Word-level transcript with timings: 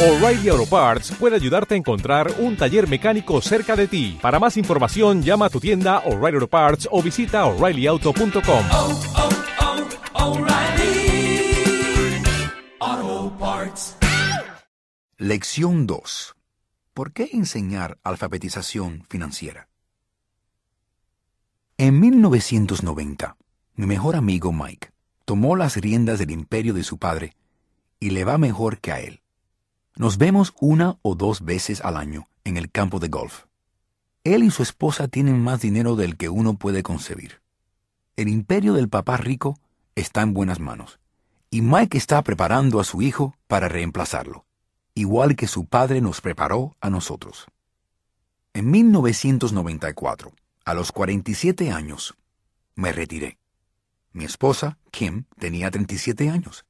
O'Reilly 0.00 0.48
Auto 0.48 0.64
Parts 0.64 1.10
puede 1.18 1.34
ayudarte 1.34 1.74
a 1.74 1.76
encontrar 1.76 2.32
un 2.38 2.56
taller 2.56 2.88
mecánico 2.88 3.40
cerca 3.40 3.74
de 3.74 3.88
ti. 3.88 4.16
Para 4.22 4.38
más 4.38 4.56
información, 4.56 5.24
llama 5.24 5.46
a 5.46 5.50
tu 5.50 5.58
tienda 5.58 5.98
O'Reilly 6.06 6.36
Auto 6.36 6.46
Parts 6.46 6.88
o 6.92 7.02
visita 7.02 7.44
oreillyauto.com. 7.46 8.64
oh, 8.70 9.00
oh, 12.78 13.36
Parts. 13.40 13.96
Lección 15.16 15.88
2. 15.88 16.36
¿Por 16.94 17.12
qué 17.12 17.30
enseñar 17.32 17.98
alfabetización 18.04 19.04
financiera? 19.10 19.68
En 21.76 21.98
1990, 21.98 23.36
mi 23.74 23.86
mejor 23.86 24.14
amigo 24.14 24.52
Mike 24.52 24.92
tomó 25.24 25.56
las 25.56 25.74
riendas 25.74 26.20
del 26.20 26.30
imperio 26.30 26.72
de 26.72 26.84
su 26.84 26.98
padre 26.98 27.34
y 27.98 28.10
le 28.10 28.22
va 28.22 28.38
mejor 28.38 28.78
que 28.78 28.92
a 28.92 29.00
él. 29.00 29.22
Nos 29.98 30.16
vemos 30.16 30.54
una 30.60 30.96
o 31.02 31.16
dos 31.16 31.44
veces 31.44 31.80
al 31.80 31.96
año 31.96 32.28
en 32.44 32.56
el 32.56 32.70
campo 32.70 33.00
de 33.00 33.08
golf. 33.08 33.46
Él 34.22 34.44
y 34.44 34.50
su 34.52 34.62
esposa 34.62 35.08
tienen 35.08 35.42
más 35.42 35.60
dinero 35.60 35.96
del 35.96 36.16
que 36.16 36.28
uno 36.28 36.54
puede 36.54 36.84
concebir. 36.84 37.42
El 38.14 38.28
imperio 38.28 38.74
del 38.74 38.88
papá 38.88 39.16
rico 39.16 39.58
está 39.96 40.22
en 40.22 40.34
buenas 40.34 40.60
manos, 40.60 41.00
y 41.50 41.62
Mike 41.62 41.98
está 41.98 42.22
preparando 42.22 42.78
a 42.78 42.84
su 42.84 43.02
hijo 43.02 43.34
para 43.48 43.66
reemplazarlo, 43.66 44.46
igual 44.94 45.34
que 45.34 45.48
su 45.48 45.64
padre 45.64 46.00
nos 46.00 46.20
preparó 46.20 46.76
a 46.80 46.90
nosotros. 46.90 47.46
En 48.54 48.70
1994, 48.70 50.32
a 50.64 50.74
los 50.74 50.92
47 50.92 51.72
años, 51.72 52.14
me 52.76 52.92
retiré. 52.92 53.40
Mi 54.12 54.24
esposa, 54.24 54.78
Kim, 54.92 55.24
tenía 55.40 55.72
37 55.72 56.30
años. 56.30 56.66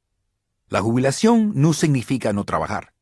La 0.71 0.81
jubilación 0.81 1.53
no 1.55 1.75
significa 1.75 2.33
no 2.33 2.45
trabajar. 2.45 2.95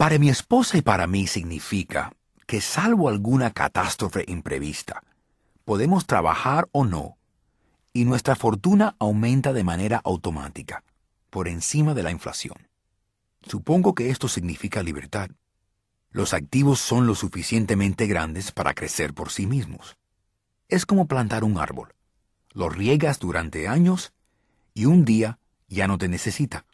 Para 0.00 0.18
mi 0.18 0.30
esposa 0.30 0.78
y 0.78 0.80
para 0.80 1.06
mí 1.06 1.26
significa 1.26 2.14
que 2.46 2.62
salvo 2.62 3.10
alguna 3.10 3.50
catástrofe 3.50 4.24
imprevista, 4.28 5.02
podemos 5.66 6.06
trabajar 6.06 6.70
o 6.72 6.86
no, 6.86 7.18
y 7.92 8.06
nuestra 8.06 8.34
fortuna 8.34 8.96
aumenta 8.98 9.52
de 9.52 9.62
manera 9.62 10.00
automática, 10.02 10.84
por 11.28 11.48
encima 11.48 11.92
de 11.92 12.02
la 12.02 12.12
inflación. 12.12 12.56
Supongo 13.42 13.94
que 13.94 14.08
esto 14.08 14.26
significa 14.26 14.82
libertad. 14.82 15.28
Los 16.12 16.32
activos 16.32 16.80
son 16.80 17.06
lo 17.06 17.14
suficientemente 17.14 18.06
grandes 18.06 18.52
para 18.52 18.72
crecer 18.72 19.12
por 19.12 19.28
sí 19.28 19.46
mismos. 19.46 19.98
Es 20.68 20.86
como 20.86 21.08
plantar 21.08 21.44
un 21.44 21.58
árbol. 21.58 21.92
Lo 22.54 22.70
riegas 22.70 23.18
durante 23.18 23.68
años 23.68 24.14
y 24.72 24.86
un 24.86 25.04
día 25.04 25.38
ya 25.68 25.86
no 25.86 25.98
te 25.98 26.08
necesita. 26.08 26.64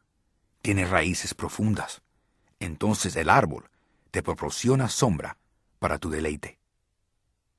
Tiene 0.63 0.87
raíces 0.87 1.35
profundas 1.35 2.03
entonces 2.61 3.17
el 3.17 3.29
árbol 3.29 3.71
te 4.11 4.23
proporciona 4.23 4.89
sombra 4.89 5.39
para 5.79 5.99
tu 5.99 6.11
deleite. 6.11 6.59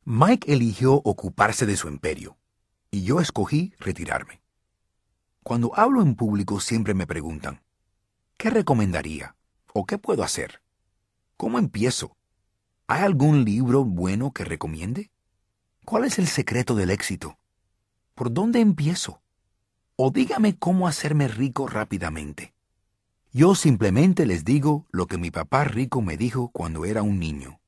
Mike 0.06 0.52
eligió 0.52 0.94
ocuparse 0.94 1.66
de 1.66 1.76
su 1.76 1.88
imperio, 1.88 2.38
y 2.92 3.04
yo 3.04 3.20
escogí 3.20 3.74
retirarme. 3.80 4.42
Cuando 5.44 5.78
hablo 5.78 6.02
en 6.02 6.16
público 6.16 6.60
siempre 6.60 6.94
me 6.94 7.08
preguntan, 7.08 7.62
¿qué 8.38 8.50
recomendaría? 8.50 9.36
¿O 9.74 9.86
qué 9.86 9.98
puedo 9.98 10.24
hacer? 10.24 10.62
¿Cómo 11.38 11.60
empiezo? 11.60 12.18
¿Hay 12.88 13.04
algún 13.04 13.46
libro 13.46 13.84
bueno 13.84 14.32
que 14.32 14.46
recomiende? 14.46 15.12
¿Cuál 15.86 16.06
es 16.06 16.20
el 16.20 16.28
secreto 16.28 16.74
del 16.76 16.90
éxito? 16.90 17.38
¿Por 18.16 18.34
dónde 18.34 18.60
empiezo? 18.60 19.22
O 19.96 20.12
dígame 20.12 20.58
cómo 20.58 20.88
hacerme 20.88 21.28
rico 21.28 21.68
rápidamente. 21.68 22.54
Yo 23.38 23.54
simplemente 23.54 24.26
les 24.26 24.46
digo 24.46 24.88
lo 24.90 25.06
que 25.06 25.20
mi 25.20 25.30
papá 25.30 25.64
rico 25.64 26.02
me 26.02 26.18
dijo 26.18 26.50
cuando 26.50 26.86
era 26.86 27.04
un 27.04 27.20
niño. 27.20 27.60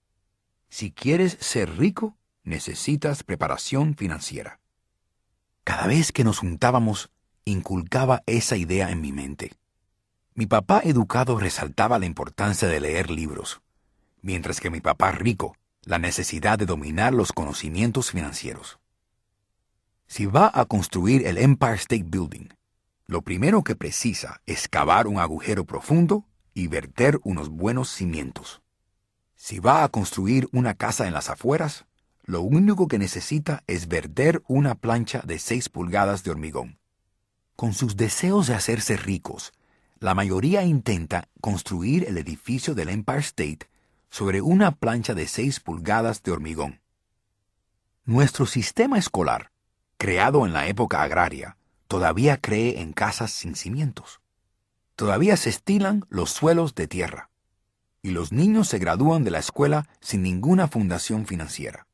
Si 0.67 0.91
quieres 0.91 1.37
ser 1.41 1.77
rico, 1.77 2.17
necesitas 2.43 3.21
preparación 3.21 3.93
financiera. 3.95 4.59
Cada 5.63 5.85
vez 5.85 6.11
que 6.11 6.23
nos 6.23 6.39
juntábamos, 6.39 7.11
inculcaba 7.45 8.23
esa 8.25 8.57
idea 8.57 8.89
en 8.89 8.99
mi 8.99 9.11
mente. 9.11 9.51
Mi 10.33 10.47
papá 10.47 10.81
educado 10.83 11.37
resaltaba 11.37 11.99
la 11.99 12.07
importancia 12.07 12.67
de 12.67 12.79
leer 12.79 13.11
libros, 13.11 13.61
mientras 14.23 14.59
que 14.61 14.71
mi 14.71 14.81
papá 14.81 15.11
rico 15.11 15.55
la 15.83 15.99
necesidad 15.99 16.57
de 16.57 16.65
dominar 16.65 17.13
los 17.13 17.31
conocimientos 17.31 18.09
financieros. 18.09 18.79
Si 20.07 20.25
va 20.25 20.49
a 20.51 20.65
construir 20.65 21.27
el 21.27 21.37
Empire 21.37 21.75
State 21.75 22.05
Building, 22.07 22.47
lo 23.09 23.23
primero 23.23 23.63
que 23.63 23.75
precisa 23.75 24.39
es 24.45 24.67
cavar 24.67 25.07
un 25.07 25.17
agujero 25.17 25.65
profundo 25.65 26.27
y 26.53 26.67
verter 26.67 27.19
unos 27.23 27.49
buenos 27.49 27.89
cimientos. 27.89 28.61
Si 29.35 29.57
va 29.57 29.83
a 29.83 29.89
construir 29.89 30.47
una 30.51 30.75
casa 30.75 31.07
en 31.07 31.13
las 31.13 31.31
afueras, 31.31 31.87
lo 32.25 32.41
único 32.41 32.87
que 32.87 32.99
necesita 32.99 33.63
es 33.65 33.87
verter 33.87 34.43
una 34.47 34.75
plancha 34.75 35.23
de 35.25 35.39
6 35.39 35.69
pulgadas 35.69 36.23
de 36.23 36.29
hormigón. 36.29 36.77
Con 37.55 37.73
sus 37.73 37.97
deseos 37.97 38.45
de 38.45 38.53
hacerse 38.53 38.95
ricos, 38.95 39.53
la 39.99 40.13
mayoría 40.13 40.61
intenta 40.61 41.29
construir 41.41 42.07
el 42.07 42.15
edificio 42.15 42.75
del 42.75 42.89
Empire 42.89 43.21
State 43.21 43.71
sobre 44.11 44.41
una 44.41 44.75
plancha 44.75 45.15
de 45.15 45.27
6 45.27 45.61
pulgadas 45.61 46.21
de 46.21 46.31
hormigón. 46.31 46.79
Nuestro 48.05 48.45
sistema 48.45 48.99
escolar, 48.99 49.49
creado 49.97 50.45
en 50.45 50.53
la 50.53 50.67
época 50.67 51.01
agraria, 51.01 51.57
todavía 51.89 52.39
cree 52.39 52.81
en 52.81 52.93
casas 52.93 53.31
sin 53.31 53.55
cimientos. 53.55 54.21
Todavía 54.95 55.35
se 55.37 55.49
estilan 55.49 56.05
los 56.09 56.29
suelos 56.29 56.75
de 56.75 56.87
tierra. 56.87 57.31
Y 58.03 58.11
los 58.11 58.31
niños 58.31 58.69
se 58.69 58.77
gradúan 58.77 59.23
de 59.23 59.31
la 59.31 59.39
escuela 59.39 59.89
sin 59.99 60.21
ninguna 60.21 60.67
fundación 60.67 61.25
financiera. 61.25 61.87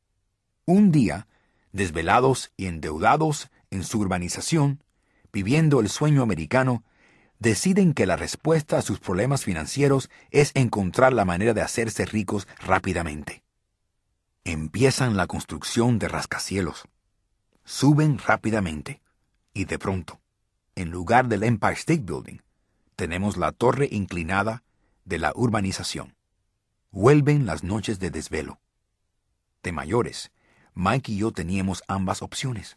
Un 0.66 0.92
día, 0.92 1.28
desvelados 1.72 2.52
y 2.58 2.66
endeudados 2.66 3.48
en 3.70 3.84
su 3.84 3.98
urbanización, 4.00 4.84
viviendo 5.32 5.80
el 5.80 5.88
sueño 5.88 6.22
americano, 6.22 6.84
deciden 7.38 7.94
que 7.94 8.04
la 8.04 8.16
respuesta 8.16 8.76
a 8.76 8.82
sus 8.82 9.00
problemas 9.00 9.44
financieros 9.44 10.10
es 10.30 10.50
encontrar 10.54 11.14
la 11.14 11.24
manera 11.24 11.54
de 11.54 11.62
hacerse 11.62 12.04
ricos 12.04 12.46
rápidamente. 12.60 13.44
Empiezan 14.44 15.16
la 15.16 15.26
construcción 15.26 15.98
de 15.98 16.08
rascacielos. 16.08 16.84
Suben 17.64 18.18
rápidamente 18.18 19.00
y 19.56 19.64
de 19.64 19.78
pronto, 19.78 20.20
en 20.74 20.90
lugar 20.90 21.28
del 21.28 21.42
Empire 21.42 21.72
State 21.72 22.02
Building, 22.02 22.40
tenemos 22.94 23.38
la 23.38 23.52
torre 23.52 23.88
inclinada 23.90 24.62
de 25.06 25.18
la 25.18 25.32
urbanización. 25.34 26.14
Vuelven 26.90 27.46
las 27.46 27.64
noches 27.64 27.98
de 27.98 28.10
desvelo. 28.10 28.60
De 29.62 29.72
mayores, 29.72 30.30
Mike 30.74 31.10
y 31.10 31.16
yo 31.16 31.32
teníamos 31.32 31.82
ambas 31.88 32.20
opciones, 32.20 32.76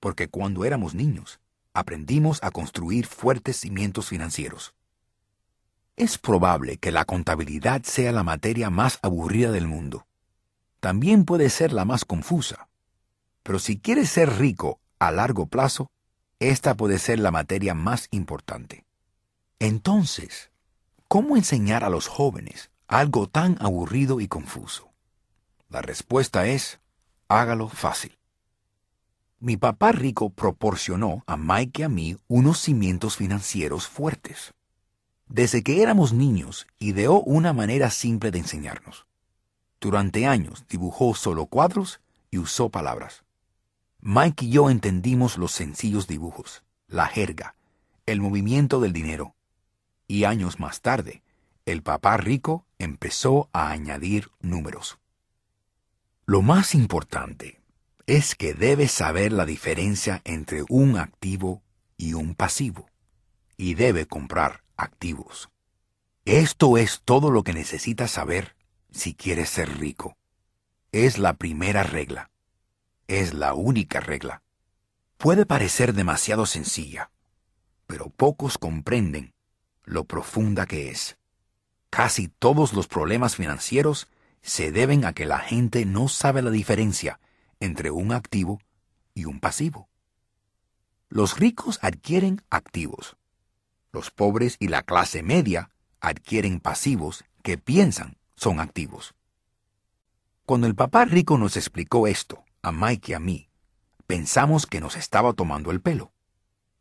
porque 0.00 0.28
cuando 0.28 0.64
éramos 0.64 0.94
niños, 0.94 1.38
aprendimos 1.74 2.42
a 2.42 2.50
construir 2.50 3.06
fuertes 3.06 3.58
cimientos 3.58 4.08
financieros. 4.08 4.74
Es 5.96 6.16
probable 6.16 6.78
que 6.78 6.92
la 6.92 7.04
contabilidad 7.04 7.82
sea 7.82 8.10
la 8.12 8.22
materia 8.22 8.70
más 8.70 8.98
aburrida 9.02 9.52
del 9.52 9.66
mundo. 9.66 10.06
También 10.80 11.26
puede 11.26 11.50
ser 11.50 11.74
la 11.74 11.84
más 11.84 12.06
confusa. 12.06 12.70
Pero 13.42 13.58
si 13.58 13.78
quieres 13.78 14.08
ser 14.08 14.38
rico 14.38 14.80
a 14.98 15.10
largo 15.10 15.46
plazo, 15.46 15.90
esta 16.38 16.76
puede 16.76 16.98
ser 16.98 17.18
la 17.18 17.30
materia 17.30 17.74
más 17.74 18.08
importante. 18.10 18.84
Entonces, 19.58 20.50
¿cómo 21.08 21.36
enseñar 21.36 21.82
a 21.84 21.90
los 21.90 22.08
jóvenes 22.08 22.70
algo 22.88 23.26
tan 23.26 23.56
aburrido 23.60 24.20
y 24.20 24.28
confuso? 24.28 24.92
La 25.68 25.82
respuesta 25.82 26.46
es, 26.46 26.78
hágalo 27.28 27.68
fácil. 27.68 28.18
Mi 29.38 29.56
papá 29.56 29.92
rico 29.92 30.30
proporcionó 30.30 31.22
a 31.26 31.36
Mike 31.36 31.82
y 31.82 31.84
a 31.84 31.88
mí 31.88 32.16
unos 32.28 32.60
cimientos 32.60 33.16
financieros 33.16 33.86
fuertes. 33.86 34.54
Desde 35.28 35.62
que 35.62 35.82
éramos 35.82 36.12
niños, 36.12 36.66
ideó 36.78 37.20
una 37.20 37.52
manera 37.52 37.90
simple 37.90 38.30
de 38.30 38.38
enseñarnos. 38.38 39.06
Durante 39.80 40.26
años 40.26 40.64
dibujó 40.68 41.14
solo 41.14 41.46
cuadros 41.46 42.00
y 42.30 42.38
usó 42.38 42.70
palabras. 42.70 43.25
Mike 44.08 44.44
y 44.44 44.50
yo 44.50 44.70
entendimos 44.70 45.36
los 45.36 45.50
sencillos 45.50 46.06
dibujos, 46.06 46.62
la 46.86 47.08
jerga, 47.08 47.56
el 48.06 48.20
movimiento 48.20 48.78
del 48.78 48.92
dinero. 48.92 49.34
Y 50.06 50.22
años 50.22 50.60
más 50.60 50.80
tarde, 50.80 51.24
el 51.64 51.82
papá 51.82 52.16
rico 52.16 52.64
empezó 52.78 53.50
a 53.52 53.70
añadir 53.70 54.30
números. 54.38 55.00
Lo 56.24 56.40
más 56.40 56.76
importante 56.76 57.60
es 58.06 58.36
que 58.36 58.54
debes 58.54 58.92
saber 58.92 59.32
la 59.32 59.44
diferencia 59.44 60.22
entre 60.22 60.64
un 60.68 60.98
activo 60.98 61.64
y 61.96 62.12
un 62.12 62.36
pasivo, 62.36 62.88
y 63.56 63.74
debe 63.74 64.06
comprar 64.06 64.62
activos. 64.76 65.50
Esto 66.24 66.78
es 66.78 67.02
todo 67.04 67.32
lo 67.32 67.42
que 67.42 67.54
necesitas 67.54 68.12
saber 68.12 68.54
si 68.92 69.14
quieres 69.14 69.50
ser 69.50 69.80
rico. 69.80 70.16
Es 70.92 71.18
la 71.18 71.32
primera 71.32 71.82
regla 71.82 72.30
es 73.08 73.34
la 73.34 73.54
única 73.54 74.00
regla. 74.00 74.42
Puede 75.18 75.46
parecer 75.46 75.94
demasiado 75.94 76.46
sencilla, 76.46 77.10
pero 77.86 78.10
pocos 78.10 78.58
comprenden 78.58 79.34
lo 79.84 80.04
profunda 80.04 80.66
que 80.66 80.90
es. 80.90 81.16
Casi 81.90 82.28
todos 82.28 82.72
los 82.72 82.88
problemas 82.88 83.36
financieros 83.36 84.08
se 84.42 84.72
deben 84.72 85.04
a 85.04 85.12
que 85.12 85.24
la 85.24 85.38
gente 85.38 85.84
no 85.84 86.08
sabe 86.08 86.42
la 86.42 86.50
diferencia 86.50 87.20
entre 87.60 87.90
un 87.90 88.12
activo 88.12 88.60
y 89.14 89.24
un 89.24 89.40
pasivo. 89.40 89.88
Los 91.08 91.38
ricos 91.38 91.78
adquieren 91.82 92.42
activos. 92.50 93.16
Los 93.92 94.10
pobres 94.10 94.56
y 94.58 94.68
la 94.68 94.82
clase 94.82 95.22
media 95.22 95.70
adquieren 96.00 96.60
pasivos 96.60 97.24
que 97.42 97.58
piensan 97.58 98.18
son 98.34 98.60
activos. 98.60 99.14
Cuando 100.44 100.66
el 100.66 100.74
papá 100.74 101.04
rico 101.04 101.38
nos 101.38 101.56
explicó 101.56 102.06
esto, 102.06 102.44
a 102.66 102.72
Mike 102.72 103.12
y 103.12 103.14
a 103.14 103.20
mí, 103.20 103.48
pensamos 104.08 104.66
que 104.66 104.80
nos 104.80 104.96
estaba 104.96 105.34
tomando 105.34 105.70
el 105.70 105.80
pelo. 105.80 106.12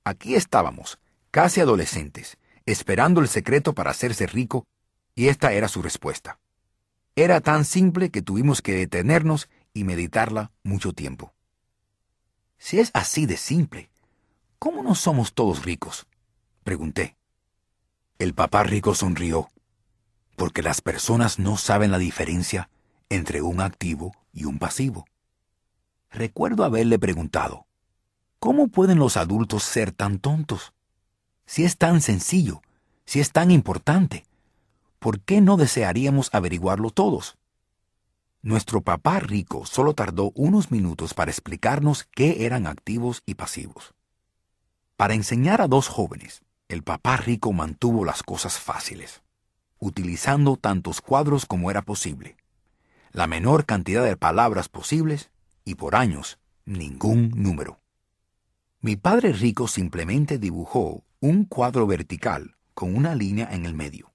Aquí 0.03 0.33
estábamos, 0.33 0.97
casi 1.29 1.61
adolescentes, 1.61 2.39
esperando 2.65 3.21
el 3.21 3.27
secreto 3.27 3.73
para 3.73 3.91
hacerse 3.91 4.25
rico, 4.25 4.65
y 5.13 5.27
esta 5.27 5.53
era 5.53 5.67
su 5.67 5.83
respuesta. 5.83 6.39
Era 7.15 7.39
tan 7.39 7.65
simple 7.65 8.09
que 8.09 8.23
tuvimos 8.23 8.63
que 8.63 8.73
detenernos 8.73 9.47
y 9.75 9.83
meditarla 9.83 10.51
mucho 10.63 10.91
tiempo. 10.91 11.35
Si 12.57 12.79
es 12.79 12.89
así 12.95 13.27
de 13.27 13.37
simple, 13.37 13.91
¿cómo 14.57 14.81
no 14.81 14.95
somos 14.95 15.35
todos 15.35 15.65
ricos? 15.65 16.07
Pregunté. 16.63 17.15
El 18.17 18.33
papá 18.33 18.63
rico 18.63 18.95
sonrió, 18.95 19.49
porque 20.35 20.63
las 20.63 20.81
personas 20.81 21.37
no 21.37 21.57
saben 21.57 21.91
la 21.91 21.99
diferencia 21.99 22.71
entre 23.09 23.43
un 23.43 23.61
activo 23.61 24.13
y 24.33 24.45
un 24.45 24.57
pasivo. 24.57 25.05
Recuerdo 26.15 26.63
haberle 26.63 26.97
preguntado, 26.97 27.67
¿cómo 28.39 28.69
pueden 28.69 28.99
los 28.99 29.17
adultos 29.17 29.63
ser 29.63 29.91
tan 29.91 30.19
tontos? 30.19 30.71
Si 31.45 31.65
es 31.65 31.77
tan 31.77 31.99
sencillo, 31.99 32.61
si 33.03 33.19
es 33.19 33.33
tan 33.33 33.51
importante, 33.51 34.23
¿por 34.99 35.19
qué 35.19 35.41
no 35.41 35.57
desearíamos 35.57 36.29
averiguarlo 36.33 36.89
todos? 36.89 37.37
Nuestro 38.41 38.79
papá 38.79 39.19
rico 39.19 39.65
solo 39.65 39.93
tardó 39.93 40.31
unos 40.35 40.71
minutos 40.71 41.13
para 41.13 41.31
explicarnos 41.31 42.05
qué 42.05 42.45
eran 42.45 42.65
activos 42.65 43.21
y 43.25 43.35
pasivos. 43.35 43.93
Para 44.95 45.15
enseñar 45.15 45.59
a 45.59 45.67
dos 45.67 45.89
jóvenes, 45.89 46.43
el 46.69 46.81
papá 46.81 47.17
rico 47.17 47.51
mantuvo 47.51 48.05
las 48.05 48.23
cosas 48.23 48.57
fáciles, 48.57 49.21
utilizando 49.79 50.55
tantos 50.55 51.01
cuadros 51.01 51.45
como 51.45 51.71
era 51.71 51.81
posible, 51.81 52.37
la 53.11 53.27
menor 53.27 53.65
cantidad 53.65 54.05
de 54.05 54.15
palabras 54.15 54.69
posibles 54.69 55.29
y 55.65 55.75
por 55.75 55.95
años 55.95 56.39
ningún 56.63 57.31
número. 57.35 57.81
Mi 58.79 58.95
padre 58.95 59.33
rico 59.33 59.67
simplemente 59.67 60.37
dibujó 60.37 61.03
un 61.19 61.45
cuadro 61.45 61.87
vertical 61.87 62.55
con 62.73 62.95
una 62.95 63.15
línea 63.15 63.49
en 63.51 63.65
el 63.65 63.73
medio. 63.73 64.13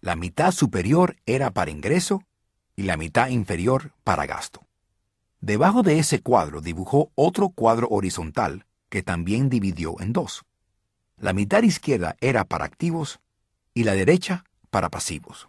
La 0.00 0.14
mitad 0.14 0.52
superior 0.52 1.16
era 1.26 1.50
para 1.50 1.72
ingreso 1.72 2.22
y 2.76 2.84
la 2.84 2.96
mitad 2.96 3.28
inferior 3.28 3.92
para 4.04 4.24
gasto. 4.26 4.64
Debajo 5.40 5.82
de 5.82 5.98
ese 5.98 6.20
cuadro 6.20 6.60
dibujó 6.60 7.10
otro 7.16 7.48
cuadro 7.48 7.88
horizontal 7.90 8.66
que 8.88 9.02
también 9.02 9.48
dividió 9.48 10.00
en 10.00 10.12
dos. 10.12 10.44
La 11.16 11.32
mitad 11.32 11.62
izquierda 11.62 12.16
era 12.20 12.44
para 12.44 12.64
activos 12.64 13.20
y 13.74 13.84
la 13.84 13.94
derecha 13.94 14.44
para 14.70 14.90
pasivos. 14.90 15.48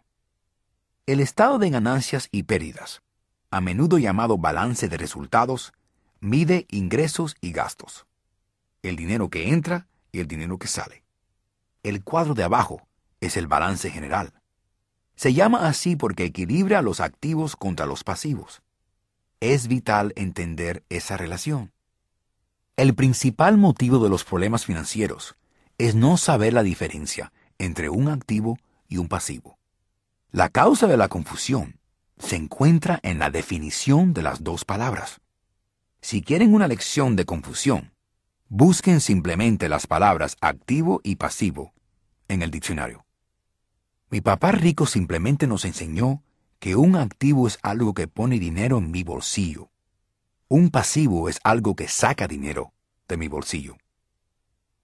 El 1.06 1.20
estado 1.20 1.60
de 1.60 1.70
ganancias 1.70 2.30
y 2.32 2.44
pérdidas, 2.44 3.02
a 3.51 3.62
menudo 3.62 3.98
llamado 3.98 4.38
balance 4.38 4.88
de 4.90 4.98
resultados, 4.98 5.74
mide 6.19 6.66
ingresos 6.69 7.36
y 7.42 7.51
gastos, 7.51 8.06
el 8.84 8.96
dinero 8.96 9.30
que 9.30 9.50
entra 9.50 9.88
y 10.12 10.19
el 10.19 10.28
dinero 10.28 10.57
que 10.57 10.68
sale. 10.68 11.04
El 11.84 12.04
cuadro 12.04 12.34
de 12.34 12.44
abajo 12.44 12.88
es 13.22 13.38
el 13.38 13.48
balance 13.48 13.90
general. 13.90 14.34
Se 15.16 15.34
llama 15.34 15.68
así 15.68 15.96
porque 15.96 16.25
equilibra 16.25 16.81
los 16.81 17.00
activos 17.00 17.56
contra 17.56 17.86
los 17.86 18.04
pasivos. 18.04 18.62
Es 19.40 19.68
vital 19.68 20.13
entender 20.16 20.84
esa 20.90 21.18
relación. 21.18 21.72
El 22.78 22.96
principal 22.96 23.57
motivo 23.57 24.00
de 24.00 24.10
los 24.10 24.24
problemas 24.24 24.66
financieros 24.66 25.36
es 25.78 25.96
no 25.96 26.18
saber 26.18 26.54
la 26.54 26.63
diferencia 26.63 27.31
entre 27.57 27.90
un 27.90 28.10
activo 28.10 28.57
y 28.88 28.98
un 28.98 29.07
pasivo. 29.07 29.57
La 30.31 30.50
causa 30.50 30.88
de 30.88 30.98
la 30.98 31.07
confusión 31.07 31.79
se 32.19 32.36
encuentra 32.36 33.00
en 33.01 33.18
la 33.18 33.30
definición 33.30 34.13
de 34.13 34.21
las 34.21 34.44
dos 34.44 34.66
palabras. 34.66 35.21
Si 36.01 36.21
quieren 36.21 36.54
una 36.54 36.68
lección 36.68 37.16
de 37.16 37.25
confusión, 37.25 37.94
busquen 38.50 39.01
simplemente 39.01 39.69
las 39.69 39.88
palabras 39.88 40.36
activo 40.42 41.01
y 41.04 41.16
pasivo 41.16 41.74
en 42.27 42.42
el 42.42 42.51
diccionario. 42.51 43.06
Mi 44.10 44.21
papá 44.21 44.51
rico 44.51 44.86
simplemente 44.86 45.48
nos 45.48 45.66
enseñó 45.66 46.24
que 46.60 46.75
un 46.75 46.95
activo 46.95 47.48
es 47.48 47.57
algo 47.62 47.94
que 47.94 48.07
pone 48.07 48.38
dinero 48.38 48.77
en 48.77 48.92
mi 48.92 49.04
bolsillo. 49.04 49.69
Un 50.48 50.72
pasivo 50.72 51.30
es 51.30 51.39
algo 51.44 51.75
que 51.75 51.88
saca 51.88 52.27
dinero 52.27 52.74
de 53.07 53.18
mi 53.18 53.27
bolsillo. 53.27 53.77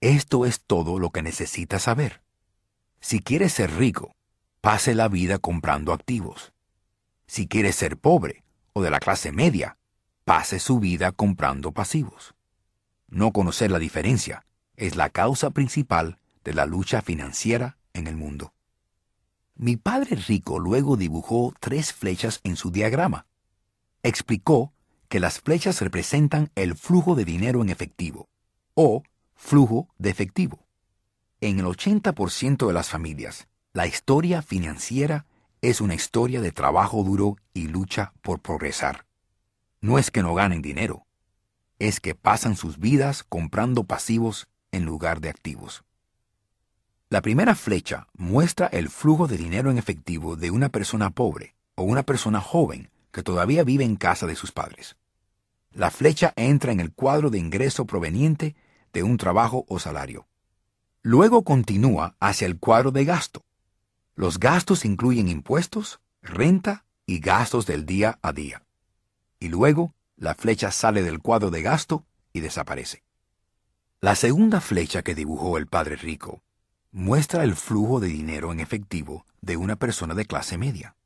Esto 0.00 0.46
es 0.46 0.60
todo 0.60 0.98
lo 0.98 1.10
que 1.10 1.22
necesita 1.22 1.78
saber. 1.78 2.22
Si 3.00 3.20
quiere 3.20 3.48
ser 3.48 3.76
rico, 3.76 4.14
pase 4.60 4.94
la 4.94 5.08
vida 5.08 5.38
comprando 5.38 5.92
activos. 5.92 6.52
Si 7.26 7.48
quiere 7.48 7.72
ser 7.72 7.96
pobre 7.96 8.44
o 8.72 8.82
de 8.82 8.90
la 8.90 9.00
clase 9.00 9.32
media, 9.32 9.78
pase 10.24 10.58
su 10.58 10.80
vida 10.80 11.12
comprando 11.12 11.72
pasivos. 11.72 12.34
No 13.08 13.32
conocer 13.32 13.70
la 13.70 13.78
diferencia 13.78 14.44
es 14.76 14.96
la 14.96 15.10
causa 15.10 15.50
principal 15.50 16.18
de 16.44 16.54
la 16.54 16.66
lucha 16.66 17.02
financiera 17.02 17.78
en 17.92 18.06
el 18.06 18.16
mundo. 18.16 18.52
Mi 19.54 19.76
padre 19.76 20.16
rico 20.16 20.58
luego 20.58 20.96
dibujó 20.96 21.54
tres 21.60 21.92
flechas 21.92 22.40
en 22.44 22.56
su 22.56 22.70
diagrama. 22.70 23.26
Explicó 24.02 24.72
que 25.08 25.20
las 25.20 25.40
flechas 25.40 25.80
representan 25.80 26.50
el 26.54 26.76
flujo 26.76 27.14
de 27.14 27.24
dinero 27.24 27.62
en 27.62 27.70
efectivo, 27.70 28.28
o 28.74 29.02
Flujo 29.36 29.88
de 29.98 30.10
efectivo. 30.10 30.66
En 31.40 31.60
el 31.60 31.66
80% 31.66 32.66
de 32.66 32.72
las 32.72 32.88
familias, 32.88 33.48
la 33.74 33.86
historia 33.86 34.40
financiera 34.40 35.26
es 35.62 35.80
una 35.80 35.94
historia 35.94 36.40
de 36.40 36.52
trabajo 36.52 37.02
duro 37.02 37.36
y 37.54 37.68
lucha 37.68 38.12
por 38.22 38.40
progresar. 38.40 39.06
No 39.80 39.98
es 39.98 40.10
que 40.10 40.22
no 40.22 40.34
ganen 40.34 40.62
dinero, 40.62 41.06
es 41.78 42.00
que 42.00 42.14
pasan 42.14 42.56
sus 42.56 42.78
vidas 42.78 43.22
comprando 43.22 43.84
pasivos 43.84 44.48
en 44.72 44.84
lugar 44.84 45.20
de 45.20 45.30
activos. 45.30 45.84
La 47.08 47.22
primera 47.22 47.54
flecha 47.54 48.08
muestra 48.14 48.66
el 48.66 48.88
flujo 48.88 49.28
de 49.28 49.36
dinero 49.36 49.70
en 49.70 49.78
efectivo 49.78 50.36
de 50.36 50.50
una 50.50 50.70
persona 50.70 51.10
pobre 51.10 51.54
o 51.76 51.84
una 51.84 52.02
persona 52.02 52.40
joven 52.40 52.90
que 53.12 53.22
todavía 53.22 53.62
vive 53.62 53.84
en 53.84 53.96
casa 53.96 54.26
de 54.26 54.34
sus 54.34 54.52
padres. 54.52 54.96
La 55.70 55.90
flecha 55.90 56.32
entra 56.36 56.72
en 56.72 56.80
el 56.80 56.92
cuadro 56.92 57.30
de 57.30 57.38
ingreso 57.38 57.86
proveniente 57.86 58.56
de 58.92 59.02
un 59.02 59.18
trabajo 59.18 59.64
o 59.68 59.78
salario. 59.78 60.26
Luego 61.02 61.44
continúa 61.44 62.16
hacia 62.18 62.46
el 62.46 62.58
cuadro 62.58 62.90
de 62.90 63.04
gasto. 63.04 63.45
Los 64.16 64.40
gastos 64.40 64.86
incluyen 64.86 65.28
impuestos, 65.28 66.00
renta 66.22 66.86
y 67.04 67.20
gastos 67.20 67.66
del 67.66 67.84
día 67.84 68.18
a 68.22 68.32
día. 68.32 68.64
Y 69.38 69.48
luego 69.48 69.94
la 70.16 70.34
flecha 70.34 70.70
sale 70.70 71.02
del 71.02 71.20
cuadro 71.20 71.50
de 71.50 71.60
gasto 71.60 72.06
y 72.32 72.40
desaparece. 72.40 73.04
La 74.00 74.14
segunda 74.14 74.62
flecha 74.62 75.02
que 75.02 75.14
dibujó 75.14 75.58
el 75.58 75.66
padre 75.66 75.96
rico 75.96 76.42
muestra 76.92 77.44
el 77.44 77.56
flujo 77.56 78.00
de 78.00 78.08
dinero 78.08 78.52
en 78.52 78.60
efectivo 78.60 79.26
de 79.42 79.58
una 79.58 79.76
persona 79.76 80.14
de 80.14 80.24
clase 80.24 80.56
media. 80.56 80.96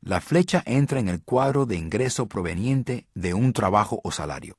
La 0.00 0.20
flecha 0.20 0.64
entra 0.66 0.98
en 0.98 1.08
el 1.08 1.22
cuadro 1.22 1.66
de 1.66 1.76
ingreso 1.76 2.26
proveniente 2.26 3.06
de 3.14 3.32
un 3.32 3.52
trabajo 3.52 4.00
o 4.02 4.10
salario. 4.10 4.58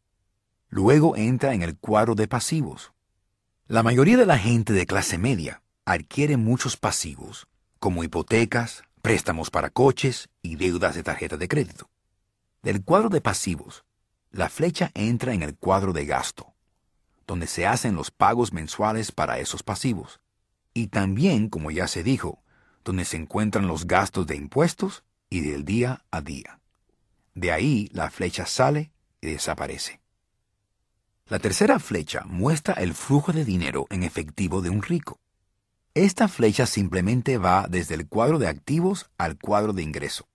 Luego 0.70 1.18
entra 1.18 1.54
en 1.54 1.62
el 1.62 1.78
cuadro 1.78 2.16
de 2.16 2.30
pasivos. 2.30 2.94
La 3.68 3.84
mayoría 3.84 4.16
de 4.16 4.26
la 4.26 4.38
gente 4.38 4.72
de 4.72 4.86
clase 4.86 5.18
media 5.18 5.62
adquiere 5.84 6.38
muchos 6.38 6.78
pasivos, 6.78 7.48
como 7.82 8.04
hipotecas, 8.04 8.84
préstamos 9.02 9.50
para 9.50 9.72
coches 9.72 10.30
y 10.44 10.56
deudas 10.56 10.94
de 10.94 11.02
tarjeta 11.02 11.36
de 11.36 11.48
crédito. 11.48 11.90
Del 12.62 12.84
cuadro 12.84 13.10
de 13.10 13.22
pasivos, 13.22 13.86
la 14.30 14.50
flecha 14.50 14.92
entra 14.94 15.34
en 15.34 15.42
el 15.42 15.58
cuadro 15.58 15.92
de 15.92 16.06
gasto, 16.06 16.54
donde 17.26 17.48
se 17.48 17.66
hacen 17.66 17.96
los 17.96 18.12
pagos 18.12 18.54
mensuales 18.54 19.12
para 19.12 19.40
esos 19.40 19.64
pasivos, 19.64 20.22
y 20.76 20.88
también, 20.90 21.50
como 21.50 21.72
ya 21.72 21.88
se 21.88 22.04
dijo, 22.04 22.44
donde 22.86 23.04
se 23.04 23.18
encuentran 23.18 23.66
los 23.66 23.88
gastos 23.88 24.28
de 24.28 24.36
impuestos 24.36 25.04
y 25.32 25.40
del 25.40 25.66
día 25.66 26.06
a 26.12 26.22
día. 26.22 26.60
De 27.34 27.52
ahí 27.52 27.90
la 27.94 28.12
flecha 28.12 28.46
sale 28.46 28.92
y 29.22 29.32
desaparece. 29.32 30.02
La 31.26 31.40
tercera 31.40 31.80
flecha 31.80 32.26
muestra 32.28 32.76
el 32.76 32.94
flujo 32.94 33.34
de 33.34 33.44
dinero 33.44 33.88
en 33.90 34.04
efectivo 34.04 34.62
de 34.62 34.70
un 34.70 34.84
rico. 34.84 35.20
Esta 35.94 36.30
flecha 36.30 36.68
simplemente 36.68 37.38
va 37.38 37.68
desde 37.70 37.96
el 37.96 38.08
cuadro 38.08 38.40
de 38.40 38.48
activos 38.48 39.10
al 39.18 39.38
cuadro 39.38 39.74
de 39.74 39.84
ingreso. 39.84 40.30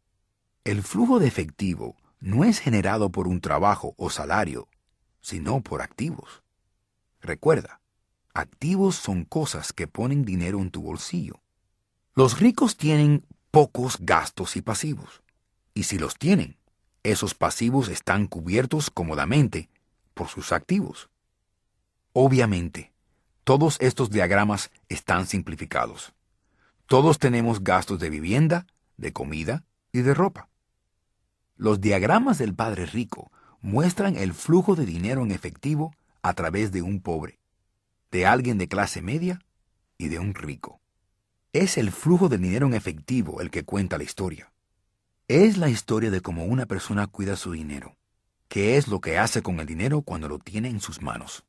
El 0.65 0.83
flujo 0.83 1.19
de 1.19 1.27
efectivo 1.27 1.97
no 2.21 2.45
es 2.45 2.59
generado 2.59 3.11
por 3.11 3.27
un 3.27 3.41
trabajo 3.41 3.95
o 3.97 4.11
salario, 4.11 4.69
sino 5.23 5.63
por 5.63 5.81
activos. 5.81 6.43
Recuerda, 7.23 7.81
activos 8.35 8.97
son 8.97 9.25
cosas 9.25 9.73
que 9.73 9.87
ponen 9.87 10.27
dinero 10.27 10.61
en 10.61 10.71
tu 10.71 10.83
bolsillo. 10.83 11.41
Los 12.15 12.39
ricos 12.39 12.77
tienen 12.77 13.25
pocos 13.51 13.97
gastos 14.01 14.57
y 14.57 14.61
pasivos. 14.61 15.23
Y 15.73 15.85
si 15.85 15.99
los 15.99 16.19
tienen, 16.19 16.59
esos 17.03 17.33
pasivos 17.35 17.89
están 17.89 18.27
cubiertos 18.27 18.91
cómodamente 18.91 19.71
por 20.13 20.29
sus 20.29 20.53
activos. 20.53 21.09
Obviamente, 22.13 22.93
todos 23.47 23.77
estos 23.79 24.11
diagramas 24.11 24.73
están 24.89 25.25
simplificados. 25.25 26.13
Todos 26.87 27.21
tenemos 27.21 27.63
gastos 27.63 28.01
de 28.01 28.11
vivienda, 28.11 28.67
de 28.97 29.13
comida 29.13 29.63
y 29.93 30.01
de 30.01 30.15
ropa. 30.15 30.49
Los 31.55 31.81
diagramas 31.81 32.39
del 32.39 32.57
Padre 32.57 32.87
Rico 32.87 33.31
muestran 33.61 34.17
el 34.17 34.35
flujo 34.35 34.75
de 34.75 34.85
dinero 34.85 35.23
en 35.23 35.31
efectivo 35.31 35.95
a 36.23 36.33
través 36.33 36.73
de 36.73 36.83
un 36.83 37.01
pobre, 37.01 37.39
de 38.11 38.27
alguien 38.27 38.59
de 38.59 38.67
clase 38.67 39.01
media 39.01 39.39
y 39.97 40.09
de 40.09 40.19
un 40.19 40.35
rico. 40.35 40.81
Es 41.53 41.79
el 41.79 41.93
flujo 41.93 42.29
de 42.29 42.39
dinero 42.39 42.67
en 42.67 42.75
efectivo 42.75 43.41
el 43.41 43.53
que 43.53 43.63
cuenta 43.63 43.97
la 43.97 44.03
historia. 44.03 44.53
Es 45.29 45.57
la 45.57 45.69
historia 45.69 46.11
de 46.11 46.21
cómo 46.21 46.47
una 46.47 46.67
persona 46.67 47.07
cuida 47.07 47.37
su 47.37 47.53
dinero, 47.53 47.97
qué 48.49 48.77
es 48.77 48.89
lo 48.89 49.01
que 49.01 49.19
hace 49.19 49.41
con 49.41 49.61
el 49.61 49.67
dinero 49.67 50.03
cuando 50.03 50.27
lo 50.27 50.41
tiene 50.41 50.69
en 50.69 50.81
sus 50.81 51.01
manos. 51.01 51.45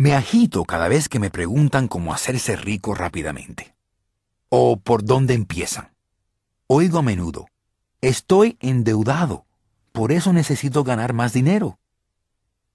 Me 0.00 0.14
agito 0.14 0.64
cada 0.64 0.88
vez 0.88 1.10
que 1.10 1.18
me 1.18 1.28
preguntan 1.28 1.86
cómo 1.86 2.14
hacerse 2.14 2.56
rico 2.56 2.94
rápidamente. 2.94 3.74
O 4.48 4.80
por 4.80 5.04
dónde 5.04 5.34
empiezan. 5.34 5.92
Oigo 6.68 7.00
a 7.00 7.02
menudo, 7.02 7.48
estoy 8.00 8.56
endeudado, 8.60 9.44
por 9.92 10.10
eso 10.10 10.32
necesito 10.32 10.84
ganar 10.84 11.12
más 11.12 11.34
dinero. 11.34 11.78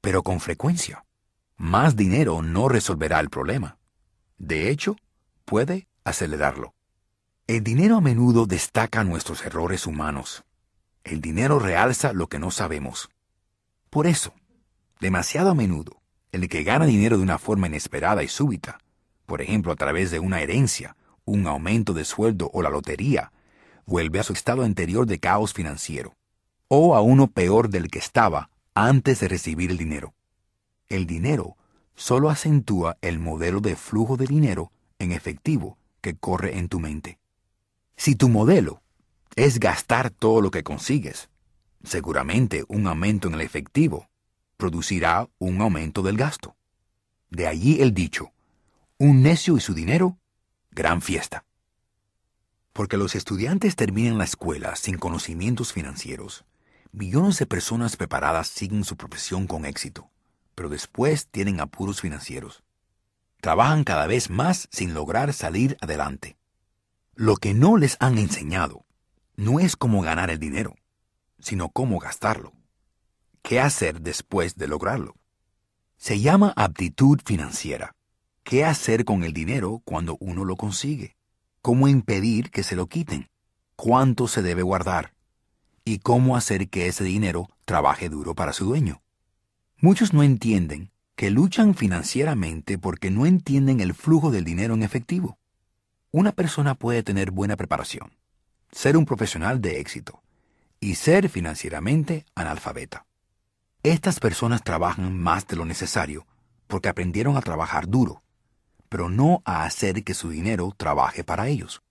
Pero 0.02 0.22
con 0.22 0.40
frecuencia, 0.40 1.04
más 1.58 1.96
dinero 1.96 2.44
no 2.44 2.70
resolverá 2.70 3.20
el 3.22 3.32
problema. 3.32 3.80
De 4.38 4.70
hecho, 4.70 4.96
puede 5.46 5.88
acelerarlo. 6.04 6.76
El 7.48 7.64
dinero 7.64 7.96
a 7.96 8.02
menudo 8.02 8.46
destaca 8.46 9.04
nuestros 9.04 9.44
errores 9.44 9.88
humanos. 9.88 10.44
El 11.04 11.22
dinero 11.22 11.58
realza 11.58 12.14
lo 12.14 12.28
que 12.28 12.38
no 12.38 12.52
sabemos. 12.52 13.10
Por 13.90 14.06
eso, 14.06 14.36
demasiado 15.00 15.50
a 15.50 15.56
menudo, 15.56 16.04
el 16.36 16.50
que 16.50 16.64
gana 16.64 16.86
dinero 16.86 17.18
de 17.18 17.24
una 17.24 17.38
forma 17.38 17.68
inesperada 17.68 18.22
y 18.22 18.28
súbita, 18.28 18.80
por 19.26 19.42
ejemplo 19.42 19.72
a 19.72 19.78
través 19.78 20.12
de 20.12 20.20
una 20.20 20.42
herencia, 20.42 20.98
un 21.24 21.48
aumento 21.48 21.94
de 21.94 22.04
sueldo 22.04 22.52
o 22.54 22.62
la 22.62 22.70
lotería, 22.70 23.32
vuelve 23.86 24.20
a 24.20 24.24
su 24.24 24.34
estado 24.34 24.64
anterior 24.64 25.06
de 25.08 25.20
caos 25.20 25.54
financiero, 25.54 26.18
o 26.68 26.94
a 26.96 27.02
uno 27.02 27.28
peor 27.28 27.70
del 27.70 27.90
que 27.90 28.00
estaba 28.00 28.50
antes 28.74 29.22
de 29.22 29.30
recibir 29.30 29.72
el 29.72 29.78
dinero. 29.78 30.14
El 30.90 31.08
dinero 31.08 31.56
solo 31.96 32.30
acentúa 32.30 32.98
el 33.02 33.18
modelo 33.18 33.62
de 33.62 33.78
flujo 33.78 34.18
de 34.18 34.26
dinero 34.26 34.74
en 35.00 35.14
efectivo 35.14 35.78
que 36.02 36.18
corre 36.18 36.58
en 36.58 36.68
tu 36.68 36.82
mente. 36.82 37.18
Si 37.96 38.16
tu 38.16 38.28
modelo 38.28 38.82
es 39.38 39.58
gastar 39.62 40.10
todo 40.10 40.42
lo 40.42 40.52
que 40.52 40.64
consigues, 40.64 41.30
seguramente 41.86 42.66
un 42.68 42.88
aumento 42.88 43.30
en 43.30 43.36
el 43.36 43.42
efectivo 43.42 44.10
producirá 44.58 45.30
un 45.38 45.62
aumento 45.62 46.02
del 46.02 46.18
gasto. 46.18 46.56
De 47.30 47.48
allí 47.48 47.82
el 47.82 47.94
dicho, 47.94 48.32
un 48.98 49.22
necio 49.22 49.58
y 49.58 49.60
su 49.60 49.74
dinero, 49.74 50.18
gran 50.72 51.02
fiesta. 51.02 51.46
Porque 52.74 52.98
los 52.98 53.16
estudiantes 53.16 53.76
terminan 53.76 54.18
la 54.18 54.24
escuela 54.24 54.76
sin 54.76 54.98
conocimientos 54.98 55.74
financieros, 55.74 56.46
millones 56.92 57.40
de 57.40 57.46
personas 57.46 57.98
preparadas 57.98 58.48
siguen 58.48 58.84
su 58.84 58.96
profesión 58.96 59.48
con 59.48 59.66
éxito, 59.66 60.10
pero 60.56 60.70
después 60.70 61.28
tienen 61.28 61.60
apuros 61.60 62.02
financieros. 62.02 62.64
Trabajan 63.42 63.84
cada 63.84 64.08
vez 64.08 64.30
más 64.30 64.68
sin 64.72 64.94
lograr 64.94 65.34
salir 65.34 65.78
adelante. 65.82 66.38
Lo 67.14 67.36
que 67.36 67.54
no 67.54 67.78
les 67.78 67.98
han 68.00 68.18
enseñado 68.18 68.86
no 69.36 69.60
es 69.60 69.76
cómo 69.76 70.02
ganar 70.02 70.30
el 70.30 70.40
dinero, 70.40 70.76
sino 71.40 71.70
cómo 71.70 72.00
gastarlo. 72.00 72.54
¿Qué 73.46 73.62
hacer 73.62 74.02
después 74.02 74.56
de 74.56 74.68
lograrlo? 74.68 75.16
Se 75.98 76.20
llama 76.20 76.52
aptitud 76.58 77.22
financiera. 77.24 77.94
¿Qué 78.44 78.66
hacer 78.66 79.06
con 79.06 79.24
el 79.24 79.34
dinero 79.34 79.82
cuando 79.86 80.18
uno 80.20 80.44
lo 80.44 80.58
consigue? 80.58 81.16
cómo 81.66 81.88
impedir 81.88 82.52
que 82.52 82.62
se 82.62 82.76
lo 82.76 82.86
quiten, 82.86 83.28
cuánto 83.76 84.28
se 84.28 84.44
debe 84.44 84.62
guardar 84.62 85.16
y 85.84 85.98
cómo 85.98 86.38
hacer 86.38 86.70
que 86.70 86.86
ese 86.86 87.04
dinero 87.04 87.50
trabaje 87.66 88.08
duro 88.08 88.36
para 88.36 88.54
su 88.54 88.66
dueño. 88.66 89.02
Muchos 89.78 90.14
no 90.14 90.22
entienden 90.22 90.92
que 91.16 91.32
luchan 91.32 91.74
financieramente 91.74 92.78
porque 92.78 93.10
no 93.10 93.26
entienden 93.26 93.80
el 93.80 93.96
flujo 93.96 94.30
del 94.30 94.44
dinero 94.44 94.76
en 94.76 94.84
efectivo. 94.84 95.40
Una 96.12 96.34
persona 96.34 96.76
puede 96.76 97.02
tener 97.02 97.32
buena 97.32 97.58
preparación, 97.58 98.14
ser 98.72 98.96
un 98.96 99.08
profesional 99.08 99.60
de 99.60 99.80
éxito 99.80 100.22
y 100.80 100.94
ser 100.94 101.30
financieramente 101.30 102.28
analfabeta. 102.36 103.08
Estas 103.86 104.20
personas 104.20 104.64
trabajan 104.64 105.18
más 105.18 105.46
de 105.48 105.56
lo 105.56 105.64
necesario 105.64 106.26
porque 106.68 106.90
aprendieron 106.90 107.38
a 107.38 107.42
trabajar 107.42 107.88
duro 107.88 108.24
pero 108.90 109.10
no 109.10 109.42
a 109.46 109.64
hacer 109.64 110.04
que 110.04 110.14
su 110.14 110.30
dinero 110.30 110.74
trabaje 110.76 111.24
para 111.24 111.48
ellos. 111.48 111.84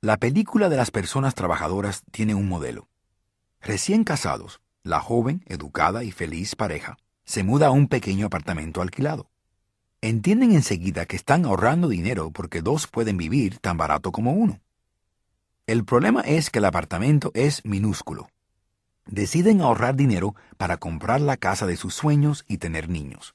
La 0.00 0.16
película 0.16 0.68
de 0.68 0.76
las 0.76 0.90
personas 0.90 1.34
trabajadoras 1.34 2.02
tiene 2.10 2.34
un 2.34 2.48
modelo. 2.48 2.88
Recién 3.60 4.02
casados, 4.02 4.60
la 4.82 5.00
joven, 5.00 5.44
educada 5.46 6.04
y 6.04 6.12
feliz 6.12 6.56
pareja 6.56 6.96
se 7.24 7.42
muda 7.42 7.68
a 7.68 7.70
un 7.70 7.86
pequeño 7.86 8.26
apartamento 8.26 8.82
alquilado. 8.82 9.30
Entienden 10.00 10.52
enseguida 10.52 11.06
que 11.06 11.16
están 11.16 11.44
ahorrando 11.44 11.88
dinero 11.88 12.30
porque 12.30 12.62
dos 12.62 12.86
pueden 12.86 13.16
vivir 13.16 13.58
tan 13.58 13.76
barato 13.76 14.10
como 14.10 14.32
uno. 14.32 14.60
El 15.66 15.84
problema 15.84 16.22
es 16.22 16.50
que 16.50 16.60
el 16.60 16.64
apartamento 16.64 17.30
es 17.34 17.64
minúsculo. 17.64 18.28
Deciden 19.06 19.60
ahorrar 19.60 19.94
dinero 19.94 20.34
para 20.56 20.76
comprar 20.76 21.20
la 21.20 21.36
casa 21.36 21.66
de 21.66 21.76
sus 21.76 21.94
sueños 21.94 22.44
y 22.48 22.58
tener 22.58 22.88
niños. 22.88 23.34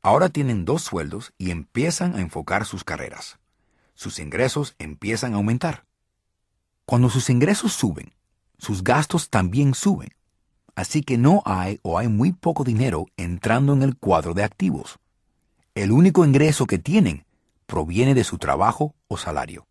Ahora 0.00 0.28
tienen 0.28 0.64
dos 0.64 0.82
sueldos 0.82 1.32
y 1.38 1.50
empiezan 1.50 2.14
a 2.14 2.20
enfocar 2.20 2.64
sus 2.64 2.84
carreras. 2.84 3.38
Sus 3.94 4.18
ingresos 4.18 4.74
empiezan 4.78 5.34
a 5.34 5.36
aumentar. 5.36 5.84
Cuando 6.86 7.08
sus 7.08 7.30
ingresos 7.30 7.72
suben, 7.72 8.12
sus 8.58 8.82
gastos 8.82 9.28
también 9.28 9.74
suben. 9.74 10.10
Así 10.74 11.02
que 11.02 11.18
no 11.18 11.42
hay 11.44 11.78
o 11.82 11.98
hay 11.98 12.08
muy 12.08 12.32
poco 12.32 12.64
dinero 12.64 13.06
entrando 13.16 13.72
en 13.72 13.82
el 13.82 13.96
cuadro 13.96 14.34
de 14.34 14.44
activos. 14.44 14.98
El 15.74 15.92
único 15.92 16.24
ingreso 16.24 16.66
que 16.66 16.78
tienen 16.78 17.24
proviene 17.66 18.14
de 18.14 18.24
su 18.24 18.38
trabajo 18.38 18.94
o 19.08 19.16
salario. 19.16 19.66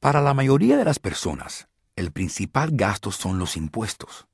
Para 0.00 0.20
la 0.20 0.34
mayoría 0.34 0.76
de 0.76 0.84
las 0.84 0.98
personas, 0.98 1.68
el 1.96 2.12
principal 2.12 2.70
gasto 2.72 3.10
son 3.10 3.38
los 3.38 3.56
impuestos. 3.56 4.26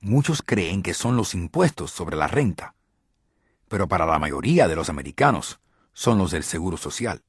Muchos 0.00 0.42
creen 0.42 0.82
que 0.82 0.94
son 0.94 1.16
los 1.16 1.34
impuestos 1.34 1.90
sobre 1.90 2.16
la 2.16 2.28
renta, 2.28 2.74
pero 3.68 3.88
para 3.88 4.06
la 4.06 4.18
mayoría 4.18 4.68
de 4.68 4.76
los 4.76 4.88
americanos 4.88 5.60
son 5.92 6.18
los 6.18 6.30
del 6.30 6.44
Seguro 6.44 6.76
Social. 6.76 7.22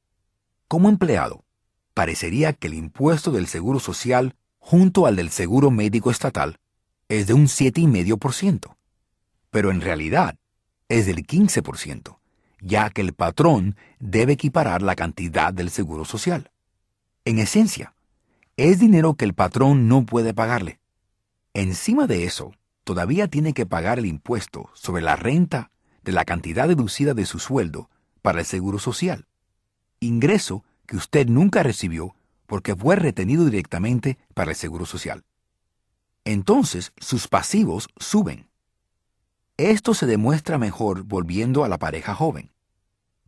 Como 0.68 0.88
empleado, 0.88 1.44
parecería 1.94 2.52
que 2.52 2.68
el 2.68 2.74
impuesto 2.74 3.32
del 3.32 3.46
Seguro 3.46 3.80
Social 3.80 4.36
junto 4.58 5.06
al 5.06 5.16
del 5.16 5.30
Seguro 5.30 5.70
Médico 5.70 6.10
Estatal 6.10 6.58
es 7.08 7.26
de 7.26 7.34
un 7.34 7.46
7,5%, 7.46 8.76
pero 9.50 9.70
en 9.70 9.80
realidad 9.80 10.36
es 10.88 11.06
del 11.06 11.26
15%, 11.26 12.18
ya 12.60 12.90
que 12.90 13.00
el 13.00 13.14
patrón 13.14 13.76
debe 13.98 14.34
equiparar 14.34 14.80
la 14.82 14.94
cantidad 14.94 15.52
del 15.52 15.70
Seguro 15.70 16.04
Social. 16.04 16.50
En 17.24 17.38
esencia, 17.38 17.94
es 18.68 18.78
dinero 18.78 19.14
que 19.14 19.24
el 19.24 19.32
patrón 19.32 19.88
no 19.88 20.04
puede 20.04 20.34
pagarle. 20.34 20.80
Encima 21.54 22.06
de 22.06 22.24
eso, 22.24 22.52
todavía 22.84 23.26
tiene 23.26 23.54
que 23.54 23.64
pagar 23.64 23.98
el 23.98 24.04
impuesto 24.04 24.68
sobre 24.74 25.00
la 25.02 25.16
renta 25.16 25.70
de 26.02 26.12
la 26.12 26.26
cantidad 26.26 26.68
deducida 26.68 27.14
de 27.14 27.24
su 27.24 27.38
sueldo 27.38 27.88
para 28.20 28.40
el 28.40 28.44
Seguro 28.44 28.78
Social, 28.78 29.26
ingreso 29.98 30.62
que 30.84 30.98
usted 30.98 31.26
nunca 31.26 31.62
recibió 31.62 32.14
porque 32.46 32.76
fue 32.76 32.96
retenido 32.96 33.46
directamente 33.46 34.18
para 34.34 34.50
el 34.50 34.56
Seguro 34.56 34.84
Social. 34.84 35.24
Entonces 36.26 36.92
sus 36.98 37.28
pasivos 37.28 37.88
suben. 37.96 38.50
Esto 39.56 39.94
se 39.94 40.04
demuestra 40.04 40.58
mejor 40.58 41.04
volviendo 41.04 41.64
a 41.64 41.68
la 41.70 41.78
pareja 41.78 42.14
joven. 42.14 42.52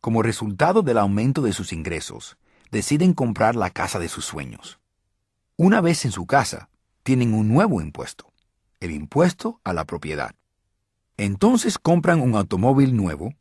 Como 0.02 0.22
resultado 0.22 0.82
del 0.82 0.98
aumento 0.98 1.40
de 1.40 1.54
sus 1.54 1.72
ingresos, 1.72 2.36
deciden 2.70 3.14
comprar 3.14 3.56
la 3.56 3.70
casa 3.70 3.98
de 3.98 4.10
sus 4.10 4.26
sueños. 4.26 4.81
Una 5.56 5.80
vez 5.80 6.04
en 6.04 6.12
su 6.12 6.26
casa, 6.26 6.70
tienen 7.02 7.34
un 7.34 7.48
nuevo 7.48 7.80
impuesto, 7.80 8.32
el 8.80 8.90
impuesto 8.90 9.60
a 9.64 9.72
la 9.72 9.84
propiedad. 9.84 10.34
Entonces 11.16 11.78
compran 11.78 12.20
un 12.20 12.34
automóvil 12.36 12.96
nuevo, 12.96 13.34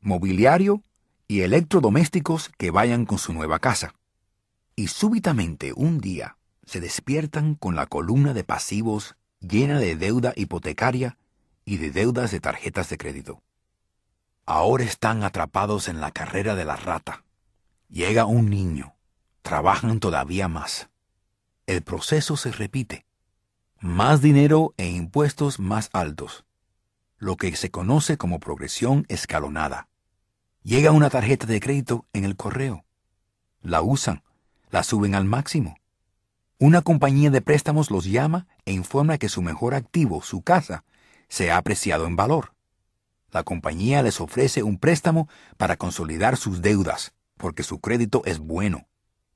mobiliario 0.00 0.82
y 1.26 1.40
electrodomésticos 1.40 2.50
que 2.58 2.70
vayan 2.70 3.06
con 3.06 3.18
su 3.18 3.32
nueva 3.32 3.58
casa. 3.60 3.94
Y 4.76 4.88
súbitamente 4.88 5.72
un 5.74 6.00
día 6.00 6.36
se 6.66 6.80
despiertan 6.80 7.54
con 7.54 7.76
la 7.76 7.86
columna 7.86 8.34
de 8.34 8.44
pasivos 8.44 9.16
llena 9.40 9.78
de 9.78 9.96
deuda 9.96 10.32
hipotecaria 10.36 11.16
y 11.64 11.78
de 11.78 11.90
deudas 11.90 12.30
de 12.30 12.40
tarjetas 12.40 12.90
de 12.90 12.98
crédito. 12.98 13.42
Ahora 14.44 14.84
están 14.84 15.22
atrapados 15.22 15.88
en 15.88 16.00
la 16.00 16.10
carrera 16.10 16.54
de 16.54 16.66
la 16.66 16.76
rata. 16.76 17.24
Llega 17.88 18.26
un 18.26 18.50
niño. 18.50 18.94
Trabajan 19.40 20.00
todavía 20.00 20.48
más. 20.48 20.90
El 21.66 21.82
proceso 21.82 22.36
se 22.36 22.52
repite. 22.52 23.06
Más 23.80 24.20
dinero 24.20 24.74
e 24.76 24.88
impuestos 24.88 25.58
más 25.58 25.90
altos. 25.92 26.44
Lo 27.18 27.36
que 27.36 27.54
se 27.56 27.70
conoce 27.70 28.16
como 28.18 28.40
progresión 28.40 29.06
escalonada. 29.08 29.88
Llega 30.62 30.92
una 30.92 31.10
tarjeta 31.10 31.46
de 31.46 31.60
crédito 31.60 32.06
en 32.12 32.24
el 32.24 32.36
correo. 32.36 32.84
La 33.62 33.82
usan, 33.82 34.22
la 34.70 34.82
suben 34.82 35.14
al 35.14 35.24
máximo. 35.24 35.76
Una 36.58 36.82
compañía 36.82 37.30
de 37.30 37.40
préstamos 37.40 37.90
los 37.90 38.04
llama 38.04 38.46
e 38.64 38.72
informa 38.72 39.18
que 39.18 39.28
su 39.28 39.42
mejor 39.42 39.74
activo, 39.74 40.22
su 40.22 40.42
casa, 40.42 40.84
se 41.28 41.50
ha 41.50 41.56
apreciado 41.56 42.06
en 42.06 42.16
valor. 42.16 42.54
La 43.30 43.42
compañía 43.42 44.02
les 44.02 44.20
ofrece 44.20 44.62
un 44.62 44.78
préstamo 44.78 45.28
para 45.56 45.76
consolidar 45.76 46.36
sus 46.36 46.62
deudas, 46.62 47.14
porque 47.36 47.62
su 47.62 47.80
crédito 47.80 48.22
es 48.24 48.38
bueno, 48.38 48.86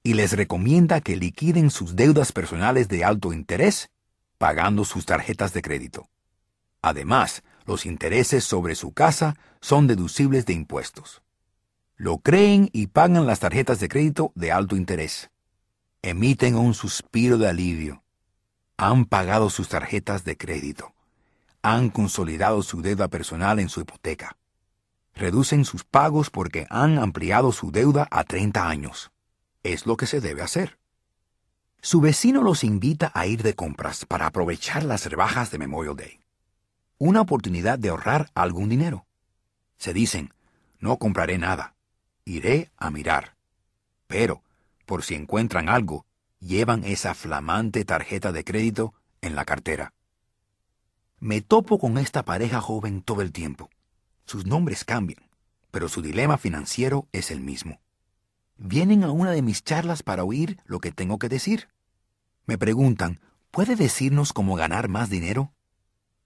y 0.02 0.14
les 0.14 0.32
recomienda 0.32 1.00
que 1.00 1.16
liquiden 1.16 1.70
sus 1.70 1.96
deudas 1.96 2.32
personales 2.32 2.88
de 2.88 3.04
alto 3.04 3.32
interés 3.32 3.90
pagando 4.38 4.84
sus 4.84 5.04
tarjetas 5.04 5.52
de 5.52 5.62
crédito. 5.62 6.08
Además, 6.80 7.42
los 7.66 7.84
intereses 7.84 8.44
sobre 8.44 8.74
su 8.76 8.92
casa 8.92 9.36
son 9.60 9.86
deducibles 9.86 10.46
de 10.46 10.54
impuestos. 10.54 11.22
Lo 11.96 12.18
creen 12.18 12.70
y 12.72 12.86
pagan 12.86 13.26
las 13.26 13.40
tarjetas 13.40 13.80
de 13.80 13.88
crédito 13.88 14.32
de 14.36 14.52
alto 14.52 14.76
interés. 14.76 15.30
Emiten 16.00 16.54
un 16.54 16.72
suspiro 16.72 17.36
de 17.38 17.48
alivio. 17.48 18.04
Han 18.76 19.04
pagado 19.04 19.50
sus 19.50 19.68
tarjetas 19.68 20.24
de 20.24 20.36
crédito. 20.36 20.94
Han 21.60 21.90
consolidado 21.90 22.62
su 22.62 22.80
deuda 22.80 23.08
personal 23.08 23.58
en 23.58 23.68
su 23.68 23.80
hipoteca. 23.80 24.36
Reducen 25.14 25.64
sus 25.64 25.82
pagos 25.82 26.30
porque 26.30 26.68
han 26.70 26.98
ampliado 26.98 27.50
su 27.50 27.72
deuda 27.72 28.06
a 28.12 28.22
30 28.22 28.68
años. 28.68 29.10
Es 29.62 29.86
lo 29.86 29.96
que 29.96 30.06
se 30.06 30.20
debe 30.20 30.42
hacer. 30.42 30.78
Su 31.80 32.00
vecino 32.00 32.42
los 32.42 32.64
invita 32.64 33.10
a 33.14 33.26
ir 33.26 33.42
de 33.42 33.54
compras 33.54 34.04
para 34.04 34.26
aprovechar 34.26 34.84
las 34.84 35.06
rebajas 35.06 35.50
de 35.50 35.58
Memorial 35.58 35.96
Day. 35.96 36.20
Una 36.98 37.20
oportunidad 37.20 37.78
de 37.78 37.90
ahorrar 37.90 38.30
algún 38.34 38.68
dinero. 38.68 39.06
Se 39.76 39.92
dicen, 39.92 40.34
no 40.80 40.96
compraré 40.96 41.38
nada, 41.38 41.74
iré 42.24 42.72
a 42.76 42.90
mirar. 42.90 43.36
Pero, 44.08 44.42
por 44.86 45.04
si 45.04 45.14
encuentran 45.14 45.68
algo, 45.68 46.06
llevan 46.40 46.84
esa 46.84 47.14
flamante 47.14 47.84
tarjeta 47.84 48.32
de 48.32 48.44
crédito 48.44 48.94
en 49.20 49.36
la 49.36 49.44
cartera. 49.44 49.92
Me 51.20 51.40
topo 51.40 51.78
con 51.78 51.98
esta 51.98 52.24
pareja 52.24 52.60
joven 52.60 53.02
todo 53.02 53.22
el 53.22 53.32
tiempo. 53.32 53.70
Sus 54.24 54.46
nombres 54.46 54.84
cambian, 54.84 55.28
pero 55.70 55.88
su 55.88 56.02
dilema 56.02 56.38
financiero 56.38 57.08
es 57.12 57.30
el 57.30 57.40
mismo. 57.40 57.80
Vienen 58.58 59.04
a 59.04 59.12
una 59.12 59.30
de 59.30 59.40
mis 59.40 59.62
charlas 59.62 60.02
para 60.02 60.24
oír 60.24 60.60
lo 60.66 60.80
que 60.80 60.90
tengo 60.90 61.20
que 61.20 61.28
decir. 61.28 61.68
Me 62.44 62.58
preguntan, 62.58 63.20
¿puede 63.52 63.76
decirnos 63.76 64.32
cómo 64.32 64.56
ganar 64.56 64.88
más 64.88 65.10
dinero? 65.10 65.52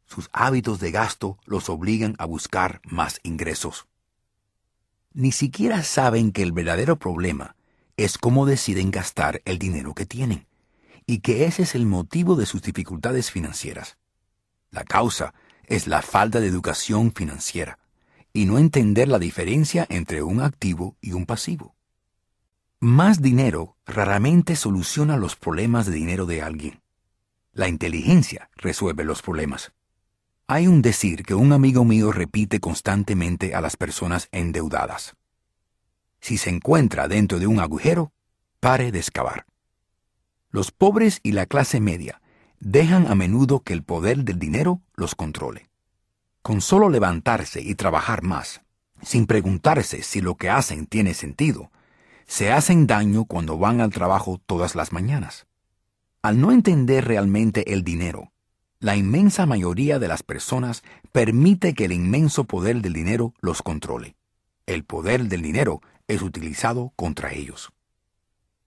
Sus 0.06 0.30
hábitos 0.32 0.80
de 0.80 0.90
gasto 0.90 1.38
los 1.44 1.68
obligan 1.68 2.14
a 2.18 2.24
buscar 2.24 2.80
más 2.84 3.20
ingresos. 3.22 3.86
Ni 5.12 5.30
siquiera 5.30 5.82
saben 5.82 6.32
que 6.32 6.42
el 6.42 6.52
verdadero 6.52 6.98
problema 6.98 7.54
es 7.98 8.16
cómo 8.16 8.46
deciden 8.46 8.90
gastar 8.90 9.42
el 9.44 9.58
dinero 9.58 9.94
que 9.94 10.06
tienen, 10.06 10.46
y 11.06 11.18
que 11.18 11.44
ese 11.44 11.64
es 11.64 11.74
el 11.74 11.84
motivo 11.84 12.34
de 12.34 12.46
sus 12.46 12.62
dificultades 12.62 13.30
financieras. 13.30 13.98
La 14.70 14.84
causa 14.84 15.34
es 15.66 15.86
la 15.86 16.00
falta 16.00 16.40
de 16.40 16.46
educación 16.46 17.12
financiera, 17.12 17.78
y 18.32 18.46
no 18.46 18.56
entender 18.58 19.08
la 19.08 19.18
diferencia 19.18 19.86
entre 19.90 20.22
un 20.22 20.40
activo 20.40 20.96
y 21.02 21.12
un 21.12 21.26
pasivo. 21.26 21.74
Más 22.84 23.22
dinero 23.22 23.76
raramente 23.86 24.56
soluciona 24.56 25.16
los 25.16 25.36
problemas 25.36 25.86
de 25.86 25.92
dinero 25.92 26.26
de 26.26 26.42
alguien. 26.42 26.82
La 27.52 27.68
inteligencia 27.68 28.50
resuelve 28.56 29.04
los 29.04 29.22
problemas. 29.22 29.70
Hay 30.48 30.66
un 30.66 30.82
decir 30.82 31.22
que 31.22 31.34
un 31.34 31.52
amigo 31.52 31.84
mío 31.84 32.10
repite 32.10 32.58
constantemente 32.58 33.54
a 33.54 33.60
las 33.60 33.76
personas 33.76 34.26
endeudadas. 34.32 35.14
Si 36.20 36.38
se 36.38 36.50
encuentra 36.50 37.06
dentro 37.06 37.38
de 37.38 37.46
un 37.46 37.60
agujero, 37.60 38.12
pare 38.58 38.90
de 38.90 38.98
excavar. 38.98 39.46
Los 40.50 40.72
pobres 40.72 41.20
y 41.22 41.30
la 41.30 41.46
clase 41.46 41.78
media 41.78 42.20
dejan 42.58 43.06
a 43.06 43.14
menudo 43.14 43.60
que 43.60 43.74
el 43.74 43.84
poder 43.84 44.24
del 44.24 44.40
dinero 44.40 44.82
los 44.96 45.14
controle. 45.14 45.70
Con 46.42 46.60
solo 46.60 46.90
levantarse 46.90 47.60
y 47.60 47.76
trabajar 47.76 48.24
más, 48.24 48.62
sin 49.02 49.26
preguntarse 49.26 50.02
si 50.02 50.20
lo 50.20 50.34
que 50.34 50.50
hacen 50.50 50.86
tiene 50.86 51.14
sentido, 51.14 51.70
se 52.32 52.50
hacen 52.50 52.86
daño 52.86 53.26
cuando 53.26 53.58
van 53.58 53.82
al 53.82 53.90
trabajo 53.90 54.40
todas 54.46 54.74
las 54.74 54.90
mañanas. 54.90 55.46
Al 56.22 56.40
no 56.40 56.50
entender 56.50 57.04
realmente 57.04 57.74
el 57.74 57.84
dinero, 57.84 58.32
la 58.78 58.96
inmensa 58.96 59.44
mayoría 59.44 59.98
de 59.98 60.08
las 60.08 60.22
personas 60.22 60.82
permite 61.12 61.74
que 61.74 61.84
el 61.84 61.92
inmenso 61.92 62.44
poder 62.44 62.80
del 62.80 62.94
dinero 62.94 63.34
los 63.42 63.60
controle. 63.60 64.16
El 64.64 64.82
poder 64.82 65.24
del 65.24 65.42
dinero 65.42 65.82
es 66.08 66.22
utilizado 66.22 66.94
contra 66.96 67.34
ellos. 67.34 67.70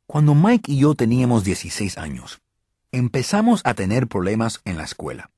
Cuando 0.06 0.36
Mike 0.36 0.72
y 0.72 0.78
yo 0.82 0.94
teníamos 0.94 1.44
16 1.44 1.98
años, 1.98 2.44
empezamos 2.92 3.62
a 3.64 3.74
tener 3.74 4.06
problemas 4.06 4.62
en 4.66 4.78
la 4.78 4.84
escuela. 4.84 5.32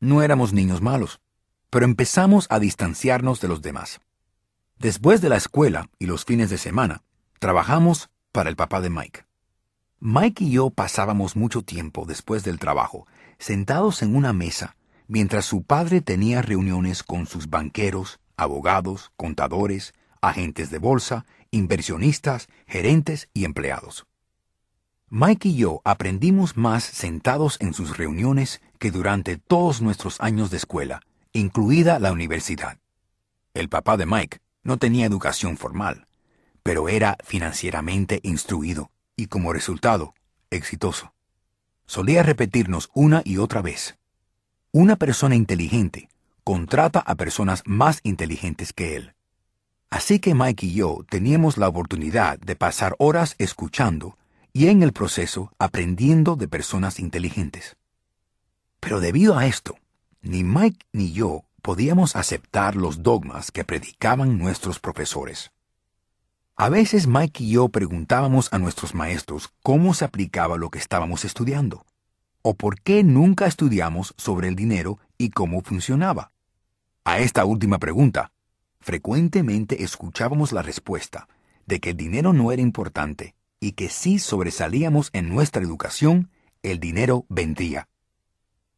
No 0.00 0.22
éramos 0.22 0.52
niños 0.52 0.82
malos, 0.82 1.20
pero 1.70 1.84
empezamos 1.84 2.48
a 2.50 2.58
distanciarnos 2.58 3.40
de 3.40 3.46
los 3.46 3.62
demás. 3.62 4.00
Después 4.80 5.20
de 5.20 5.28
la 5.28 5.36
escuela 5.36 5.90
y 6.00 6.06
los 6.06 6.24
fines 6.24 6.50
de 6.50 6.58
semana, 6.58 7.04
Trabajamos 7.42 8.08
para 8.30 8.50
el 8.50 8.54
papá 8.54 8.80
de 8.80 8.88
Mike. 8.88 9.24
Mike 9.98 10.44
y 10.44 10.50
yo 10.52 10.70
pasábamos 10.70 11.34
mucho 11.34 11.62
tiempo 11.62 12.04
después 12.06 12.44
del 12.44 12.60
trabajo, 12.60 13.08
sentados 13.36 14.02
en 14.02 14.14
una 14.14 14.32
mesa, 14.32 14.76
mientras 15.08 15.44
su 15.44 15.64
padre 15.64 16.02
tenía 16.02 16.40
reuniones 16.40 17.02
con 17.02 17.26
sus 17.26 17.50
banqueros, 17.50 18.20
abogados, 18.36 19.10
contadores, 19.16 19.92
agentes 20.20 20.70
de 20.70 20.78
bolsa, 20.78 21.26
inversionistas, 21.50 22.46
gerentes 22.68 23.28
y 23.34 23.44
empleados. 23.44 24.06
Mike 25.08 25.48
y 25.48 25.56
yo 25.56 25.82
aprendimos 25.84 26.56
más 26.56 26.84
sentados 26.84 27.56
en 27.58 27.74
sus 27.74 27.96
reuniones 27.96 28.62
que 28.78 28.92
durante 28.92 29.36
todos 29.36 29.82
nuestros 29.82 30.20
años 30.20 30.52
de 30.52 30.58
escuela, 30.58 31.00
incluida 31.32 31.98
la 31.98 32.12
universidad. 32.12 32.78
El 33.52 33.68
papá 33.68 33.96
de 33.96 34.06
Mike 34.06 34.38
no 34.62 34.76
tenía 34.76 35.06
educación 35.06 35.56
formal, 35.56 36.06
pero 36.62 36.88
era 36.88 37.16
financieramente 37.24 38.20
instruido 38.22 38.90
y 39.16 39.26
como 39.26 39.52
resultado 39.52 40.14
exitoso. 40.50 41.12
Solía 41.86 42.22
repetirnos 42.22 42.90
una 42.94 43.22
y 43.24 43.38
otra 43.38 43.62
vez. 43.62 43.96
Una 44.70 44.96
persona 44.96 45.34
inteligente 45.34 46.08
contrata 46.44 47.00
a 47.00 47.14
personas 47.14 47.62
más 47.66 48.00
inteligentes 48.02 48.72
que 48.72 48.96
él. 48.96 49.14
Así 49.90 50.20
que 50.20 50.34
Mike 50.34 50.66
y 50.66 50.74
yo 50.74 51.04
teníamos 51.08 51.58
la 51.58 51.68
oportunidad 51.68 52.38
de 52.38 52.56
pasar 52.56 52.96
horas 52.98 53.34
escuchando 53.38 54.16
y 54.52 54.68
en 54.68 54.82
el 54.82 54.92
proceso 54.92 55.52
aprendiendo 55.58 56.36
de 56.36 56.48
personas 56.48 56.98
inteligentes. 56.98 57.76
Pero 58.80 59.00
debido 59.00 59.36
a 59.36 59.46
esto, 59.46 59.76
ni 60.22 60.44
Mike 60.44 60.86
ni 60.92 61.12
yo 61.12 61.44
podíamos 61.60 62.16
aceptar 62.16 62.74
los 62.74 63.02
dogmas 63.02 63.50
que 63.50 63.64
predicaban 63.64 64.38
nuestros 64.38 64.80
profesores. 64.80 65.52
A 66.62 66.68
veces 66.68 67.08
Mike 67.08 67.42
y 67.42 67.50
yo 67.50 67.70
preguntábamos 67.70 68.52
a 68.52 68.58
nuestros 68.60 68.94
maestros 68.94 69.52
cómo 69.64 69.94
se 69.94 70.04
aplicaba 70.04 70.56
lo 70.56 70.70
que 70.70 70.78
estábamos 70.78 71.24
estudiando, 71.24 71.84
o 72.40 72.54
por 72.54 72.80
qué 72.80 73.02
nunca 73.02 73.46
estudiamos 73.46 74.14
sobre 74.16 74.46
el 74.46 74.54
dinero 74.54 75.00
y 75.18 75.30
cómo 75.30 75.62
funcionaba. 75.62 76.30
A 77.02 77.18
esta 77.18 77.44
última 77.46 77.80
pregunta, 77.80 78.30
frecuentemente 78.78 79.82
escuchábamos 79.82 80.52
la 80.52 80.62
respuesta 80.62 81.26
de 81.66 81.80
que 81.80 81.90
el 81.90 81.96
dinero 81.96 82.32
no 82.32 82.52
era 82.52 82.62
importante 82.62 83.34
y 83.58 83.72
que 83.72 83.88
si 83.88 84.20
sobresalíamos 84.20 85.10
en 85.12 85.30
nuestra 85.30 85.64
educación, 85.64 86.30
el 86.62 86.78
dinero 86.78 87.26
vendría. 87.28 87.88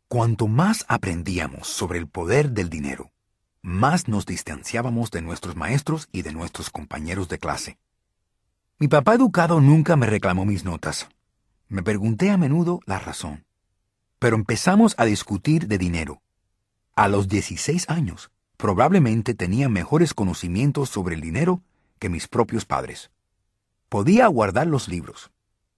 Cuanto 0.08 0.48
más 0.48 0.86
aprendíamos 0.88 1.68
sobre 1.68 1.98
el 1.98 2.08
poder 2.08 2.52
del 2.52 2.70
dinero, 2.70 3.12
más 3.64 4.08
nos 4.08 4.26
distanciábamos 4.26 5.10
de 5.10 5.22
nuestros 5.22 5.56
maestros 5.56 6.10
y 6.12 6.20
de 6.20 6.32
nuestros 6.32 6.68
compañeros 6.68 7.30
de 7.30 7.38
clase. 7.38 7.78
Mi 8.78 8.88
papá 8.88 9.14
educado 9.14 9.58
nunca 9.62 9.96
me 9.96 10.04
reclamó 10.04 10.44
mis 10.44 10.66
notas. 10.66 11.08
Me 11.68 11.82
pregunté 11.82 12.30
a 12.30 12.36
menudo 12.36 12.80
la 12.84 12.98
razón. 12.98 13.46
Pero 14.18 14.36
empezamos 14.36 14.94
a 14.98 15.06
discutir 15.06 15.66
de 15.66 15.78
dinero. 15.78 16.20
A 16.94 17.08
los 17.08 17.26
16 17.26 17.88
años, 17.88 18.30
probablemente 18.58 19.32
tenía 19.32 19.70
mejores 19.70 20.12
conocimientos 20.12 20.90
sobre 20.90 21.14
el 21.14 21.22
dinero 21.22 21.62
que 21.98 22.10
mis 22.10 22.28
propios 22.28 22.66
padres. 22.66 23.10
Podía 23.88 24.26
guardar 24.26 24.66
los 24.66 24.88
libros. 24.88 25.30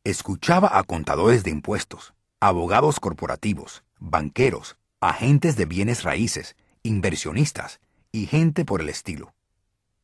Escuchaba 0.03 0.77
a 0.77 0.83
contadores 0.83 1.44
de 1.44 1.53
impuestos, 1.53 2.14
abogados 2.40 2.99
corporativos, 2.99 3.85
banqueros, 4.01 4.77
agentes 5.01 5.55
de 5.55 5.66
bienes 5.66 6.03
raíces, 6.03 6.57
inversionistas 6.87 7.81
y 8.12 8.27
gente 8.27 8.64
por 8.64 8.81
el 8.81 8.88
estilo. 8.88 9.35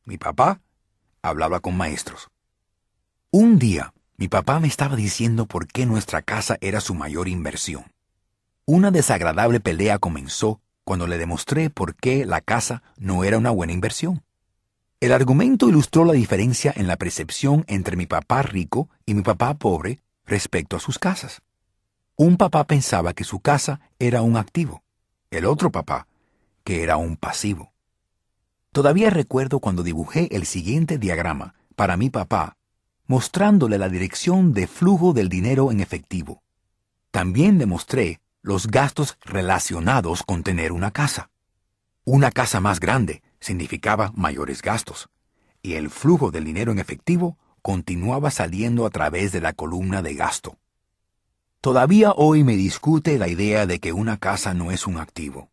Mi 0.05 0.17
papá 0.17 0.61
hablaba 1.21 1.59
con 1.59 1.75
maestros. 1.75 2.29
Un 3.31 3.57
día, 3.57 3.93
mi 4.17 4.27
papá 4.27 4.59
me 4.59 4.67
estaba 4.67 4.95
diciendo 4.95 5.47
por 5.47 5.67
qué 5.67 5.85
nuestra 5.85 6.21
casa 6.21 6.57
era 6.61 6.81
su 6.81 6.93
mayor 6.93 7.27
inversión. 7.27 7.85
Una 8.65 8.91
desagradable 8.91 9.59
pelea 9.59 9.97
comenzó 9.97 10.61
cuando 10.83 11.07
le 11.07 11.17
demostré 11.17 11.69
por 11.69 11.95
qué 11.95 12.25
la 12.25 12.41
casa 12.41 12.83
no 12.97 13.23
era 13.23 13.37
una 13.37 13.49
buena 13.49 13.73
inversión. 13.73 14.23
El 14.99 15.11
argumento 15.11 15.67
ilustró 15.67 16.05
la 16.05 16.13
diferencia 16.13 16.73
en 16.75 16.87
la 16.87 16.97
percepción 16.97 17.65
entre 17.67 17.97
mi 17.97 18.05
papá 18.05 18.41
rico 18.43 18.89
y 19.05 19.15
mi 19.15 19.21
papá 19.21 19.53
pobre 19.55 19.99
respecto 20.25 20.77
a 20.77 20.79
sus 20.79 20.99
casas. 20.99 21.41
Un 22.15 22.37
papá 22.37 22.65
pensaba 22.65 23.13
que 23.13 23.23
su 23.23 23.39
casa 23.39 23.81
era 23.99 24.21
un 24.21 24.37
activo, 24.37 24.83
el 25.31 25.45
otro 25.45 25.71
papá 25.71 26.07
que 26.63 26.83
era 26.83 26.97
un 26.97 27.17
pasivo. 27.17 27.73
Todavía 28.71 29.09
recuerdo 29.09 29.59
cuando 29.59 29.83
dibujé 29.83 30.35
el 30.35 30.45
siguiente 30.45 30.97
diagrama 30.97 31.55
para 31.75 31.97
mi 31.97 32.09
papá, 32.09 32.57
mostrándole 33.05 33.77
la 33.77 33.89
dirección 33.89 34.53
de 34.53 34.67
flujo 34.67 35.13
del 35.13 35.29
dinero 35.29 35.71
en 35.71 35.79
efectivo. 35.79 36.41
También 37.11 37.57
demostré 37.57 38.21
los 38.41 38.67
gastos 38.67 39.17
relacionados 39.21 40.23
con 40.23 40.43
tener 40.43 40.71
una 40.71 40.91
casa. 40.91 41.29
Una 42.03 42.31
casa 42.31 42.59
más 42.59 42.79
grande 42.79 43.21
significaba 43.39 44.11
mayores 44.15 44.61
gastos, 44.61 45.09
y 45.61 45.73
el 45.73 45.89
flujo 45.89 46.31
del 46.31 46.43
dinero 46.43 46.71
en 46.71 46.79
efectivo 46.79 47.37
continuaba 47.61 48.31
saliendo 48.31 48.85
a 48.85 48.89
través 48.89 49.31
de 49.31 49.41
la 49.41 49.53
columna 49.53 50.01
de 50.01 50.15
gasto. 50.15 50.57
Todavía 51.61 52.11
hoy 52.11 52.43
me 52.43 52.57
discute 52.57 53.17
la 53.17 53.29
idea 53.29 53.65
de 53.65 53.79
que 53.79 53.93
una 53.93 54.17
casa 54.17 54.53
no 54.53 54.71
es 54.71 54.85
un 54.85 54.97
activo. 54.97 55.52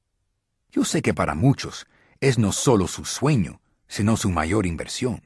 Yo 0.73 0.85
sé 0.85 1.03
que 1.03 1.15
para 1.15 1.35
muchos 1.35 1.87
es 2.21 2.39
no 2.39 2.53
solo 2.53 2.87
su 2.87 3.05
sueño, 3.05 3.61
sino 3.89 4.17
su 4.17 4.31
mayor 4.31 4.67
inversión. 4.67 5.23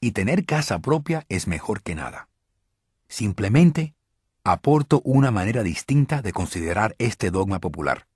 Y 0.00 0.12
tener 0.12 0.44
casa 0.44 0.78
propia 0.80 1.24
es 1.28 1.46
mejor 1.46 1.82
que 1.82 1.94
nada. 1.94 2.28
Simplemente 3.08 3.94
aporto 4.44 5.00
una 5.04 5.30
manera 5.30 5.62
distinta 5.62 6.22
de 6.22 6.32
considerar 6.32 6.94
este 6.98 7.30
dogma 7.30 7.58
popular. 7.58 8.06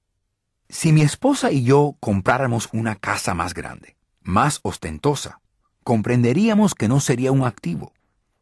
Si 0.68 0.92
mi 0.92 1.02
esposa 1.02 1.50
y 1.50 1.64
yo 1.64 1.96
compráramos 1.98 2.68
una 2.72 2.94
casa 2.94 3.34
más 3.34 3.54
grande, 3.54 3.96
más 4.22 4.60
ostentosa, 4.62 5.40
comprenderíamos 5.82 6.74
que 6.74 6.86
no 6.86 7.00
sería 7.00 7.32
un 7.32 7.42
activo, 7.42 7.92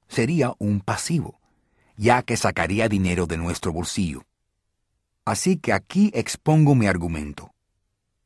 sería 0.08 0.52
un 0.58 0.80
pasivo, 0.80 1.40
ya 1.96 2.22
que 2.22 2.36
sacaría 2.36 2.88
dinero 2.88 3.26
de 3.26 3.38
nuestro 3.38 3.72
bolsillo. 3.72 4.26
Así 5.24 5.56
que 5.56 5.72
aquí 5.72 6.10
expongo 6.14 6.74
mi 6.74 6.86
argumento. 6.86 7.54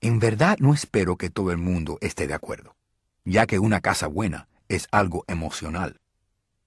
En 0.03 0.19
verdad 0.19 0.59
no 0.59 0.75
espero 0.75 1.17
que 1.17 1.31
todo 1.31 1.53
el 1.53 1.59
mundo 1.59 1.99
esté 2.01 2.27
de 2.27 2.35
acuerdo, 2.35 2.75
ya 3.25 3.47
que 3.47 3.61
una 3.61 3.81
casa 3.81 4.09
buena 4.09 4.49
es 4.69 4.89
algo 4.91 5.25
emocional. 5.29 6.01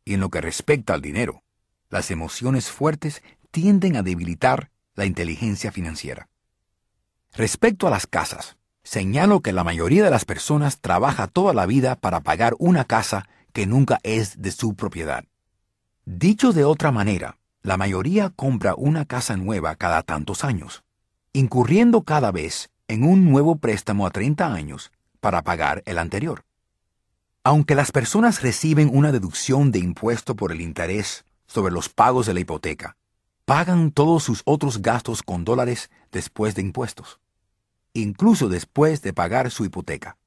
Y 0.05 0.13
en 0.13 0.21
lo 0.21 0.29
que 0.29 0.39
respecta 0.39 0.93
al 0.93 1.01
dinero, 1.01 1.43
las 1.89 2.11
emociones 2.11 2.71
fuertes 2.71 3.21
tienden 3.51 3.97
a 3.97 4.03
debilitar 4.03 4.71
la 4.93 5.05
inteligencia 5.05 5.73
financiera. 5.73 6.29
Respecto 7.33 7.87
a 7.87 7.89
las 7.89 8.07
casas, 8.07 8.55
señalo 8.83 9.41
que 9.41 9.51
la 9.51 9.65
mayoría 9.65 10.05
de 10.05 10.11
las 10.11 10.23
personas 10.23 10.79
trabaja 10.79 11.27
toda 11.27 11.53
la 11.53 11.65
vida 11.65 11.97
para 11.97 12.21
pagar 12.21 12.55
una 12.57 12.85
casa 12.85 13.27
que 13.51 13.65
nunca 13.65 13.99
es 14.03 14.41
de 14.41 14.51
su 14.51 14.75
propiedad. 14.75 15.25
Dicho 16.05 16.53
de 16.53 16.63
otra 16.63 16.93
manera, 16.93 17.37
la 17.63 17.75
mayoría 17.75 18.29
compra 18.29 18.75
una 18.75 19.03
casa 19.03 19.35
nueva 19.35 19.75
cada 19.75 20.03
tantos 20.03 20.45
años, 20.45 20.85
incurriendo 21.33 22.03
cada 22.03 22.31
vez 22.31 22.69
en 22.87 23.03
un 23.03 23.29
nuevo 23.29 23.57
préstamo 23.57 24.05
a 24.05 24.11
30 24.11 24.53
años 24.53 24.91
para 25.19 25.43
pagar 25.43 25.81
el 25.85 25.97
anterior. 25.97 26.45
Aunque 27.43 27.75
las 27.75 27.91
personas 27.91 28.41
reciben 28.41 28.89
una 28.93 29.11
deducción 29.11 29.71
de 29.71 29.79
impuesto 29.79 30.35
por 30.35 30.51
el 30.51 30.61
interés 30.61 31.25
sobre 31.47 31.73
los 31.73 31.89
pagos 31.89 32.25
de 32.25 32.33
la 32.33 32.39
hipoteca. 32.39 32.97
Pagan 33.45 33.91
todos 33.91 34.23
sus 34.23 34.41
otros 34.45 34.81
gastos 34.81 35.21
con 35.21 35.45
dólares 35.45 35.91
después 36.11 36.55
de 36.55 36.63
impuestos, 36.63 37.19
incluso 37.93 38.49
después 38.49 39.01
de 39.01 39.13
pagar 39.13 39.51
su 39.51 39.65
hipoteca. 39.65 40.17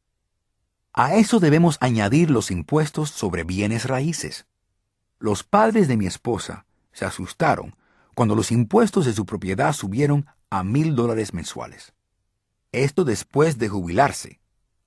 A 0.92 1.16
eso 1.16 1.40
debemos 1.40 1.78
añadir 1.80 2.30
los 2.30 2.50
impuestos 2.50 3.10
sobre 3.10 3.44
bienes 3.44 3.86
raíces. 3.86 4.46
Los 5.18 5.42
padres 5.42 5.88
de 5.88 5.96
mi 5.96 6.06
esposa 6.06 6.66
se 6.92 7.04
asustaron 7.04 7.76
cuando 8.14 8.34
los 8.34 8.50
impuestos 8.52 9.06
de 9.06 9.12
su 9.12 9.26
propiedad 9.26 9.72
subieron 9.72 10.26
a 10.50 10.64
mil 10.64 10.94
dólares 10.94 11.34
mensuales. 11.34 11.92
Esto 12.72 13.04
después 13.04 13.58
de 13.58 13.68
jubilarse, 13.68 14.40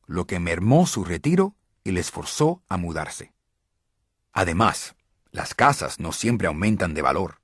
lo 0.06 0.28
que 0.28 0.40
mermó 0.40 0.86
su 0.86 1.04
retiro 1.04 1.56
y 1.84 1.92
les 1.92 2.12
forzó 2.12 2.62
a 2.68 2.78
mudarse. 2.78 3.34
Además, 4.34 4.96
las 5.32 5.56
casas 5.56 6.00
no 6.00 6.12
siempre 6.12 6.48
aumentan 6.48 6.94
de 6.94 7.02
valor. 7.02 7.42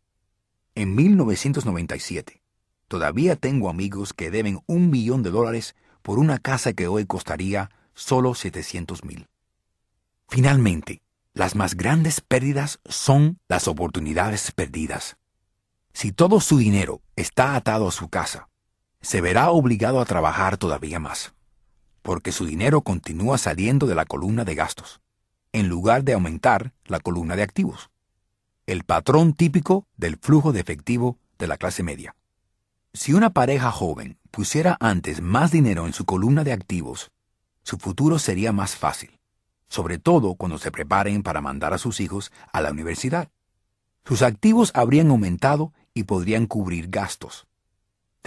En 0.76 0.94
1997, 0.94 2.44
todavía 2.88 3.36
tengo 3.36 3.70
amigos 3.70 4.14
que 4.14 4.30
deben 4.30 4.62
un 4.68 4.92
millón 4.92 5.24
de 5.24 5.32
dólares 5.32 5.76
por 6.04 6.20
una 6.20 6.38
casa 6.38 6.74
que 6.74 6.88
hoy 6.88 7.06
costaría 7.06 7.72
solo 7.96 8.36
700 8.36 9.04
mil. 9.06 9.28
Finalmente, 10.30 11.02
las 11.34 11.56
más 11.56 11.76
grandes 11.76 12.22
pérdidas 12.22 12.80
son 12.86 13.40
las 13.48 13.68
oportunidades 13.68 14.52
perdidas. 14.52 15.18
Si 15.94 16.12
todo 16.12 16.40
su 16.42 16.60
dinero 16.60 17.02
está 17.16 17.56
atado 17.56 17.88
a 17.88 17.92
su 17.92 18.10
casa, 18.10 18.50
se 19.02 19.22
verá 19.22 19.52
obligado 19.52 20.02
a 20.02 20.06
trabajar 20.06 20.58
todavía 20.58 21.00
más, 21.00 21.34
porque 22.02 22.32
su 22.32 22.46
dinero 22.46 22.82
continúa 22.82 23.38
saliendo 23.38 23.88
de 23.88 23.96
la 23.96 24.06
columna 24.06 24.44
de 24.46 24.56
gastos 24.56 25.02
en 25.58 25.70
lugar 25.70 26.04
de 26.04 26.14
aumentar 26.14 26.74
la 26.86 27.00
columna 27.00 27.36
de 27.36 27.42
activos. 27.42 27.90
El 28.68 28.84
patrón 28.84 29.34
típico 29.34 29.88
del 29.98 30.18
flujo 30.18 30.52
de 30.52 30.60
efectivo 30.60 31.18
de 31.40 31.48
la 31.48 31.58
clase 31.58 31.84
media. 31.84 32.16
Si 32.94 33.14
una 33.14 33.32
pareja 33.32 33.72
joven 33.72 34.20
pusiera 34.30 34.78
antes 34.80 35.22
más 35.22 35.52
dinero 35.52 35.88
en 35.88 35.94
su 35.94 36.06
columna 36.06 36.44
de 36.44 36.54
activos, 36.54 37.12
su 37.64 37.78
futuro 37.78 38.20
sería 38.20 38.52
más 38.52 38.76
fácil, 38.76 39.20
sobre 39.68 39.98
todo 39.98 40.36
cuando 40.36 40.58
se 40.58 40.72
preparen 40.72 41.24
para 41.24 41.42
mandar 41.42 41.74
a 41.74 41.78
sus 41.78 42.00
hijos 42.00 42.32
a 42.52 42.62
la 42.62 42.72
universidad. 42.72 43.30
Sus 44.06 44.22
activos 44.22 44.72
habrían 44.74 45.10
aumentado 45.10 45.74
y 45.94 46.04
podrían 46.04 46.46
cubrir 46.46 46.90
gastos. 46.90 47.47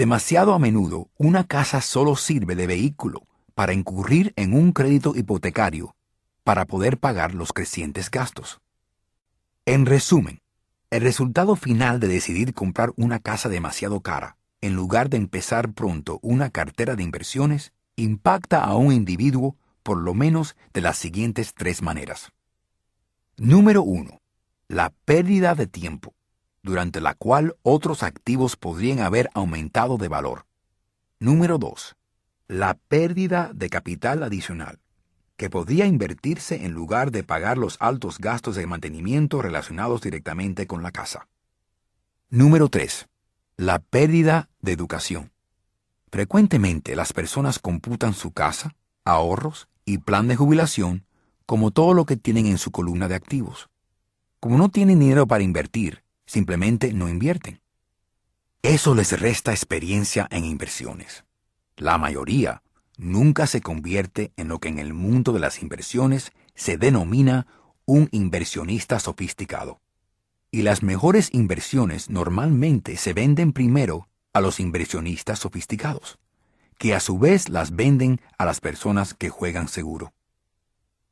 Demasiado 0.00 0.54
a 0.54 0.58
menudo, 0.58 1.10
una 1.18 1.44
casa 1.44 1.82
solo 1.82 2.16
sirve 2.16 2.54
de 2.54 2.66
vehículo 2.66 3.26
para 3.54 3.74
incurrir 3.74 4.32
en 4.36 4.54
un 4.54 4.72
crédito 4.72 5.14
hipotecario 5.14 5.94
para 6.42 6.64
poder 6.64 6.96
pagar 6.96 7.34
los 7.34 7.52
crecientes 7.52 8.10
gastos. 8.10 8.62
En 9.66 9.84
resumen, 9.84 10.40
el 10.88 11.02
resultado 11.02 11.54
final 11.54 12.00
de 12.00 12.08
decidir 12.08 12.54
comprar 12.54 12.94
una 12.96 13.18
casa 13.18 13.50
demasiado 13.50 14.00
cara, 14.00 14.38
en 14.62 14.74
lugar 14.74 15.10
de 15.10 15.18
empezar 15.18 15.74
pronto 15.74 16.18
una 16.22 16.48
cartera 16.48 16.96
de 16.96 17.02
inversiones, 17.02 17.74
impacta 17.96 18.64
a 18.64 18.76
un 18.76 18.94
individuo 18.94 19.58
por 19.82 19.98
lo 19.98 20.14
menos 20.14 20.56
de 20.72 20.80
las 20.80 20.96
siguientes 20.96 21.52
tres 21.52 21.82
maneras. 21.82 22.32
Número 23.36 23.82
1. 23.82 24.18
La 24.66 24.94
pérdida 25.04 25.54
de 25.54 25.66
tiempo, 25.66 26.14
durante 26.62 27.00
la 27.00 27.14
cual 27.14 27.56
otros 27.62 28.02
activos 28.02 28.56
podrían 28.56 29.00
haber 29.00 29.30
aumentado 29.34 29.96
de 29.96 30.08
valor. 30.08 30.46
Número 31.18 31.58
2. 31.58 31.96
La 32.48 32.74
pérdida 32.74 33.50
de 33.54 33.70
capital 33.70 34.22
adicional, 34.22 34.80
que 35.36 35.50
podía 35.50 35.86
invertirse 35.86 36.64
en 36.64 36.72
lugar 36.72 37.10
de 37.10 37.22
pagar 37.22 37.58
los 37.58 37.76
altos 37.80 38.18
gastos 38.18 38.56
de 38.56 38.66
mantenimiento 38.66 39.40
relacionados 39.40 40.00
directamente 40.00 40.66
con 40.66 40.82
la 40.82 40.90
casa. 40.90 41.28
Número 42.28 42.68
3. 42.68 43.08
La 43.56 43.78
pérdida 43.78 44.48
de 44.60 44.72
educación. 44.72 45.32
Frecuentemente 46.10 46.96
las 46.96 47.12
personas 47.12 47.58
computan 47.58 48.14
su 48.14 48.32
casa, 48.32 48.74
ahorros 49.04 49.68
y 49.84 49.98
plan 49.98 50.28
de 50.28 50.36
jubilación 50.36 51.06
como 51.46 51.70
todo 51.70 51.94
lo 51.94 52.06
que 52.06 52.16
tienen 52.16 52.46
en 52.46 52.58
su 52.58 52.70
columna 52.70 53.08
de 53.08 53.16
activos. 53.16 53.70
Como 54.38 54.56
no 54.56 54.68
tienen 54.68 55.00
dinero 55.00 55.26
para 55.26 55.42
invertir, 55.42 56.04
simplemente 56.30 56.92
no 56.92 57.08
invierten. 57.08 57.60
Eso 58.62 58.94
les 58.94 59.18
resta 59.18 59.50
experiencia 59.50 60.28
en 60.30 60.44
inversiones. 60.44 61.24
La 61.76 61.98
mayoría 61.98 62.62
nunca 62.96 63.48
se 63.48 63.60
convierte 63.60 64.32
en 64.36 64.46
lo 64.46 64.60
que 64.60 64.68
en 64.68 64.78
el 64.78 64.94
mundo 64.94 65.32
de 65.32 65.40
las 65.40 65.60
inversiones 65.60 66.30
se 66.54 66.76
denomina 66.76 67.48
un 67.84 68.08
inversionista 68.12 69.00
sofisticado. 69.00 69.80
Y 70.52 70.62
las 70.62 70.84
mejores 70.84 71.30
inversiones 71.32 72.10
normalmente 72.10 72.96
se 72.96 73.12
venden 73.12 73.52
primero 73.52 74.08
a 74.32 74.40
los 74.40 74.60
inversionistas 74.60 75.40
sofisticados, 75.40 76.20
que 76.78 76.94
a 76.94 77.00
su 77.00 77.18
vez 77.18 77.48
las 77.48 77.74
venden 77.74 78.20
a 78.38 78.44
las 78.44 78.60
personas 78.60 79.14
que 79.14 79.30
juegan 79.30 79.66
seguro. 79.66 80.12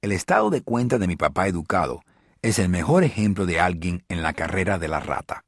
El 0.00 0.12
estado 0.12 0.50
de 0.50 0.62
cuenta 0.62 0.98
de 0.98 1.09
mi 1.09 1.16
papá 1.16 1.48
educado 1.48 2.02
es 2.42 2.59
el 2.59 2.68
mejor 2.68 3.05
ejemplo 3.05 3.46
de 3.46 3.61
alguien 3.61 4.05
en 4.09 4.22
la 4.22 4.33
carrera 4.33 4.79
de 4.79 4.88
la 4.88 5.01
rata. 5.01 5.44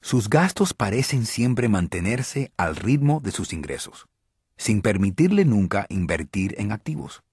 Sus 0.00 0.28
gastos 0.28 0.74
parecen 0.74 1.26
siempre 1.26 1.68
mantenerse 1.68 2.52
al 2.56 2.76
ritmo 2.76 3.20
de 3.20 3.30
sus 3.30 3.52
ingresos 3.52 4.08
sin 4.62 4.80
permitirle 4.80 5.44
nunca 5.44 5.86
invertir 5.88 6.54
en 6.58 6.70
activos. 6.70 7.24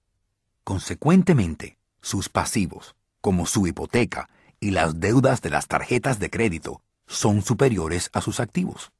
Consecuentemente, 0.64 1.78
sus 2.00 2.28
pasivos, 2.28 2.96
como 3.20 3.46
su 3.46 3.68
hipoteca 3.68 4.28
y 4.58 4.72
las 4.72 4.98
deudas 4.98 5.40
de 5.40 5.50
las 5.50 5.68
tarjetas 5.68 6.18
de 6.18 6.28
crédito 6.28 6.82
son 7.06 7.42
superiores 7.42 8.10
a 8.12 8.20
sus 8.20 8.40
activos. 8.40 8.90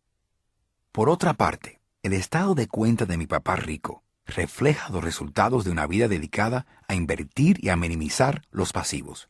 Por 0.92 1.08
otra 1.08 1.34
parte, 1.34 1.80
el 2.04 2.12
estado 2.12 2.54
de 2.54 2.68
cuenta 2.68 3.04
de 3.04 3.16
mi 3.16 3.26
papá 3.26 3.56
rico 3.56 4.04
refleja 4.26 4.90
los 4.90 5.02
resultados 5.02 5.64
de 5.64 5.72
una 5.72 5.88
vida 5.88 6.06
dedicada 6.06 6.66
a 6.86 6.94
invertir 6.94 7.58
y 7.60 7.70
a 7.70 7.76
minimizar 7.76 8.42
los 8.52 8.72
pasivos. 8.72 9.28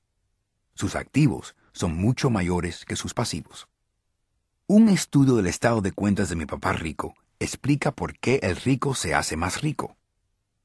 Sus 0.80 0.96
activos 0.96 1.54
son 1.72 1.94
mucho 1.94 2.30
mayores 2.30 2.86
que 2.86 2.96
sus 2.96 3.12
pasivos. 3.12 3.68
Un 4.66 4.88
estudio 4.88 5.36
del 5.36 5.46
estado 5.46 5.82
de 5.82 5.92
cuentas 5.92 6.30
de 6.30 6.36
mi 6.36 6.46
papá 6.46 6.72
rico 6.72 7.12
explica 7.38 7.90
por 7.90 8.18
qué 8.18 8.40
el 8.42 8.56
rico 8.56 8.94
se 8.94 9.14
hace 9.14 9.36
más 9.36 9.60
rico. 9.60 9.98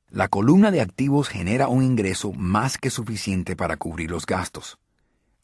La 0.10 0.30
columna 0.30 0.72
de 0.72 0.80
activos 0.80 1.28
genera 1.28 1.68
un 1.68 1.84
ingreso 1.84 2.32
más 2.32 2.78
que 2.78 2.92
suficiente 2.92 3.58
para 3.58 3.76
cubrir 3.76 4.10
los 4.10 4.26
gastos, 4.26 4.78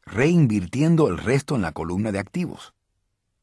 reinvirtiendo 0.05 1.09
el 1.09 1.17
resto 1.17 1.57
en 1.57 1.63
la 1.63 1.73
columna 1.73 2.13
de 2.13 2.19
activos. 2.19 2.73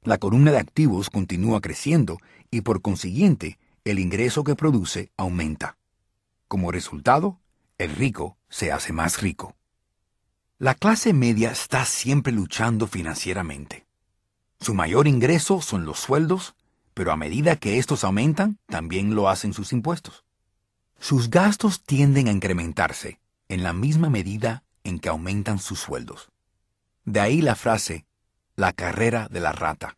La 0.04 0.16
columna 0.16 0.50
de 0.50 0.60
activos 0.60 1.10
continúa 1.10 1.60
creciendo 1.60 2.16
y 2.50 2.62
por 2.62 2.80
consiguiente 2.80 3.58
el 3.84 3.98
ingreso 3.98 4.44
que 4.44 4.56
produce 4.56 5.12
aumenta. 5.18 5.76
Como 6.46 6.72
resultado, 6.72 7.38
el 7.76 7.94
rico 7.96 8.38
se 8.48 8.72
hace 8.72 8.94
más 8.94 9.20
rico. 9.20 9.57
La 10.60 10.74
clase 10.74 11.12
media 11.12 11.52
está 11.52 11.84
siempre 11.84 12.32
luchando 12.32 12.88
financieramente. 12.88 13.86
Su 14.58 14.74
mayor 14.74 15.06
ingreso 15.06 15.60
son 15.60 15.84
los 15.84 16.00
sueldos, 16.00 16.56
pero 16.94 17.12
a 17.12 17.16
medida 17.16 17.54
que 17.54 17.78
estos 17.78 18.02
aumentan, 18.02 18.58
también 18.66 19.14
lo 19.14 19.28
hacen 19.28 19.52
sus 19.52 19.72
impuestos. 19.72 20.24
Sus 20.98 21.30
gastos 21.30 21.84
tienden 21.84 22.26
a 22.26 22.32
incrementarse 22.32 23.20
en 23.46 23.62
la 23.62 23.72
misma 23.72 24.10
medida 24.10 24.64
en 24.82 24.98
que 24.98 25.08
aumentan 25.08 25.60
sus 25.60 25.78
sueldos. 25.78 26.32
De 27.04 27.20
ahí 27.20 27.40
la 27.40 27.54
frase, 27.54 28.04
la 28.56 28.72
carrera 28.72 29.28
de 29.30 29.38
la 29.38 29.52
rata. 29.52 29.96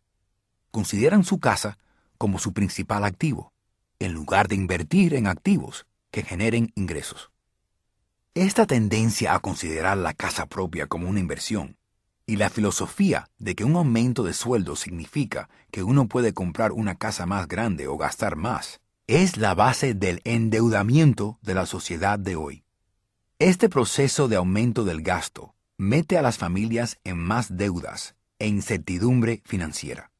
Consideran 0.70 1.24
su 1.24 1.40
casa 1.40 1.78
como 2.18 2.38
su 2.38 2.52
principal 2.52 3.04
activo, 3.06 3.54
en 3.98 4.12
lugar 4.12 4.46
de 4.46 4.56
invertir 4.56 5.14
en 5.14 5.26
activos 5.26 5.86
que 6.10 6.22
generen 6.22 6.70
ingresos. 6.74 7.29
Esta 8.36 8.64
tendencia 8.64 9.34
a 9.34 9.40
considerar 9.40 9.96
la 9.96 10.14
casa 10.14 10.46
propia 10.46 10.86
como 10.86 11.08
una 11.08 11.18
inversión 11.18 11.76
y 12.26 12.36
la 12.36 12.48
filosofía 12.48 13.28
de 13.38 13.56
que 13.56 13.64
un 13.64 13.74
aumento 13.74 14.22
de 14.22 14.34
sueldo 14.34 14.76
significa 14.76 15.48
que 15.72 15.82
uno 15.82 16.06
puede 16.06 16.32
comprar 16.32 16.70
una 16.70 16.94
casa 16.94 17.26
más 17.26 17.48
grande 17.48 17.88
o 17.88 17.96
gastar 17.96 18.36
más, 18.36 18.80
es 19.08 19.36
la 19.36 19.56
base 19.56 19.94
del 19.94 20.20
endeudamiento 20.22 21.40
de 21.42 21.54
la 21.54 21.66
sociedad 21.66 22.20
de 22.20 22.36
hoy. 22.36 22.62
Este 23.40 23.68
proceso 23.68 24.28
de 24.28 24.36
aumento 24.36 24.84
del 24.84 25.02
gasto 25.02 25.56
mete 25.76 26.16
a 26.16 26.22
las 26.22 26.38
familias 26.38 27.00
en 27.02 27.18
más 27.18 27.56
deudas 27.56 28.14
e 28.38 28.46
incertidumbre 28.46 29.42
financiera, 29.44 30.12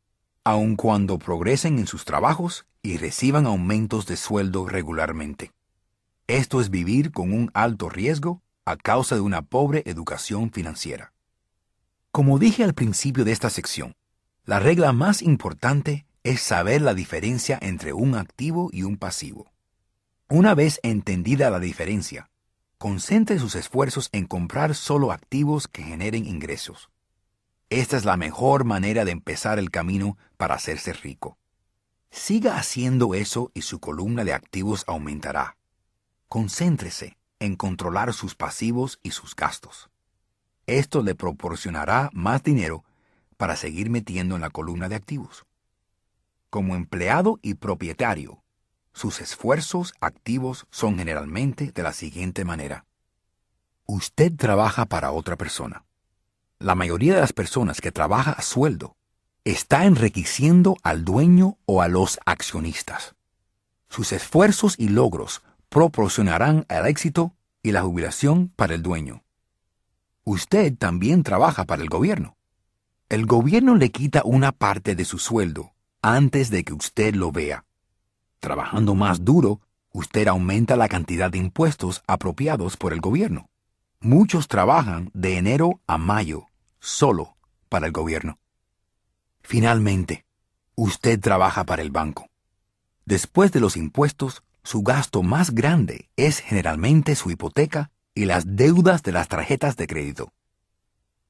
aun 0.42 0.74
cuando 0.74 1.16
progresen 1.20 1.78
en 1.78 1.86
sus 1.86 2.04
trabajos 2.04 2.66
y 2.82 2.96
reciban 2.96 3.46
aumentos 3.46 4.06
de 4.06 4.16
sueldo 4.16 4.66
regularmente. 4.66 5.52
Esto 6.30 6.60
es 6.60 6.70
vivir 6.70 7.10
con 7.10 7.32
un 7.32 7.50
alto 7.54 7.88
riesgo 7.88 8.40
a 8.64 8.76
causa 8.76 9.16
de 9.16 9.20
una 9.20 9.42
pobre 9.42 9.82
educación 9.84 10.52
financiera. 10.52 11.12
Como 12.12 12.38
dije 12.38 12.62
al 12.62 12.72
principio 12.72 13.24
de 13.24 13.32
esta 13.32 13.50
sección, 13.50 13.96
la 14.44 14.60
regla 14.60 14.92
más 14.92 15.22
importante 15.22 16.06
es 16.22 16.40
saber 16.40 16.82
la 16.82 16.94
diferencia 16.94 17.58
entre 17.60 17.92
un 17.92 18.14
activo 18.14 18.70
y 18.72 18.84
un 18.84 18.96
pasivo. 18.96 19.50
Una 20.28 20.54
vez 20.54 20.78
entendida 20.84 21.50
la 21.50 21.58
diferencia, 21.58 22.30
concentre 22.78 23.40
sus 23.40 23.56
esfuerzos 23.56 24.08
en 24.12 24.26
comprar 24.26 24.76
solo 24.76 25.10
activos 25.10 25.66
que 25.66 25.82
generen 25.82 26.26
ingresos. 26.26 26.90
Esta 27.70 27.96
es 27.96 28.04
la 28.04 28.16
mejor 28.16 28.62
manera 28.62 29.04
de 29.04 29.10
empezar 29.10 29.58
el 29.58 29.72
camino 29.72 30.16
para 30.36 30.54
hacerse 30.54 30.92
rico. 30.92 31.38
Siga 32.12 32.56
haciendo 32.56 33.14
eso 33.14 33.50
y 33.52 33.62
su 33.62 33.80
columna 33.80 34.22
de 34.22 34.32
activos 34.32 34.84
aumentará. 34.86 35.56
Concéntrese 36.30 37.18
en 37.40 37.56
controlar 37.56 38.12
sus 38.12 38.36
pasivos 38.36 39.00
y 39.02 39.10
sus 39.10 39.34
gastos. 39.34 39.90
Esto 40.64 41.02
le 41.02 41.16
proporcionará 41.16 42.08
más 42.12 42.44
dinero 42.44 42.84
para 43.36 43.56
seguir 43.56 43.90
metiendo 43.90 44.36
en 44.36 44.40
la 44.40 44.50
columna 44.50 44.88
de 44.88 44.94
activos. 44.94 45.44
Como 46.48 46.76
empleado 46.76 47.40
y 47.42 47.54
propietario, 47.54 48.44
sus 48.92 49.20
esfuerzos 49.20 49.92
activos 50.00 50.68
son 50.70 50.98
generalmente 50.98 51.72
de 51.72 51.82
la 51.82 51.92
siguiente 51.92 52.44
manera. 52.44 52.86
Usted 53.86 54.32
trabaja 54.36 54.86
para 54.86 55.10
otra 55.10 55.34
persona. 55.34 55.84
La 56.60 56.76
mayoría 56.76 57.14
de 57.16 57.22
las 57.22 57.32
personas 57.32 57.80
que 57.80 57.90
trabaja 57.90 58.30
a 58.30 58.42
sueldo 58.42 58.94
está 59.42 59.84
enriqueciendo 59.84 60.76
al 60.84 61.04
dueño 61.04 61.58
o 61.66 61.82
a 61.82 61.88
los 61.88 62.20
accionistas. 62.24 63.16
Sus 63.88 64.12
esfuerzos 64.12 64.76
y 64.78 64.90
logros 64.90 65.42
proporcionarán 65.70 66.66
el 66.68 66.84
éxito 66.86 67.34
y 67.62 67.72
la 67.72 67.82
jubilación 67.82 68.52
para 68.56 68.74
el 68.74 68.82
dueño. 68.82 69.22
Usted 70.24 70.76
también 70.76 71.22
trabaja 71.22 71.64
para 71.64 71.82
el 71.82 71.88
gobierno. 71.88 72.36
El 73.08 73.24
gobierno 73.24 73.76
le 73.76 73.90
quita 73.90 74.22
una 74.24 74.52
parte 74.52 74.94
de 74.94 75.04
su 75.04 75.18
sueldo 75.18 75.72
antes 76.02 76.50
de 76.50 76.64
que 76.64 76.74
usted 76.74 77.14
lo 77.14 77.32
vea. 77.32 77.64
Trabajando 78.40 78.94
más 78.94 79.24
duro, 79.24 79.60
usted 79.92 80.26
aumenta 80.28 80.76
la 80.76 80.88
cantidad 80.88 81.30
de 81.30 81.38
impuestos 81.38 82.02
apropiados 82.06 82.76
por 82.76 82.92
el 82.92 83.00
gobierno. 83.00 83.48
Muchos 84.00 84.48
trabajan 84.48 85.10
de 85.14 85.36
enero 85.36 85.80
a 85.86 85.98
mayo 85.98 86.46
solo 86.80 87.36
para 87.68 87.86
el 87.86 87.92
gobierno. 87.92 88.38
Finalmente, 89.42 90.24
usted 90.74 91.20
trabaja 91.20 91.64
para 91.64 91.82
el 91.82 91.90
banco. 91.90 92.28
Después 93.04 93.52
de 93.52 93.60
los 93.60 93.76
impuestos, 93.76 94.42
su 94.62 94.82
gasto 94.82 95.22
más 95.22 95.54
grande 95.54 96.08
es 96.16 96.40
generalmente 96.40 97.14
su 97.14 97.30
hipoteca 97.30 97.90
y 98.14 98.24
las 98.24 98.56
deudas 98.56 99.02
de 99.02 99.12
las 99.12 99.28
tarjetas 99.28 99.76
de 99.76 99.86
crédito. 99.86 100.32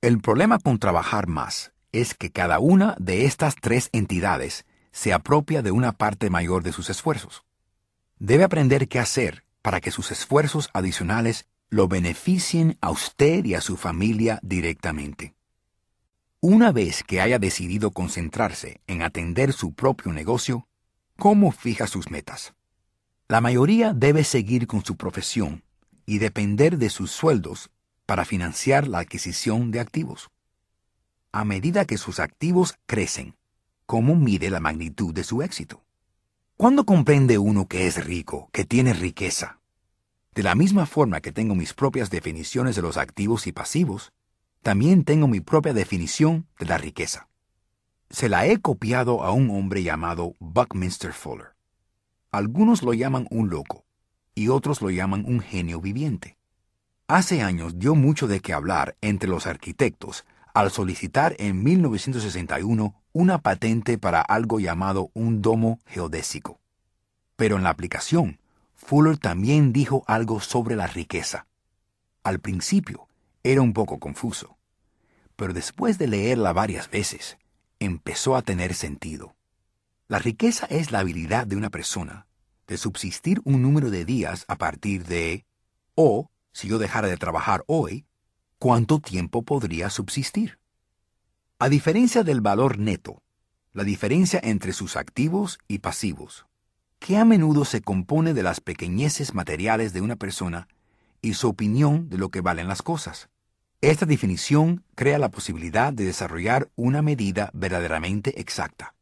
El 0.01 0.21
problema 0.21 0.59
con 0.59 0.79
trabajar 0.79 1.27
más 1.27 1.73
es 1.93 2.15
que 2.15 2.31
cada 2.31 2.59
una 2.59 2.97
de 2.99 3.27
estas 3.27 3.55
tres 3.57 3.91
entidades 3.93 4.65
se 4.93 5.13
apropia 5.13 5.63
de 5.63 5.71
una 5.71 5.93
parte 5.93 6.31
mayor 6.31 6.63
de 6.63 6.73
sus 6.73 6.91
esfuerzos. 6.91 7.45
Debe 8.19 8.45
aprender 8.45 8.89
qué 8.89 8.99
hacer 8.99 9.45
para 9.63 9.81
que 9.81 9.91
sus 9.91 10.11
esfuerzos 10.11 10.71
adicionales 10.73 11.47
lo 11.69 11.87
beneficien 11.87 12.77
a 12.81 12.91
usted 12.91 13.45
y 13.45 13.55
a 13.55 13.61
su 13.61 13.77
familia 13.77 14.41
directamente. 14.43 15.35
Una 16.41 16.73
vez 16.73 17.05
que 17.05 17.21
haya 17.21 17.39
decidido 17.39 17.91
concentrarse 17.91 18.81
en 18.87 19.03
atender 19.03 19.53
su 19.53 19.75
propio 19.75 20.13
negocio, 20.13 20.67
¿cómo 21.17 21.53
fija 21.53 21.87
sus 21.87 22.11
metas? 22.11 22.55
La 23.31 23.41
mayoría 23.41 23.93
debe 23.95 24.25
seguir 24.25 24.67
con 24.67 24.85
su 24.85 24.97
profesión 24.97 25.63
y 26.05 26.19
depender 26.19 26.79
de 26.79 26.91
sus 26.91 27.13
sueldos 27.13 27.71
para 28.05 28.25
financiar 28.25 28.89
la 28.89 28.99
adquisición 28.99 29.71
de 29.71 29.79
activos. 29.79 30.33
A 31.31 31.45
medida 31.45 31.85
que 31.85 31.97
sus 31.97 32.19
activos 32.19 32.75
crecen, 32.87 33.37
¿cómo 33.87 34.17
mide 34.17 34.51
la 34.51 34.59
magnitud 34.59 35.15
de 35.15 35.23
su 35.23 35.43
éxito? 35.43 35.85
¿Cuándo 36.57 36.85
comprende 36.85 37.39
uno 37.39 37.69
que 37.69 37.87
es 37.87 38.05
rico, 38.05 38.51
que 38.51 38.65
tiene 38.65 38.95
riqueza? 38.95 39.61
De 40.35 40.43
la 40.43 40.57
misma 40.57 40.85
forma 40.85 41.21
que 41.21 41.31
tengo 41.31 41.55
mis 41.55 41.73
propias 41.73 42.11
definiciones 42.11 42.75
de 42.75 42.83
los 42.83 42.97
activos 42.97 43.47
y 43.47 43.53
pasivos, 43.53 44.11
también 44.61 45.05
tengo 45.05 45.29
mi 45.29 45.39
propia 45.39 45.73
definición 45.73 46.49
de 46.59 46.67
la 46.67 46.79
riqueza. 46.79 47.29
Se 48.11 48.29
la 48.29 48.49
he 48.49 48.61
copiado 48.61 49.23
a 49.23 49.31
un 49.31 49.51
hombre 49.51 49.85
llamado 49.85 50.35
Buckminster 50.41 51.13
Fuller. 51.13 51.60
Algunos 52.33 52.83
lo 52.83 52.95
llaman 52.95 53.27
un 53.31 53.51
loco 53.51 53.85
y 54.35 54.49
otros 54.49 54.83
lo 54.83 54.91
llaman 54.91 55.25
un 55.27 55.41
genio 55.41 55.81
viviente. 55.81 56.37
Hace 57.09 57.43
años 57.43 57.79
dio 57.79 57.97
mucho 57.97 58.29
de 58.29 58.41
qué 58.41 58.53
hablar 58.53 58.97
entre 59.01 59.29
los 59.29 59.47
arquitectos 59.47 60.25
al 60.55 60.71
solicitar 60.71 61.35
en 61.39 61.63
1961 61.63 62.95
una 63.13 63.39
patente 63.39 63.99
para 63.99 64.21
algo 64.21 64.61
llamado 64.61 65.11
un 65.15 65.43
domo 65.43 65.81
geodésico. 65.87 66.61
Pero 67.35 67.57
en 67.57 67.65
la 67.65 67.71
aplicación, 67.71 68.39
Fuller 68.77 69.19
también 69.19 69.73
dijo 69.73 70.05
algo 70.07 70.41
sobre 70.41 70.77
la 70.77 70.87
riqueza. 70.87 71.47
Al 72.23 72.39
principio, 72.39 73.09
era 73.43 73.61
un 73.61 73.73
poco 73.73 73.99
confuso, 73.99 74.57
pero 75.35 75.53
después 75.53 75.99
de 75.99 76.07
leerla 76.07 76.53
varias 76.53 76.91
veces, 76.91 77.39
empezó 77.81 78.37
a 78.37 78.43
tener 78.43 78.75
sentido. 78.75 79.35
La 80.11 80.19
riqueza 80.19 80.67
es 80.67 80.91
la 80.91 80.99
habilidad 80.99 81.47
de 81.47 81.55
una 81.55 81.71
persona 81.71 82.27
de 82.67 82.77
subsistir 82.79 83.41
un 83.45 83.63
número 83.63 83.91
de 83.91 84.05
días 84.05 84.45
a 84.49 84.57
partir 84.57 85.05
de, 85.07 85.47
o, 85.95 86.33
si 86.51 86.67
yo 86.67 86.79
dejara 86.79 87.07
de 87.07 87.17
trabajar 87.17 87.63
hoy, 87.69 88.07
¿cuánto 88.59 88.99
tiempo 88.99 89.43
podría 89.43 89.89
subsistir? 89.89 90.59
A 91.61 91.69
diferencia 91.69 92.25
del 92.25 92.41
valor 92.41 92.77
neto, 92.77 93.23
la 93.73 93.85
diferencia 93.85 94.41
entre 94.43 94.73
sus 94.73 94.97
activos 94.97 95.61
y 95.69 95.79
pasivos, 95.79 96.45
que 96.99 97.17
a 97.17 97.25
menudo 97.25 97.65
se 97.65 97.81
compone 97.81 98.35
de 98.35 98.43
las 98.43 98.61
pequeñeces 98.61 99.33
materiales 99.33 99.93
de 99.93 100.01
una 100.01 100.17
persona 100.17 100.67
y 101.23 101.35
su 101.35 101.49
opinión 101.49 102.09
de 102.09 102.19
lo 102.19 102.31
que 102.31 102.41
valen 102.41 102.67
las 102.67 102.83
cosas. 102.83 103.29
Esta 103.81 104.07
definición 104.07 104.83
crea 104.97 105.21
la 105.21 105.31
posibilidad 105.31 105.93
de 105.93 106.05
desarrollar 106.05 106.69
una 106.75 107.01
medida 107.01 107.51
verdaderamente 107.55 108.41
exacta. 108.41 108.97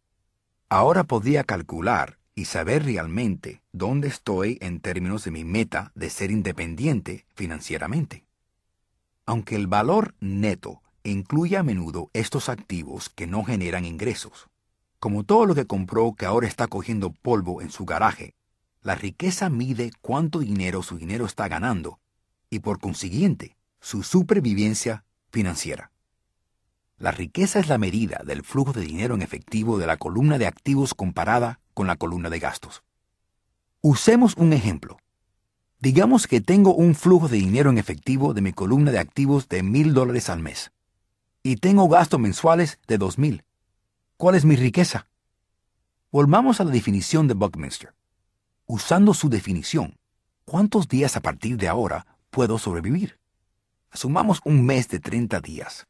Ahora 0.71 1.05
podría 1.05 1.45
calcular 1.45 2.19
y 2.35 2.45
saber 2.45 2.85
realmente 2.85 3.63
dónde 3.73 4.09
estoy 4.09 4.59
en 4.61 4.81
términos 4.81 5.25
de 5.25 5.31
mi 5.31 5.43
meta 5.43 5.93
de 5.95 6.11
ser 6.11 6.31
independiente 6.31 7.25
financieramente. 7.35 8.27
Aunque 9.25 9.57
el 9.57 9.67
valor 9.67 10.15
neto 10.21 10.83
incluye 11.05 11.57
a 11.57 11.63
menudo 11.63 12.11
estos 12.13 12.51
activos 12.51 13.09
que 13.09 13.27
no 13.27 13.45
generan 13.45 13.87
ingresos, 13.87 14.49
como 14.99 15.25
todo 15.25 15.47
lo 15.47 15.55
que 15.55 15.67
compró 15.67 16.15
que 16.15 16.27
ahora 16.27 16.47
está 16.47 16.67
cogiendo 16.67 17.13
polvo 17.13 17.63
en 17.63 17.71
su 17.71 17.87
garaje, 17.87 18.35
la 18.83 18.95
riqueza 18.95 19.49
mide 19.49 19.91
cuánto 20.03 20.41
dinero 20.41 20.83
su 20.83 20.99
dinero 20.99 21.25
está 21.25 21.49
ganando 21.49 21.99
y 22.51 22.59
por 22.59 22.79
consiguiente 22.79 23.57
su 23.81 24.03
supervivencia 24.03 25.05
financiera. 25.31 25.93
La 26.99 27.13
riqueza 27.13 27.61
es 27.61 27.69
la 27.69 27.79
medida 27.79 28.23
del 28.25 28.43
flujo 28.43 28.73
de 28.73 28.81
dinero 28.81 29.15
en 29.15 29.23
efectivo 29.23 29.79
de 29.79 29.87
la 29.87 29.97
columna 29.97 30.37
de 30.37 30.49
activos 30.49 30.95
comparada 30.95 31.61
con 31.73 31.87
la 31.87 31.95
columna 31.95 32.29
de 32.29 32.41
gastos. 32.41 32.83
Usemos 33.81 34.35
un 34.37 34.53
ejemplo. 34.53 34.99
Digamos 35.79 36.27
que 36.27 36.41
tengo 36.41 36.75
un 36.75 36.97
flujo 36.97 37.29
de 37.29 37.37
dinero 37.37 37.71
en 37.71 37.79
efectivo 37.79 38.35
de 38.35 38.41
mi 38.41 38.53
columna 38.53 38.91
de 38.91 38.99
activos 38.99 39.49
de 39.49 39.63
mil 39.63 39.95
dólares 39.95 40.29
al 40.29 40.41
mes 40.41 40.73
y 41.45 41.57
tengo 41.57 41.89
gastos 41.89 42.19
mensuales 42.19 42.81
de 42.89 42.99
dos 42.99 43.17
mil. 43.17 43.45
¿Cuál 44.17 44.35
es 44.35 44.45
mi 44.45 44.57
riqueza? 44.57 45.07
Volvamos 46.11 46.61
a 46.61 46.65
la 46.65 46.73
definición 46.73 47.29
de 47.29 47.35
Buckminster. 47.35 47.95
Usando 48.67 49.15
su 49.15 49.29
definición, 49.29 49.99
¿cuántos 50.45 50.89
días 50.89 51.17
a 51.17 51.21
partir 51.21 51.57
de 51.59 51.69
ahora 51.69 52.19
puedo 52.31 52.59
sobrevivir? 52.59 53.21
Asumamos 53.91 54.41
un 54.45 54.67
mes 54.67 54.89
de 54.89 54.99
30 54.99 55.41
días. 55.41 55.87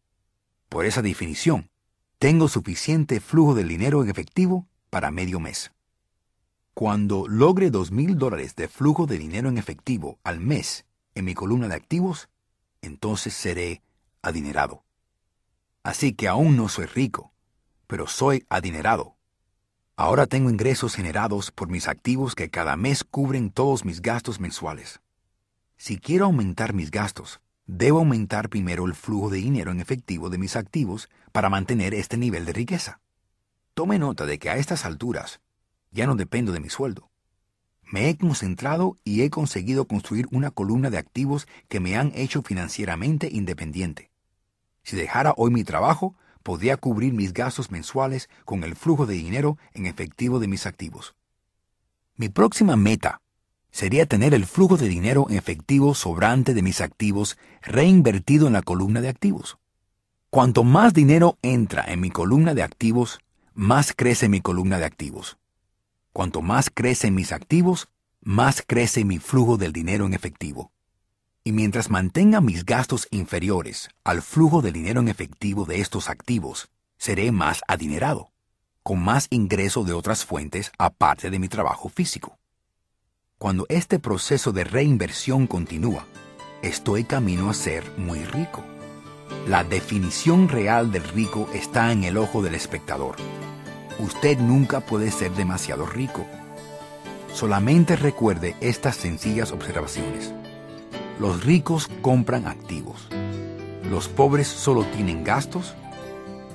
Por 0.68 0.84
esa 0.84 1.02
definición, 1.02 1.70
tengo 2.18 2.48
suficiente 2.48 3.20
flujo 3.20 3.54
de 3.54 3.64
dinero 3.64 4.02
en 4.02 4.10
efectivo 4.10 4.66
para 4.90 5.10
medio 5.10 5.40
mes. 5.40 5.72
Cuando 6.74 7.26
logre 7.26 7.70
dos 7.70 7.90
mil 7.90 8.18
dólares 8.18 8.54
de 8.54 8.68
flujo 8.68 9.06
de 9.06 9.18
dinero 9.18 9.48
en 9.48 9.58
efectivo 9.58 10.18
al 10.24 10.40
mes 10.40 10.84
en 11.14 11.24
mi 11.24 11.34
columna 11.34 11.68
de 11.68 11.74
activos, 11.74 12.28
entonces 12.82 13.34
seré 13.34 13.82
adinerado. 14.22 14.84
Así 15.82 16.12
que 16.12 16.28
aún 16.28 16.56
no 16.56 16.68
soy 16.68 16.86
rico, 16.86 17.32
pero 17.86 18.06
soy 18.06 18.44
adinerado. 18.48 19.16
Ahora 19.96 20.26
tengo 20.26 20.50
ingresos 20.50 20.94
generados 20.94 21.50
por 21.50 21.68
mis 21.68 21.88
activos 21.88 22.34
que 22.34 22.50
cada 22.50 22.76
mes 22.76 23.02
cubren 23.02 23.50
todos 23.50 23.84
mis 23.84 24.00
gastos 24.00 24.38
mensuales. 24.38 25.00
Si 25.76 25.98
quiero 25.98 26.26
aumentar 26.26 26.74
mis 26.74 26.90
gastos, 26.90 27.40
debo 27.68 27.98
aumentar 27.98 28.48
primero 28.48 28.86
el 28.86 28.94
flujo 28.94 29.28
de 29.28 29.36
dinero 29.36 29.70
en 29.70 29.80
efectivo 29.80 30.30
de 30.30 30.38
mis 30.38 30.56
activos 30.56 31.08
para 31.32 31.50
mantener 31.50 31.92
este 31.92 32.16
nivel 32.16 32.46
de 32.46 32.54
riqueza. 32.54 33.00
Tome 33.74 33.98
nota 33.98 34.24
de 34.24 34.38
que 34.38 34.48
a 34.50 34.56
estas 34.56 34.86
alturas 34.86 35.40
ya 35.90 36.06
no 36.06 36.16
dependo 36.16 36.52
de 36.52 36.60
mi 36.60 36.70
sueldo. 36.70 37.10
Me 37.92 38.08
he 38.08 38.16
concentrado 38.16 38.96
y 39.04 39.22
he 39.22 39.30
conseguido 39.30 39.86
construir 39.86 40.26
una 40.30 40.50
columna 40.50 40.90
de 40.90 40.98
activos 40.98 41.46
que 41.68 41.78
me 41.78 41.96
han 41.96 42.10
hecho 42.14 42.42
financieramente 42.42 43.28
independiente. 43.30 44.10
Si 44.82 44.96
dejara 44.96 45.34
hoy 45.36 45.50
mi 45.50 45.62
trabajo, 45.62 46.16
podría 46.42 46.78
cubrir 46.78 47.12
mis 47.12 47.34
gastos 47.34 47.70
mensuales 47.70 48.30
con 48.46 48.64
el 48.64 48.76
flujo 48.76 49.04
de 49.04 49.14
dinero 49.14 49.58
en 49.74 49.84
efectivo 49.84 50.38
de 50.38 50.48
mis 50.48 50.66
activos. 50.66 51.14
Mi 52.16 52.30
próxima 52.30 52.76
meta 52.76 53.20
sería 53.70 54.06
tener 54.06 54.34
el 54.34 54.46
flujo 54.46 54.76
de 54.76 54.88
dinero 54.88 55.26
en 55.28 55.36
efectivo 55.36 55.94
sobrante 55.94 56.54
de 56.54 56.62
mis 56.62 56.80
activos 56.80 57.38
reinvertido 57.62 58.46
en 58.46 58.52
la 58.54 58.62
columna 58.62 59.00
de 59.00 59.08
activos. 59.08 59.58
Cuanto 60.30 60.64
más 60.64 60.92
dinero 60.92 61.38
entra 61.42 61.84
en 61.86 62.00
mi 62.00 62.10
columna 62.10 62.54
de 62.54 62.62
activos, 62.62 63.20
más 63.54 63.92
crece 63.94 64.28
mi 64.28 64.40
columna 64.40 64.78
de 64.78 64.84
activos. 64.84 65.38
Cuanto 66.12 66.42
más 66.42 66.70
crecen 66.70 67.14
mis 67.14 67.32
activos, 67.32 67.88
más 68.20 68.62
crece 68.66 69.04
mi 69.04 69.18
flujo 69.18 69.56
del 69.56 69.72
dinero 69.72 70.06
en 70.06 70.14
efectivo. 70.14 70.72
Y 71.44 71.52
mientras 71.52 71.88
mantenga 71.90 72.40
mis 72.40 72.64
gastos 72.64 73.08
inferiores 73.10 73.88
al 74.04 74.22
flujo 74.22 74.60
de 74.60 74.72
dinero 74.72 75.00
en 75.00 75.08
efectivo 75.08 75.64
de 75.64 75.80
estos 75.80 76.08
activos, 76.10 76.68
seré 76.98 77.32
más 77.32 77.62
adinerado, 77.68 78.32
con 78.82 79.02
más 79.02 79.28
ingreso 79.30 79.84
de 79.84 79.92
otras 79.92 80.24
fuentes 80.24 80.72
aparte 80.78 81.30
de 81.30 81.38
mi 81.38 81.48
trabajo 81.48 81.88
físico. 81.88 82.37
Cuando 83.38 83.66
este 83.68 84.00
proceso 84.00 84.50
de 84.50 84.64
reinversión 84.64 85.46
continúa, 85.46 86.06
estoy 86.60 87.04
camino 87.04 87.50
a 87.50 87.54
ser 87.54 87.84
muy 87.96 88.24
rico. 88.24 88.64
La 89.46 89.62
definición 89.62 90.48
real 90.48 90.90
del 90.90 91.04
rico 91.04 91.48
está 91.54 91.92
en 91.92 92.02
el 92.02 92.16
ojo 92.16 92.42
del 92.42 92.56
espectador. 92.56 93.14
Usted 94.00 94.38
nunca 94.38 94.80
puede 94.80 95.12
ser 95.12 95.30
demasiado 95.30 95.86
rico. 95.86 96.26
Solamente 97.32 97.94
recuerde 97.94 98.56
estas 98.60 98.96
sencillas 98.96 99.52
observaciones. 99.52 100.32
Los 101.20 101.44
ricos 101.44 101.88
compran 102.02 102.48
activos. 102.48 103.06
Los 103.88 104.08
pobres 104.08 104.48
solo 104.48 104.82
tienen 104.82 105.22
gastos. 105.22 105.74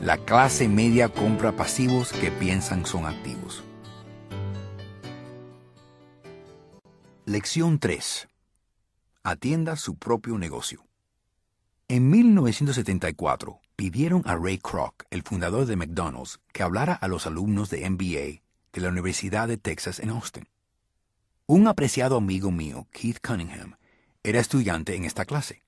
La 0.01 0.17
clase 0.17 0.67
media 0.67 1.07
compra 1.07 1.53
pasivos 1.53 2.11
que 2.11 2.29
piensan 2.29 2.85
son 2.85 3.05
activos. 3.05 3.63
Lección 7.33 7.79
3. 7.79 8.27
Atienda 9.23 9.75
su 9.75 9.95
propio 9.95 10.37
negocio. 10.37 10.85
En 11.87 12.07
1974 12.11 13.59
pidieron 13.75 14.21
a 14.27 14.35
Ray 14.35 14.59
Kroc, 14.59 15.05
el 15.09 15.23
fundador 15.23 15.65
de 15.65 15.75
McDonald's, 15.75 16.39
que 16.51 16.61
hablara 16.61 16.93
a 16.93 17.07
los 17.07 17.25
alumnos 17.25 17.71
de 17.71 17.89
MBA 17.89 18.43
de 18.71 18.81
la 18.81 18.89
Universidad 18.89 19.47
de 19.47 19.57
Texas 19.57 19.99
en 19.99 20.11
Austin. 20.11 20.47
Un 21.47 21.67
apreciado 21.67 22.17
amigo 22.17 22.51
mío, 22.51 22.85
Keith 22.91 23.17
Cunningham, 23.19 23.77
era 24.21 24.39
estudiante 24.39 24.95
en 24.95 25.03
esta 25.03 25.25
clase. 25.25 25.63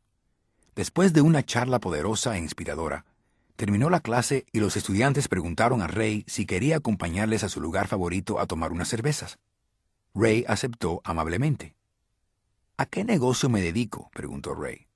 Después 0.75 1.13
de 1.13 1.21
una 1.21 1.41
charla 1.41 1.79
poderosa 1.79 2.37
e 2.37 2.41
inspiradora, 2.41 3.05
terminó 3.55 3.89
la 3.89 4.01
clase 4.01 4.45
y 4.51 4.59
los 4.59 4.77
estudiantes 4.77 5.27
preguntaron 5.27 5.81
a 5.81 5.87
Ray 5.87 6.25
si 6.27 6.45
quería 6.45 6.77
acompañarles 6.77 7.43
a 7.43 7.49
su 7.49 7.59
lugar 7.59 7.87
favorito 7.87 8.39
a 8.39 8.45
tomar 8.45 8.71
unas 8.71 8.87
cervezas. 8.87 9.39
Ray 10.17 10.45
aceptó 10.47 11.01
amablemente. 11.03 11.75
¿A 12.77 12.85
qué 12.85 13.03
negocio 13.03 13.49
me 13.49 13.61
dedico? 13.61 14.09
preguntó 14.13 14.55
Ray, 14.55 14.87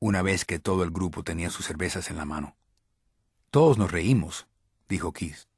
una 0.00 0.20
vez 0.20 0.44
que 0.44 0.58
todo 0.58 0.82
el 0.82 0.90
grupo 0.90 1.24
tenía 1.24 1.48
sus 1.48 1.64
cervezas 1.64 2.10
en 2.10 2.18
la 2.18 2.26
mano. 2.26 2.56
Todos 3.50 3.78
nos 3.78 3.90
reímos, 3.90 4.46
dijo 4.86 5.14
Keith. 5.14 5.48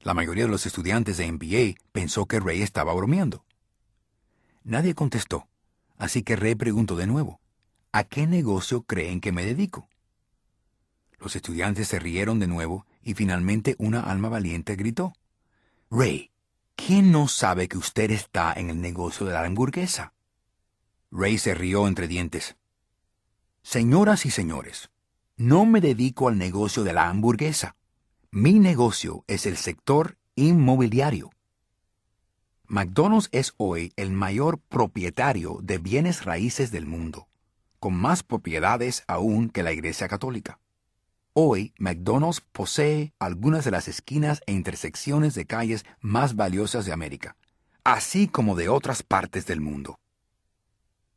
La 0.00 0.12
mayoría 0.12 0.44
de 0.44 0.50
los 0.50 0.66
estudiantes 0.66 1.18
de 1.18 1.30
MBA 1.30 1.80
pensó 1.92 2.26
que 2.26 2.40
Ray 2.40 2.62
estaba 2.62 2.92
bromeando. 2.94 3.44
Nadie 4.64 4.96
contestó, 4.96 5.46
así 5.96 6.24
que 6.24 6.34
Ray 6.34 6.56
preguntó 6.56 6.96
de 6.96 7.06
nuevo, 7.06 7.40
¿a 7.92 8.02
qué 8.02 8.26
negocio 8.26 8.82
creen 8.82 9.20
que 9.20 9.30
me 9.30 9.44
dedico? 9.44 9.88
Los 11.20 11.36
estudiantes 11.36 11.86
se 11.86 12.00
rieron 12.00 12.40
de 12.40 12.48
nuevo 12.48 12.86
y 13.02 13.14
finalmente 13.14 13.76
una 13.78 14.00
alma 14.00 14.28
valiente 14.28 14.74
gritó, 14.74 15.12
Ray, 15.92 16.32
¿Quién 16.86 17.10
no 17.10 17.26
sabe 17.26 17.68
que 17.68 17.76
usted 17.76 18.12
está 18.12 18.52
en 18.54 18.70
el 18.70 18.80
negocio 18.80 19.26
de 19.26 19.32
la 19.32 19.44
hamburguesa? 19.44 20.14
Ray 21.10 21.36
se 21.36 21.52
rió 21.52 21.88
entre 21.88 22.06
dientes. 22.06 22.56
Señoras 23.62 24.24
y 24.24 24.30
señores, 24.30 24.88
no 25.36 25.66
me 25.66 25.80
dedico 25.80 26.28
al 26.28 26.38
negocio 26.38 26.84
de 26.84 26.92
la 26.92 27.08
hamburguesa. 27.08 27.76
Mi 28.30 28.60
negocio 28.60 29.24
es 29.26 29.44
el 29.44 29.56
sector 29.56 30.16
inmobiliario. 30.36 31.30
McDonald's 32.68 33.28
es 33.32 33.54
hoy 33.56 33.92
el 33.96 34.12
mayor 34.12 34.58
propietario 34.58 35.58
de 35.60 35.78
bienes 35.78 36.24
raíces 36.24 36.70
del 36.70 36.86
mundo, 36.86 37.26
con 37.80 37.94
más 37.94 38.22
propiedades 38.22 39.02
aún 39.08 39.50
que 39.50 39.64
la 39.64 39.72
Iglesia 39.72 40.06
Católica. 40.06 40.60
Hoy, 41.40 41.72
McDonald's 41.78 42.40
posee 42.40 43.12
algunas 43.20 43.64
de 43.64 43.70
las 43.70 43.86
esquinas 43.86 44.42
e 44.46 44.52
intersecciones 44.52 45.36
de 45.36 45.46
calles 45.46 45.84
más 46.00 46.34
valiosas 46.34 46.84
de 46.84 46.92
América, 46.92 47.36
así 47.84 48.26
como 48.26 48.56
de 48.56 48.68
otras 48.68 49.04
partes 49.04 49.46
del 49.46 49.60
mundo. 49.60 50.00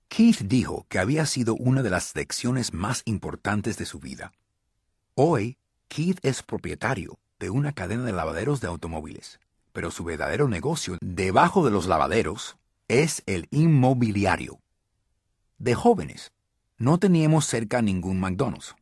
Keith 0.09 0.41
dijo 0.41 0.85
que 0.89 0.99
había 0.99 1.25
sido 1.25 1.55
una 1.55 1.81
de 1.81 1.89
las 1.89 2.15
lecciones 2.15 2.71
más 2.71 3.01
importantes 3.05 3.79
de 3.79 3.87
su 3.87 3.99
vida. 3.99 4.31
Hoy, 5.15 5.57
Keith 5.87 6.19
es 6.21 6.43
propietario 6.43 7.17
de 7.39 7.49
una 7.49 7.73
cadena 7.73 8.03
de 8.03 8.11
lavaderos 8.11 8.61
de 8.61 8.67
automóviles, 8.67 9.39
pero 9.73 9.89
su 9.89 10.03
verdadero 10.03 10.47
negocio 10.47 10.99
debajo 11.01 11.65
de 11.65 11.71
los 11.71 11.87
lavaderos 11.87 12.57
es 12.87 13.23
el 13.25 13.47
inmobiliario. 13.49 14.59
De 15.57 15.73
jóvenes, 15.73 16.31
no 16.77 16.99
teníamos 16.99 17.47
cerca 17.47 17.81
ningún 17.81 18.19
McDonald's. 18.19 18.75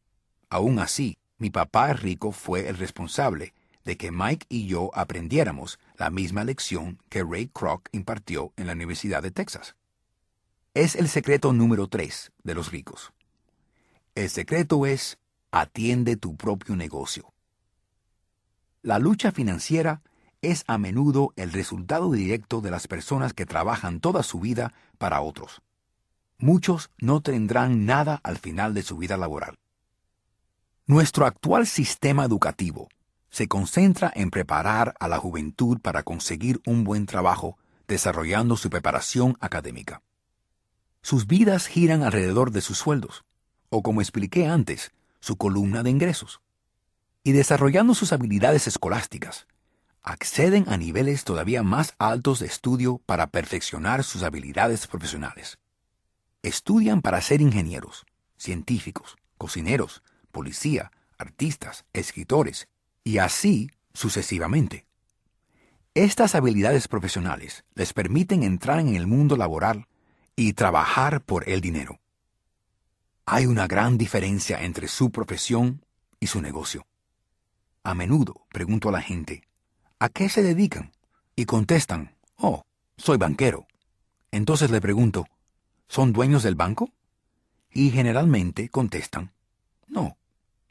Aún 0.50 0.80
así, 0.80 1.16
mi 1.40 1.50
papá 1.50 1.94
rico 1.94 2.32
fue 2.32 2.68
el 2.68 2.78
responsable 2.78 3.54
de 3.86 3.98
que 3.98 4.12
Mike 4.12 4.46
y 4.50 4.68
yo 4.68 4.92
aprendiéramos 4.94 5.80
la 5.98 6.10
misma 6.10 6.44
lección 6.44 7.00
que 7.10 7.24
Ray 7.24 7.48
Kroc 7.48 7.88
impartió 7.94 8.54
en 8.58 8.68
la 8.68 8.74
Universidad 8.74 9.24
de 9.24 9.32
Texas. 9.32 9.76
Es 10.74 10.96
el 10.96 11.08
secreto 11.08 11.54
número 11.54 11.88
tres 11.88 12.32
de 12.44 12.54
los 12.54 12.72
ricos. 12.72 13.14
El 14.16 14.30
secreto 14.30 14.86
es, 14.86 15.18
atiende 15.50 16.18
tu 16.18 16.36
propio 16.36 16.76
negocio. 16.76 17.34
La 18.82 19.00
lucha 19.00 19.32
financiera 19.32 20.02
es 20.42 20.66
a 20.68 20.78
menudo 20.78 21.34
el 21.38 21.52
resultado 21.54 22.12
directo 22.12 22.62
de 22.62 22.72
las 22.72 22.88
personas 22.88 23.34
que 23.34 23.46
trabajan 23.46 24.02
toda 24.02 24.24
su 24.24 24.40
vida 24.40 24.74
para 24.98 25.22
otros. 25.22 25.62
Muchos 26.38 26.92
no 26.98 27.22
tendrán 27.22 27.86
nada 27.86 28.20
al 28.24 28.38
final 28.38 28.74
de 28.74 28.84
su 28.84 28.98
vida 28.98 29.18
laboral. 29.18 29.58
Nuestro 30.90 31.28
actual 31.28 31.68
sistema 31.68 32.26
educativo 32.26 32.90
se 33.30 33.48
concentra 33.48 34.12
en 34.16 34.32
preparar 34.32 34.96
a 35.00 35.08
la 35.08 35.20
juventud 35.20 35.78
para 35.80 36.02
conseguir 36.02 36.62
un 36.66 36.84
buen 36.84 37.06
trabajo, 37.06 37.60
desarrollando 37.88 38.58
su 38.58 38.72
preparación 38.72 39.38
académica. 39.40 40.02
Sus 41.04 41.28
vidas 41.28 41.68
giran 41.68 42.02
alrededor 42.02 42.50
de 42.50 42.62
sus 42.62 42.80
sueldos, 42.80 43.24
o 43.70 43.84
como 43.84 44.02
expliqué 44.02 44.48
antes, 44.48 44.92
su 45.20 45.38
columna 45.38 45.84
de 45.84 45.92
ingresos. 45.92 46.42
Y 47.24 47.34
desarrollando 47.34 47.94
sus 47.94 48.12
habilidades 48.12 48.66
escolásticas, 48.66 49.46
acceden 50.02 50.66
a 50.70 50.78
niveles 50.78 51.24
todavía 51.24 51.62
más 51.62 51.94
altos 52.00 52.40
de 52.40 52.48
estudio 52.48 53.00
para 53.06 53.28
perfeccionar 53.28 54.04
sus 54.04 54.24
habilidades 54.24 54.88
profesionales. 54.88 55.60
Estudian 56.42 57.04
para 57.04 57.22
ser 57.22 57.42
ingenieros, 57.42 58.08
científicos, 58.38 59.18
cocineros, 59.38 60.02
policía, 60.32 60.92
artistas, 61.18 61.86
escritores, 61.94 62.68
y 63.04 63.18
así 63.18 63.72
sucesivamente. 63.94 64.86
Estas 65.94 66.36
habilidades 66.36 66.88
profesionales 66.88 67.66
les 67.74 67.94
permiten 67.94 68.44
entrar 68.44 68.80
en 68.80 68.96
el 68.96 69.08
mundo 69.08 69.36
laboral 69.36 69.88
y 70.36 70.54
trabajar 70.54 71.22
por 71.22 71.50
el 71.50 71.60
dinero. 71.60 72.00
Hay 73.26 73.46
una 73.46 73.68
gran 73.68 73.98
diferencia 73.98 74.64
entre 74.64 74.88
su 74.88 75.12
profesión 75.12 75.84
y 76.20 76.28
su 76.28 76.42
negocio. 76.42 76.86
A 77.84 77.94
menudo 77.94 78.46
pregunto 78.50 78.90
a 78.90 78.92
la 78.92 79.02
gente, 79.02 79.44
¿a 80.00 80.10
qué 80.10 80.30
se 80.30 80.44
dedican? 80.44 80.92
Y 81.36 81.46
contestan, 81.46 82.16
oh, 82.36 82.64
soy 82.98 83.18
banquero. 83.18 83.68
Entonces 84.32 84.70
le 84.72 84.82
pregunto, 84.82 85.26
¿son 85.88 86.14
dueños 86.14 86.44
del 86.44 86.56
banco? 86.56 86.92
Y 87.72 87.90
generalmente 87.92 88.70
contestan, 88.70 89.32
no, 89.88 90.18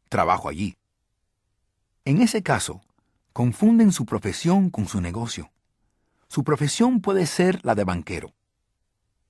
trabajo 0.08 0.48
allí. 0.48 0.76
En 2.04 2.22
ese 2.22 2.42
caso, 2.42 2.80
confunden 3.32 3.92
su 3.92 4.06
profesión 4.06 4.70
con 4.70 4.88
su 4.88 5.00
negocio. 5.00 5.50
Su 6.28 6.44
profesión 6.44 7.00
puede 7.00 7.26
ser 7.26 7.64
la 7.64 7.74
de 7.74 7.84
banquero, 7.84 8.34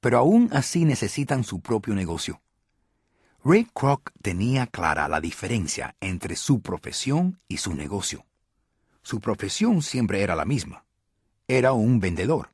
pero 0.00 0.18
aún 0.18 0.48
así 0.52 0.84
necesitan 0.84 1.44
su 1.44 1.60
propio 1.60 1.94
negocio. 1.94 2.40
Ray 3.44 3.66
Kroc 3.72 4.10
tenía 4.20 4.66
clara 4.66 5.08
la 5.08 5.20
diferencia 5.20 5.96
entre 6.00 6.36
su 6.36 6.60
profesión 6.60 7.40
y 7.48 7.58
su 7.58 7.74
negocio. 7.74 8.26
Su 9.02 9.20
profesión 9.20 9.82
siempre 9.82 10.22
era 10.22 10.34
la 10.34 10.44
misma. 10.44 10.84
Era 11.46 11.72
un 11.72 12.00
vendedor. 12.00 12.50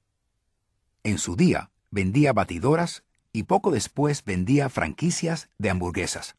En 1.02 1.18
su 1.18 1.36
día 1.36 1.70
vendía 1.90 2.32
batidoras 2.32 3.02
y 3.32 3.44
poco 3.44 3.70
después 3.70 4.24
vendía 4.24 4.68
franquicias 4.68 5.48
de 5.58 5.70
hamburguesas. 5.70 6.36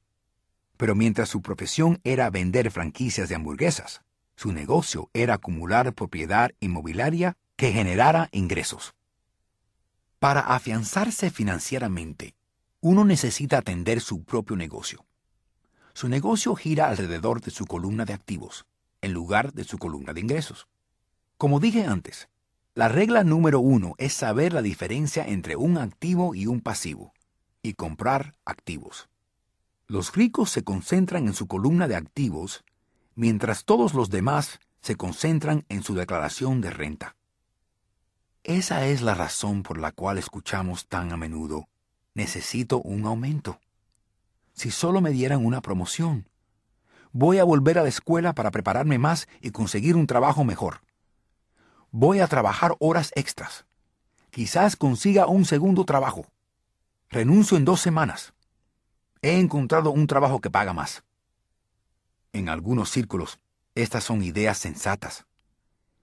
Pero 0.78 0.96
mientras 0.96 1.30
su 1.30 1.42
profesión 1.42 2.00
era 2.04 2.30
vender 2.30 2.72
franquicias 2.72 3.30
de 3.30 3.36
hamburguesas, 3.36 4.02
su 4.36 4.52
negocio 4.52 5.10
era 5.14 5.36
acumular 5.36 5.94
propiedad 5.94 6.52
inmobiliaria 6.60 7.38
que 7.56 7.72
generara 7.72 8.28
ingresos. 8.32 8.94
Para 10.20 10.42
afianzarse 10.42 11.30
financieramente, 11.30 12.36
uno 12.82 13.06
necesita 13.06 13.58
atender 13.58 14.02
su 14.02 14.24
propio 14.24 14.56
negocio. 14.56 15.06
Su 15.94 16.10
negocio 16.10 16.56
gira 16.56 16.90
alrededor 16.90 17.42
de 17.42 17.52
su 17.52 17.66
columna 17.66 18.04
de 18.06 18.14
activos, 18.14 18.66
en 19.02 19.14
lugar 19.14 19.54
de 19.54 19.64
su 19.64 19.78
columna 19.78 20.14
de 20.14 20.22
ingresos. 20.22 20.68
Como 21.38 21.60
dije 21.60 21.86
antes, 21.86 22.28
la 22.74 22.90
regla 22.90 23.24
número 23.24 23.62
uno 23.62 23.94
es 23.98 24.14
saber 24.14 24.52
la 24.52 24.62
diferencia 24.62 25.26
entre 25.26 25.56
un 25.56 25.78
activo 25.78 26.36
y 26.36 26.48
un 26.48 26.60
pasivo, 26.60 27.14
y 27.62 27.74
comprar 27.74 28.36
activos. 28.44 29.08
Los 29.88 30.16
ricos 30.16 30.50
se 30.50 30.64
concentran 30.64 31.28
en 31.28 31.36
su 31.36 31.48
columna 31.48 31.88
de 31.88 31.96
activos, 31.96 32.64
mientras 33.14 33.66
todos 33.66 33.94
los 33.94 34.10
demás 34.10 34.60
se 34.82 34.96
concentran 34.96 35.64
en 35.70 35.84
su 35.84 35.94
declaración 35.94 36.60
de 36.60 36.72
renta. 36.72 37.16
Esa 38.44 38.88
es 38.88 39.04
la 39.04 39.14
razón 39.14 39.62
por 39.62 39.78
la 39.78 39.92
cual 39.92 40.18
escuchamos 40.18 40.88
tan 40.88 41.12
a 41.12 41.18
menudo, 41.18 41.68
necesito 42.16 42.82
un 42.82 43.06
aumento. 43.06 43.60
Si 44.54 44.72
solo 44.72 45.02
me 45.02 45.12
dieran 45.12 45.46
una 45.46 45.62
promoción, 45.62 46.30
voy 47.12 47.38
a 47.38 47.44
volver 47.44 47.78
a 47.78 47.84
la 47.84 47.90
escuela 47.90 48.34
para 48.34 48.50
prepararme 48.50 48.98
más 48.98 49.28
y 49.40 49.52
conseguir 49.52 49.96
un 49.96 50.08
trabajo 50.08 50.44
mejor. 50.44 50.82
Voy 51.92 52.22
a 52.22 52.28
trabajar 52.28 52.76
horas 52.80 53.12
extras. 53.16 53.66
Quizás 54.32 54.76
consiga 54.76 55.28
un 55.28 55.46
segundo 55.46 55.86
trabajo. 55.86 56.26
Renuncio 57.10 57.56
en 57.56 57.66
dos 57.66 57.82
semanas 57.82 58.35
he 59.26 59.40
encontrado 59.40 59.90
un 59.90 60.06
trabajo 60.06 60.40
que 60.40 60.52
paga 60.52 60.72
más. 60.72 61.04
En 62.32 62.48
algunos 62.48 62.92
círculos, 62.92 63.40
estas 63.74 64.04
son 64.04 64.22
ideas 64.22 64.60
sensatas. 64.60 65.26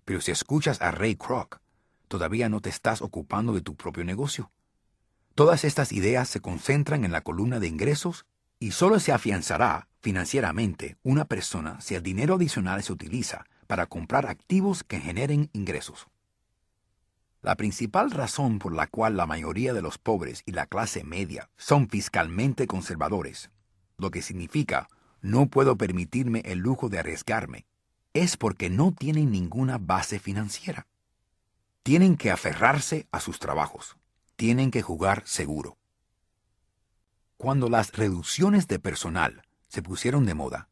Pero 0.04 0.20
si 0.20 0.32
escuchas 0.32 0.82
a 0.82 0.90
Ray 0.90 1.14
Kroc, 1.14 1.60
todavía 2.08 2.48
no 2.48 2.60
te 2.60 2.68
estás 2.68 3.00
ocupando 3.00 3.52
de 3.54 3.60
tu 3.60 3.76
propio 3.76 4.04
negocio. 4.04 4.50
Todas 5.36 5.62
estas 5.62 5.92
ideas 5.92 6.28
se 6.28 6.40
concentran 6.40 7.04
en 7.04 7.12
la 7.12 7.20
columna 7.20 7.60
de 7.60 7.68
ingresos 7.68 8.26
y 8.58 8.72
solo 8.72 8.98
se 8.98 9.12
afianzará 9.12 9.86
financieramente 10.00 10.96
una 11.04 11.24
persona 11.26 11.80
si 11.80 11.94
el 11.94 12.02
dinero 12.02 12.34
adicional 12.34 12.82
se 12.82 12.92
utiliza 12.92 13.46
para 13.68 13.86
comprar 13.86 14.26
activos 14.26 14.82
que 14.82 14.98
generen 14.98 15.48
ingresos. 15.52 16.08
La 17.42 17.56
principal 17.56 18.12
razón 18.12 18.60
por 18.60 18.72
la 18.72 18.86
cual 18.86 19.16
la 19.16 19.26
mayoría 19.26 19.74
de 19.74 19.82
los 19.82 19.98
pobres 19.98 20.44
y 20.46 20.52
la 20.52 20.66
clase 20.66 21.02
media 21.02 21.50
son 21.56 21.88
fiscalmente 21.88 22.68
conservadores, 22.68 23.50
lo 23.98 24.12
que 24.12 24.22
significa 24.22 24.88
no 25.22 25.46
puedo 25.46 25.76
permitirme 25.76 26.42
el 26.44 26.60
lujo 26.60 26.88
de 26.88 27.00
arriesgarme, 27.00 27.66
es 28.14 28.36
porque 28.36 28.70
no 28.70 28.92
tienen 28.92 29.32
ninguna 29.32 29.78
base 29.78 30.20
financiera. 30.20 30.86
Tienen 31.82 32.16
que 32.16 32.30
aferrarse 32.30 33.08
a 33.10 33.18
sus 33.18 33.40
trabajos, 33.40 33.96
tienen 34.36 34.70
que 34.70 34.82
jugar 34.82 35.24
seguro. 35.26 35.78
Cuando 37.38 37.68
las 37.68 37.90
reducciones 37.92 38.68
de 38.68 38.78
personal 38.78 39.42
se 39.66 39.82
pusieron 39.82 40.26
de 40.26 40.34
moda, 40.34 40.68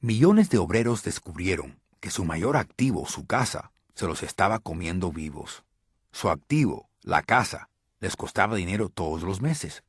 millones 0.00 0.50
de 0.50 0.58
obreros 0.58 1.02
descubrieron 1.02 1.80
que 1.98 2.10
su 2.10 2.24
mayor 2.24 2.56
activo, 2.56 3.06
su 3.06 3.26
casa, 3.26 3.72
se 3.94 4.06
los 4.06 4.22
estaba 4.22 4.60
comiendo 4.60 5.10
vivos. 5.10 5.64
Su 6.12 6.28
activo, 6.28 6.90
la 7.00 7.22
casa, 7.22 7.68
les 7.98 8.16
costaba 8.16 8.54
dinero 8.54 8.90
todos 8.90 9.22
los 9.22 9.40
meses. 9.40 9.82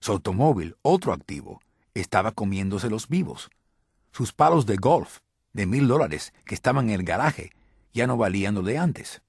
Su 0.00 0.12
automóvil, 0.12 0.76
otro 0.82 1.12
activo, 1.12 1.60
estaba 1.94 2.32
comiéndose 2.32 2.88
vivos. 3.08 3.48
Sus 4.12 4.32
palos 4.32 4.66
de 4.66 4.76
golf, 4.76 5.20
de 5.52 5.66
mil 5.66 5.86
dólares, 5.86 6.34
que 6.44 6.54
estaban 6.54 6.88
en 6.88 6.96
el 6.96 7.04
garaje, 7.04 7.52
ya 7.92 8.06
no 8.06 8.16
valían 8.16 8.54
lo 8.54 8.62
de 8.62 8.76
antes. 8.76 9.22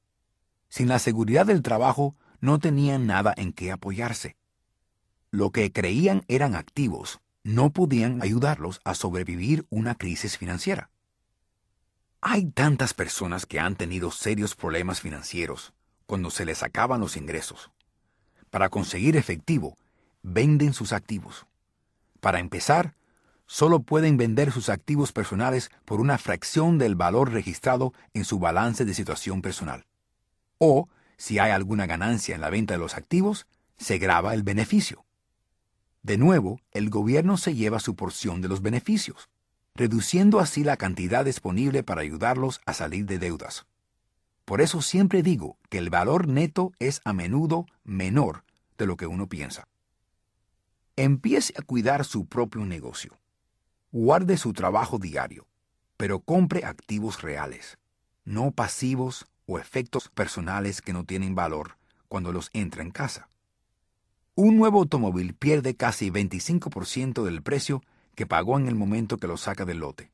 Sin 0.70 0.88
la 0.88 1.00
seguridad 1.00 1.46
del 1.46 1.62
trabajo, 1.62 2.16
no 2.42 2.60
tenían 2.60 3.06
nada 3.06 3.34
en 3.38 3.54
qué 3.54 3.72
apoyarse. 3.72 4.36
Lo 5.32 5.52
que 5.52 5.72
creían 5.72 6.24
eran 6.28 6.56
activos 6.56 7.20
no 7.44 7.72
podían 7.72 8.22
ayudarlos 8.22 8.82
a 8.84 8.96
sobrevivir 8.96 9.66
una 9.70 9.96
crisis 9.96 10.38
financiera. 10.38 10.90
Hay 12.22 12.46
tantas 12.52 12.94
personas 12.94 13.46
que 13.46 13.60
han 13.60 13.76
tenido 13.76 14.12
serios 14.12 14.56
problemas 14.56 15.00
financieros 15.00 15.74
cuando 16.10 16.32
se 16.32 16.44
les 16.44 16.64
acaban 16.64 17.00
los 17.00 17.16
ingresos. 17.18 17.70
Para 18.50 18.70
conseguir 18.70 19.16
efectivo, 19.16 19.78
venden 20.24 20.74
sus 20.74 20.92
activos. 20.92 21.46
Para 22.20 22.40
empezar, 22.40 22.96
solo 23.46 23.82
pueden 23.82 24.18
vender 24.18 24.52
sus 24.52 24.70
activos 24.70 25.12
personales 25.12 25.70
por 25.86 26.02
una 26.02 26.18
fracción 26.18 26.80
del 26.80 26.96
valor 26.96 27.32
registrado 27.32 27.94
en 28.16 28.26
su 28.26 28.40
balance 28.40 28.86
de 28.86 28.96
situación 28.96 29.44
personal. 29.44 29.86
O, 30.58 30.90
si 31.16 31.38
hay 31.38 31.52
alguna 31.52 31.86
ganancia 31.86 32.34
en 32.34 32.42
la 32.42 32.50
venta 32.50 32.74
de 32.74 32.80
los 32.80 32.96
activos, 32.96 33.46
se 33.78 34.00
graba 34.00 34.34
el 34.34 34.42
beneficio. 34.42 35.06
De 36.02 36.18
nuevo, 36.18 36.60
el 36.72 36.90
gobierno 36.90 37.38
se 37.38 37.54
lleva 37.54 37.80
su 37.80 37.96
porción 37.96 38.42
de 38.42 38.48
los 38.48 38.64
beneficios, 38.64 39.30
reduciendo 39.76 40.40
así 40.40 40.64
la 40.64 40.76
cantidad 40.76 41.24
disponible 41.24 41.84
para 41.84 42.02
ayudarlos 42.02 42.62
a 42.66 42.74
salir 42.74 43.06
de 43.06 43.20
deudas. 43.20 43.68
Por 44.50 44.62
eso 44.62 44.82
siempre 44.82 45.22
digo 45.22 45.60
que 45.70 45.78
el 45.78 45.92
valor 45.92 46.28
neto 46.28 46.72
es 46.80 47.02
a 47.06 47.14
menudo 47.14 47.68
menor 47.84 48.44
de 48.80 48.88
lo 48.88 48.98
que 48.98 49.06
uno 49.06 49.30
piensa. 49.30 49.68
Empiece 50.96 51.54
a 51.56 51.62
cuidar 51.62 52.04
su 52.04 52.26
propio 52.26 52.66
negocio. 52.66 53.20
Guarde 53.92 54.38
su 54.38 54.54
trabajo 54.54 54.98
diario, 54.98 55.46
pero 55.98 56.22
compre 56.22 56.66
activos 56.66 57.22
reales, 57.22 57.78
no 58.26 58.50
pasivos 58.50 59.28
o 59.46 59.60
efectos 59.60 60.10
personales 60.10 60.82
que 60.82 60.94
no 60.94 61.04
tienen 61.04 61.36
valor 61.36 61.78
cuando 62.08 62.32
los 62.32 62.50
entra 62.52 62.82
en 62.82 62.90
casa. 62.90 63.30
Un 64.34 64.58
nuevo 64.58 64.80
automóvil 64.80 65.36
pierde 65.36 65.76
casi 65.76 66.10
25% 66.10 67.24
del 67.24 67.44
precio 67.44 67.84
que 68.16 68.26
pagó 68.26 68.58
en 68.58 68.68
el 68.68 68.74
momento 68.74 69.18
que 69.18 69.28
lo 69.28 69.38
saca 69.38 69.64
del 69.66 69.78
lote. 69.78 70.12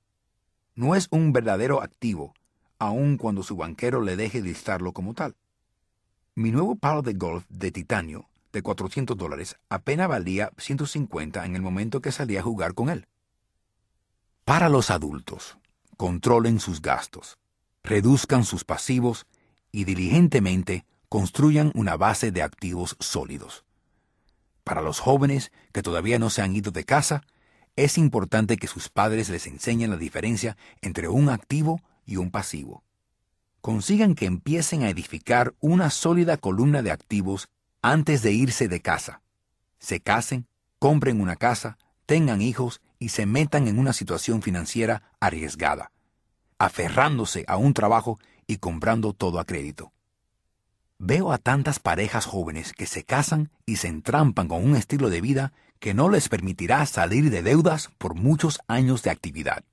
No 0.76 0.94
es 0.94 1.08
un 1.10 1.32
verdadero 1.32 1.82
activo, 1.82 2.34
aun 2.80 3.18
cuando 3.18 3.44
su 3.44 3.56
banquero 3.56 4.02
le 4.02 4.16
deje 4.16 4.42
listarlo 4.42 4.94
como 4.94 5.14
tal. 5.14 5.36
Mi 6.36 6.52
nuevo 6.52 6.76
palo 6.76 7.02
de 7.02 7.14
golf 7.14 7.46
de 7.50 7.72
titanio 7.72 8.28
de 8.52 8.62
400 8.62 9.18
dólares 9.18 9.58
apenas 9.70 10.08
valía 10.08 10.52
150 10.58 11.46
en 11.46 11.56
el 11.56 11.62
momento 11.62 12.02
que 12.02 12.12
salí 12.12 12.38
a 12.38 12.42
jugar 12.42 12.74
con 12.74 12.90
él. 12.90 13.08
Para 14.46 14.70
los 14.70 14.92
adultos, 14.92 15.58
controlen 15.98 16.60
sus 16.60 16.82
gastos, 16.82 17.38
reduzcan 17.84 18.44
sus 18.44 18.64
pasivos 18.64 19.26
y 19.72 19.84
diligentemente 19.84 20.86
construyan 21.10 21.72
una 21.76 21.98
base 21.98 22.32
de 22.32 22.44
activos 22.44 22.96
sólidos. 23.00 23.66
Para 24.64 24.82
los 24.82 25.00
jóvenes 25.00 25.52
que 25.72 25.82
todavía 25.82 26.20
no 26.20 26.30
se 26.30 26.42
han 26.42 26.56
ido 26.56 26.72
de 26.72 26.84
casa, 26.84 27.24
es 27.76 27.98
importante 27.98 28.58
que 28.58 28.68
sus 28.68 28.90
padres 28.90 29.30
les 29.30 29.48
enseñen 29.48 29.92
la 29.92 29.98
diferencia 29.98 30.58
entre 30.82 31.08
un 31.08 31.30
activo 31.30 31.82
y 32.06 32.18
un 32.18 32.32
pasivo. 32.32 32.84
Consigan 33.62 34.16
que 34.16 34.26
empiecen 34.26 34.84
a 34.84 34.90
edificar 34.90 35.56
una 35.60 35.90
sólida 35.90 36.38
columna 36.38 36.82
de 36.82 36.92
activos 36.92 37.50
antes 37.82 38.22
de 38.22 38.32
irse 38.32 38.68
de 38.68 38.82
casa. 38.82 39.22
Se 39.80 40.00
casen, 40.00 40.48
compren 40.80 41.20
una 41.20 41.36
casa, 41.36 41.78
tengan 42.06 42.42
hijos 42.42 42.82
y 43.00 43.10
se 43.10 43.26
metan 43.26 43.68
en 43.68 43.80
una 43.80 43.94
situación 43.94 44.42
financiera 44.42 45.12
arriesgada, 45.20 45.92
aferrándose 46.58 47.44
a 47.48 47.58
un 47.58 47.74
trabajo 47.74 48.20
y 48.48 48.58
comprando 48.58 49.14
todo 49.14 49.40
a 49.40 49.46
crédito. 49.46 49.92
Veo 50.98 51.32
a 51.32 51.38
tantas 51.38 51.80
parejas 51.80 52.26
jóvenes 52.26 52.72
que 52.72 52.86
se 52.86 53.04
casan 53.04 53.52
y 53.66 53.78
se 53.78 53.88
entrampan 53.88 54.48
con 54.48 54.64
un 54.64 54.76
estilo 54.76 55.10
de 55.10 55.22
vida 55.22 55.54
que 55.80 55.94
no 55.94 56.10
les 56.10 56.30
permitirá 56.30 56.86
salir 56.86 57.30
de 57.30 57.44
deudas 57.44 57.90
por 57.98 58.16
muchos 58.16 58.60
años 58.68 59.04
de 59.04 59.10
actividad. 59.10 59.64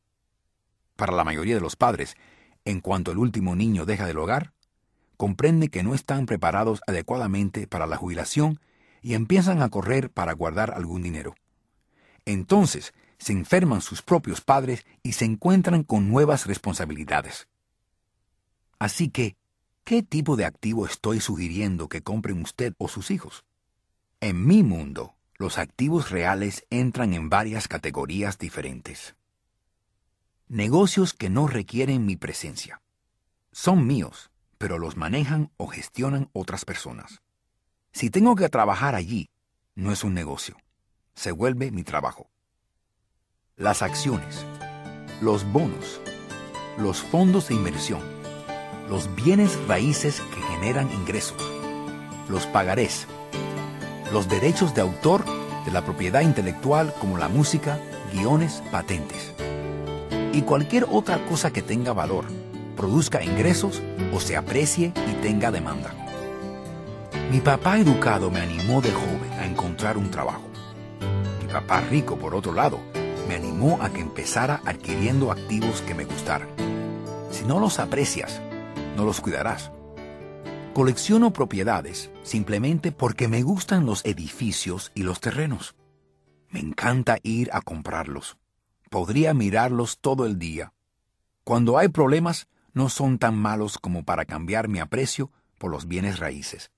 Para 0.97 1.13
la 1.13 1.25
mayoría 1.25 1.55
de 1.55 1.61
los 1.61 1.77
padres, 1.77 2.17
en 2.65 2.81
cuanto 2.81 3.13
el 3.13 3.19
último 3.19 3.57
niño 3.57 3.87
deja 3.87 4.07
del 4.07 4.19
hogar, 4.19 4.53
comprende 5.17 5.69
que 5.69 5.83
no 5.83 5.95
están 5.95 6.27
preparados 6.27 6.81
adecuadamente 6.87 7.67
para 7.67 7.87
la 7.87 7.97
jubilación 7.97 8.61
y 9.01 9.15
empiezan 9.15 9.63
a 9.63 9.69
correr 9.69 10.11
para 10.11 10.33
guardar 10.33 10.73
algún 10.75 11.03
dinero. 11.03 11.35
Entonces 12.25 12.95
se 13.19 13.33
enferman 13.33 13.81
sus 13.81 14.03
propios 14.03 14.41
padres 14.41 14.85
y 15.03 15.13
se 15.13 15.25
encuentran 15.25 15.83
con 15.83 16.09
nuevas 16.09 16.47
responsabilidades. 16.47 17.49
Así 18.79 19.09
que, 19.09 19.37
¿Qué 19.85 20.05
tipo 20.05 20.37
de 20.37 20.45
activo 20.45 20.87
estoy 20.87 21.19
sugiriendo 21.19 21.89
que 21.89 22.03
compren 22.03 22.41
usted 22.41 22.73
o 22.79 22.87
sus 22.87 23.11
hijos? 23.11 23.45
En 24.21 24.47
mi 24.47 24.63
mundo, 24.63 25.17
los 25.39 25.59
activos 25.59 26.11
reales 26.11 26.65
entran 26.71 27.13
en 27.15 27.29
varias 27.29 27.67
categorías 27.67 28.39
diferentes. 28.39 29.17
Negocios 30.53 31.15
que 31.15 31.31
no 31.31 31.47
requieren 31.47 32.05
mi 32.05 32.17
presencia. 32.17 32.83
Son 33.53 33.87
míos, 33.87 34.31
pero 34.59 34.79
los 34.79 34.99
manejan 34.99 35.51
o 35.57 35.67
gestionan 35.67 36.29
otras 36.35 36.67
personas. 36.67 37.23
Si 37.91 38.11
tengo 38.11 38.37
que 38.37 38.51
trabajar 38.51 38.95
allí, 38.95 39.31
no 39.75 39.93
es 39.93 40.05
un 40.05 40.13
negocio. 40.13 40.59
Se 41.15 41.33
vuelve 41.33 41.71
mi 41.71 41.85
trabajo. 41.85 42.29
Las 43.57 43.81
acciones, 43.81 44.45
los 45.23 45.51
bonos, 45.51 46.03
los 46.77 47.01
fondos 47.01 47.49
de 47.49 47.55
inversión 47.55 48.03
los 48.91 49.09
bienes 49.15 49.59
raíces 49.67 50.21
que 50.21 50.43
generan 50.55 50.93
ingresos, 50.93 51.43
los 52.29 52.47
pagarés, 52.47 53.07
los 54.13 54.29
derechos 54.29 54.75
de 54.75 54.83
autor 54.83 55.25
de 55.65 55.71
la 55.73 55.83
propiedad 55.83 56.21
intelectual 56.21 56.93
como 57.01 57.17
la 57.17 57.29
música, 57.29 57.81
guiones, 58.13 58.63
patentes 58.71 59.33
y 60.33 60.43
cualquier 60.43 60.87
otra 60.91 61.25
cosa 61.27 61.53
que 61.53 61.63
tenga 61.63 61.93
valor, 61.93 62.25
produzca 62.77 63.23
ingresos 63.23 63.83
o 64.15 64.21
se 64.21 64.37
aprecie 64.37 64.93
y 65.09 65.23
tenga 65.23 65.51
demanda. 65.51 65.95
Mi 67.31 67.41
papá 67.41 67.79
educado 67.79 68.31
me 68.31 68.41
animó 68.41 68.81
de 68.81 68.93
joven 68.93 69.33
a 69.39 69.47
encontrar 69.47 69.97
un 69.97 70.11
trabajo. 70.11 70.43
Mi 71.41 71.53
papá 71.53 71.81
rico, 71.81 72.17
por 72.17 72.35
otro 72.35 72.53
lado, 72.53 72.79
me 73.29 73.35
animó 73.35 73.79
a 73.81 73.91
que 73.91 74.01
empezara 74.01 74.61
adquiriendo 74.65 75.31
activos 75.31 75.81
que 75.83 75.95
me 75.95 76.05
gustaran. 76.05 76.49
Si 77.31 77.45
no 77.45 77.61
los 77.61 77.79
aprecias, 77.79 78.41
no 78.97 79.05
los 79.05 79.21
cuidarás. 79.21 79.71
Colecciono 80.75 81.33
propiedades 81.33 82.11
simplemente 82.23 82.93
porque 82.93 83.29
me 83.29 83.43
gustan 83.43 83.87
los 83.87 84.05
edificios 84.05 84.91
y 84.95 85.03
los 85.03 85.21
terrenos. 85.21 85.75
Me 86.51 86.61
encanta 86.61 87.19
ir 87.23 87.51
a 87.53 87.61
comprarlos. 87.61 88.37
Podría 88.93 89.33
mirarlos 89.33 90.01
todo 90.01 90.27
el 90.27 90.39
día. 90.39 90.75
Cuando 91.45 91.79
hay 91.79 91.89
problemas, 91.89 92.47
no 92.75 92.91
son 92.91 93.19
tan 93.19 93.35
malos 93.35 93.79
como 93.79 94.05
para 94.05 94.27
cambiar 94.27 94.69
mi 94.69 94.81
aprecio 94.81 95.33
por 95.57 95.71
los 95.71 95.89
bienes 95.89 96.19
raíces. 96.19 96.71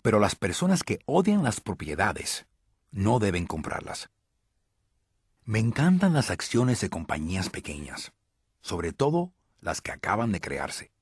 Pero 0.00 0.20
las 0.20 0.36
personas 0.36 0.84
que 0.84 1.00
odian 1.06 1.42
las 1.42 1.60
propiedades 1.60 2.46
no 2.92 3.18
deben 3.18 3.48
comprarlas. 3.48 4.10
Me 5.44 5.58
encantan 5.58 6.12
las 6.12 6.30
acciones 6.30 6.80
de 6.82 6.88
compañías 6.88 7.50
pequeñas, 7.50 8.12
sobre 8.60 8.92
todo 8.92 9.32
las 9.60 9.80
que 9.80 9.90
acaban 9.90 10.30
de 10.30 10.40
crearse. 10.40 10.92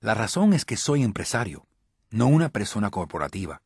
La 0.00 0.12
razón 0.12 0.52
es 0.52 0.66
que 0.66 0.76
soy 0.76 1.02
empresario, 1.02 1.66
no 2.10 2.26
una 2.26 2.50
persona 2.50 2.90
corporativa. 2.90 3.62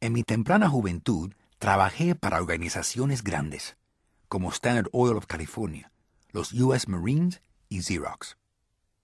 En 0.00 0.12
mi 0.12 0.24
temprana 0.24 0.68
juventud 0.68 1.32
trabajé 1.58 2.14
para 2.14 2.36
organizaciones 2.36 3.24
grandes, 3.24 3.78
como 4.30 4.50
Standard 4.50 4.88
Oil 4.92 5.16
of 5.16 5.26
California, 5.26 5.90
los 6.30 6.52
US 6.52 6.86
Marines 6.86 7.42
y 7.68 7.82
Xerox. 7.82 8.38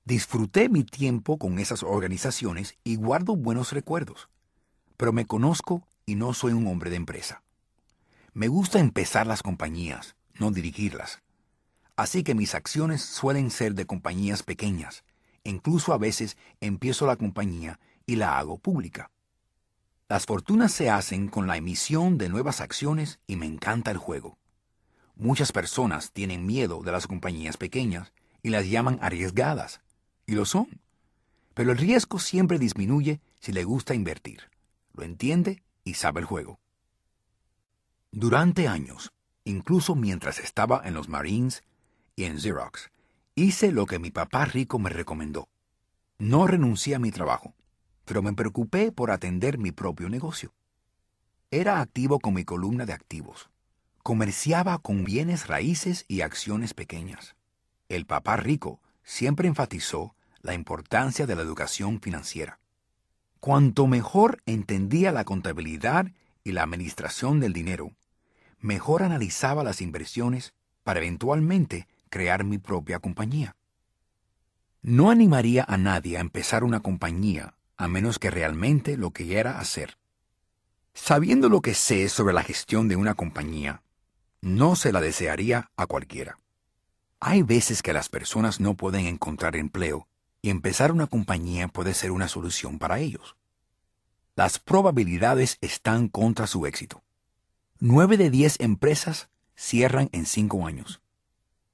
Disfruté 0.05 0.69
mi 0.69 0.85
tiempo 0.85 1.37
con 1.37 1.59
esas 1.59 1.83
organizaciones 1.83 2.79
y 2.85 2.95
guardo 2.95 3.35
buenos 3.35 3.73
recuerdos, 3.73 4.29
pero 4.97 5.13
me 5.13 5.27
conozco 5.27 5.85
y 6.07 6.15
no 6.15 6.33
soy 6.33 6.53
un 6.53 6.69
hombre 6.69 6.91
de 6.91 6.97
empresa. 6.97 7.43
Me 8.35 8.47
gusta 8.47 8.79
empezar 8.79 9.27
las 9.27 9.43
compañías, 9.43 10.15
no 10.39 10.53
dirigirlas. 10.53 11.23
Así 11.97 12.23
que 12.23 12.37
mis 12.37 12.55
acciones 12.55 13.03
suelen 13.03 13.51
ser 13.51 13.75
de 13.75 13.85
compañías 13.85 14.45
pequeñas, 14.45 15.03
incluso 15.43 15.93
a 15.93 15.99
veces 15.99 16.37
empiezo 16.61 17.05
la 17.05 17.17
compañía 17.17 17.81
y 18.07 18.15
la 18.15 18.39
hago 18.39 18.59
pública. 18.59 19.11
Las 20.09 20.25
fortunas 20.25 20.71
se 20.71 20.89
hacen 20.89 21.27
con 21.27 21.49
la 21.49 21.57
emisión 21.57 22.17
de 22.17 22.29
nuevas 22.29 22.61
acciones 22.61 23.19
y 23.27 23.35
me 23.35 23.47
encanta 23.47 23.91
el 23.91 23.99
juego. 23.99 24.39
Muchas 25.17 25.51
personas 25.51 26.13
tienen 26.13 26.47
miedo 26.47 26.83
de 26.83 26.93
las 26.93 27.07
compañías 27.07 27.57
pequeñas 27.57 28.13
y 28.43 28.51
las 28.51 28.69
llaman 28.69 28.99
arriesgadas, 29.03 29.81
y 30.27 30.35
lo 30.35 30.45
son. 30.45 30.81
Pero 31.55 31.73
el 31.73 31.79
riesgo 31.79 32.19
siempre 32.19 32.59
disminuye 32.59 33.21
si 33.41 33.53
le 33.53 33.65
gusta 33.65 33.95
invertir, 33.95 34.51
lo 34.93 35.03
entiende 35.03 35.63
y 35.85 35.95
sabe 35.95 36.21
el 36.21 36.27
juego. 36.27 36.61
Durante 38.13 38.69
años, 38.69 39.13
incluso 39.45 39.95
mientras 39.95 40.39
estaba 40.39 40.83
en 40.85 40.95
los 40.95 41.09
Marines 41.09 41.65
y 42.15 42.25
en 42.25 42.39
Xerox, 42.39 42.91
Hice 43.39 43.71
lo 43.71 43.85
que 43.85 43.99
mi 43.99 44.11
papá 44.11 44.47
rico 44.47 44.79
me 44.79 44.89
recomendó. 44.89 45.51
No 46.17 46.47
renuncié 46.47 46.95
a 46.95 46.99
mi 46.99 47.11
trabajo, 47.11 47.53
pero 48.07 48.23
me 48.23 48.33
preocupé 48.33 48.93
por 48.93 49.11
atender 49.11 49.59
mi 49.59 49.73
propio 49.73 50.09
negocio. 50.09 50.55
Era 51.51 51.83
activo 51.83 52.19
con 52.19 52.33
mi 52.33 52.47
columna 52.47 52.87
de 52.87 52.95
activos. 52.95 53.51
Comerciaba 54.07 54.79
con 54.79 55.03
bienes 55.03 55.49
raíces 55.49 56.05
y 56.07 56.21
acciones 56.21 56.75
pequeñas. 56.75 57.35
El 57.89 58.07
papá 58.07 58.37
rico 58.37 58.81
siempre 59.03 59.49
enfatizó 59.49 60.15
la 60.43 60.55
importancia 60.55 61.27
de 61.27 61.35
la 61.35 61.43
educación 61.43 62.01
financiera. 62.01 62.61
Cuanto 63.41 63.89
mejor 63.89 64.45
entendía 64.47 65.11
la 65.11 65.25
contabilidad 65.25 66.07
y 66.45 66.53
la 66.53 66.63
administración 66.63 67.41
del 67.41 67.53
dinero, 67.53 67.97
mejor 68.61 69.03
analizaba 69.03 69.65
las 69.65 69.81
inversiones 69.81 70.55
para 70.85 71.01
eventualmente 71.01 71.89
crear 72.09 72.45
mi 72.45 72.59
propia 72.59 73.01
compañía. 73.01 73.57
No 74.83 75.11
animaría 75.11 75.65
a 75.67 75.79
nadie 75.79 76.17
a 76.17 76.21
empezar 76.21 76.63
una 76.63 76.79
compañía 76.79 77.57
a 77.77 77.89
menos 77.89 78.21
que 78.21 78.31
realmente 78.31 78.97
lo 78.97 79.11
quiera 79.11 79.59
hacer. 79.59 79.99
Sabiendo 80.95 81.49
lo 81.49 81.61
que 81.61 81.75
sé 81.75 82.09
sobre 82.09 82.35
la 82.35 82.45
gestión 82.45 82.87
de 82.87 82.95
una 82.95 83.15
compañía, 83.15 83.83
no 84.47 84.77
se 84.77 84.93
la 84.93 85.01
desearía 85.01 85.73
a 85.77 85.89
cualquiera. 85.89 86.39
Hay 87.19 87.43
veces 87.43 87.83
que 87.83 87.93
las 87.93 88.09
personas 88.09 88.61
no 88.61 88.75
pueden 88.75 89.07
encontrar 89.07 89.57
empleo 89.57 90.07
y 90.41 90.51
empezar 90.51 90.93
una 90.93 91.09
compañía 91.09 91.67
puede 91.67 91.95
ser 91.95 92.13
una 92.13 92.29
solución 92.29 92.79
para 92.79 93.01
ellos. 93.01 93.37
Las 94.37 94.61
probabilidades 94.61 95.59
están 95.61 96.07
contra 96.07 96.47
su 96.47 96.65
éxito. 96.65 97.03
Nueve 97.81 98.17
de 98.17 98.31
diez 98.31 98.55
empresas 98.61 99.31
cierran 99.57 100.11
en 100.13 100.27
cinco 100.27 100.65
años 100.65 101.01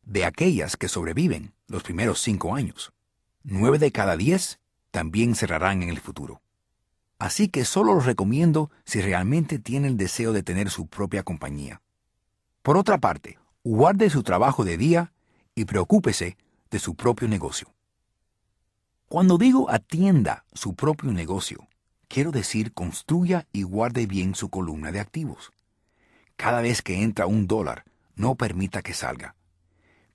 de 0.03 0.25
aquellas 0.25 0.79
que 0.79 0.89
sobreviven 0.89 1.53
los 1.67 1.83
primeros 1.83 2.21
cinco 2.21 2.55
años. 2.55 2.95
Nueve 3.43 3.79
de 3.79 3.93
cada 3.93 4.17
diez 4.17 4.61
también 4.91 5.35
cerrarán 5.35 5.83
en 5.83 5.91
el 5.91 6.01
futuro. 6.01 6.41
Así 7.19 7.49
que 7.49 7.67
solo 7.67 7.93
los 7.93 8.07
recomiendo 8.07 8.71
si 8.87 9.03
realmente 9.03 9.59
tienen 9.59 9.91
el 9.91 9.97
deseo 9.99 10.33
de 10.33 10.43
tener 10.43 10.71
su 10.71 10.87
propia 10.87 11.23
compañía. 11.23 11.83
Por 12.63 12.77
otra 12.77 12.99
parte, 12.99 13.39
guarde 13.65 14.09
su 14.09 14.23
trabajo 14.23 14.65
de 14.65 14.77
día 14.77 15.13
y 15.57 15.65
preocúpese 15.65 16.37
de 16.71 16.79
su 16.79 16.95
propio 16.95 17.27
negocio. 17.27 17.69
Cuando 19.09 19.37
digo 19.37 19.69
atienda 19.69 20.45
su 20.53 20.75
propio 20.75 21.11
negocio, 21.13 21.67
quiero 22.07 22.31
decir 22.31 22.73
construya 22.73 23.49
y 23.53 23.65
guarde 23.65 24.07
bien 24.07 24.37
su 24.37 24.49
columna 24.49 24.93
de 24.93 25.01
activos. 25.01 25.53
Cada 26.37 26.63
vez 26.63 26.83
que 26.83 27.03
entra 27.03 27.27
un 27.27 27.49
dólar, 27.49 27.85
no 28.15 28.37
permita 28.37 28.81
que 28.81 28.95
salga. 28.95 29.35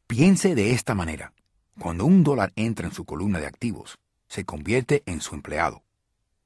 Piense 0.07 0.55
de 0.55 0.71
esta 0.71 0.95
manera. 0.95 1.33
Cuando 1.77 2.05
un 2.05 2.23
dólar 2.23 2.53
entra 2.55 2.87
en 2.87 2.93
su 2.93 3.03
columna 3.03 3.39
de 3.39 3.47
activos, 3.47 3.99
se 4.29 4.45
convierte 4.45 5.03
en 5.05 5.19
su 5.19 5.35
empleado. 5.35 5.83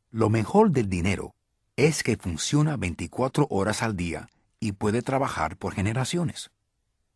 Lo 0.10 0.30
mejor 0.30 0.72
del 0.72 0.90
dinero 0.90 1.36
es 1.76 2.02
que 2.02 2.18
funciona 2.18 2.76
24 2.76 3.48
horas 3.50 3.84
al 3.84 3.96
día 3.96 4.30
y 4.62 4.74
puede 4.74 5.02
trabajar 5.02 5.58
por 5.58 5.74
generaciones. 5.74 6.52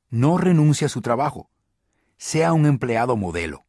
No 0.10 0.38
renuncie 0.38 0.88
a 0.88 0.90
su 0.90 1.02
trabajo. 1.02 1.50
Sea 2.18 2.52
un 2.52 2.66
empleado 2.66 3.16
modelo, 3.16 3.66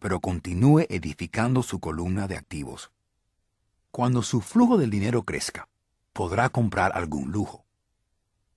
pero 0.00 0.20
continúe 0.20 0.86
edificando 0.88 1.62
su 1.62 1.78
columna 1.78 2.26
de 2.26 2.36
activos. 2.36 2.90
Cuando 3.92 4.22
su 4.22 4.40
flujo 4.40 4.78
del 4.78 4.90
dinero 4.90 5.24
crezca, 5.24 5.68
podrá 6.12 6.48
comprar 6.48 6.92
algún 6.94 7.30
lujo. 7.30 7.66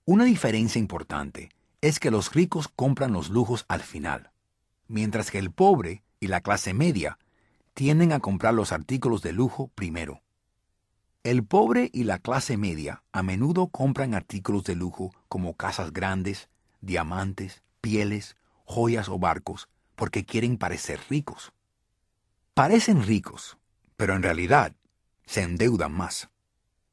Una 0.05 0.23
diferencia 0.23 0.79
importante 0.79 1.49
es 1.81 1.99
que 1.99 2.11
los 2.11 2.33
ricos 2.33 2.69
compran 2.69 3.11
los 3.11 3.29
lujos 3.29 3.65
al 3.67 3.81
final, 3.81 4.31
mientras 4.87 5.29
que 5.29 5.39
el 5.39 5.51
pobre 5.51 6.03
y 6.19 6.27
la 6.27 6.39
clase 6.41 6.73
media 6.73 7.19
tienden 7.73 8.13
a 8.13 8.19
comprar 8.19 8.53
los 8.53 8.71
artículos 8.71 9.21
de 9.21 9.33
lujo 9.33 9.69
primero. 9.75 10.22
El 11.23 11.45
pobre 11.45 11.89
y 11.93 12.03
la 12.03 12.19
clase 12.19 12.57
media 12.57 13.01
a 13.13 13.23
menudo 13.23 13.67
compran 13.67 14.13
artículos 14.13 14.65
de 14.65 14.75
lujo 14.75 15.11
como 15.29 15.55
casas 15.55 15.93
grandes, 15.93 16.49
diamantes, 16.81 17.63
pieles, 17.79 18.35
joyas 18.65 19.07
o 19.07 19.17
barcos 19.19 19.69
porque 19.95 20.25
quieren 20.25 20.57
parecer 20.57 20.99
ricos. 21.09 21.53
Parecen 22.53 23.03
ricos, 23.03 23.57
pero 23.95 24.15
en 24.15 24.23
realidad 24.23 24.75
se 25.25 25.43
endeudan 25.43 25.93
más. 25.93 26.29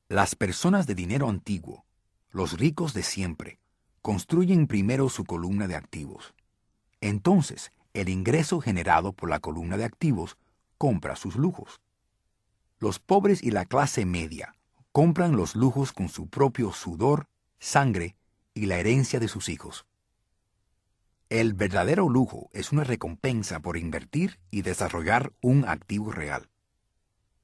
Las 0.09 0.37
personas 0.37 0.87
de 0.87 0.95
dinero 0.95 1.29
antiguo, 1.29 1.85
los 2.31 2.57
ricos 2.57 2.95
de 2.95 3.03
siempre, 3.03 3.59
construyen 4.01 4.69
primero 4.69 5.09
su 5.09 5.25
columna 5.25 5.67
de 5.67 5.75
activos. 5.75 6.35
Entonces, 7.01 7.73
el 7.95 8.09
ingreso 8.09 8.61
generado 8.61 9.13
por 9.13 9.29
la 9.29 9.41
columna 9.41 9.77
de 9.77 9.87
activos 9.87 10.37
compra 10.79 11.17
sus 11.17 11.35
lujos. 11.35 11.81
Los 12.81 12.99
pobres 12.99 13.43
y 13.43 13.51
la 13.51 13.67
clase 13.67 14.07
media 14.07 14.55
compran 14.91 15.37
los 15.37 15.55
lujos 15.55 15.93
con 15.93 16.09
su 16.09 16.29
propio 16.29 16.73
sudor, 16.73 17.29
sangre 17.59 18.17
y 18.55 18.65
la 18.65 18.79
herencia 18.79 19.21
de 19.21 19.29
sus 19.29 19.51
hijos. 19.51 19.85
El 21.29 21.53
verdadero 21.53 22.09
lujo 22.09 22.49
es 22.55 22.73
una 22.73 22.83
recompensa 22.85 23.61
por 23.61 23.77
invertir 23.77 24.41
y 24.51 24.63
desarrollar 24.63 25.35
un 25.43 25.69
activo 25.69 26.11
real. 26.11 26.49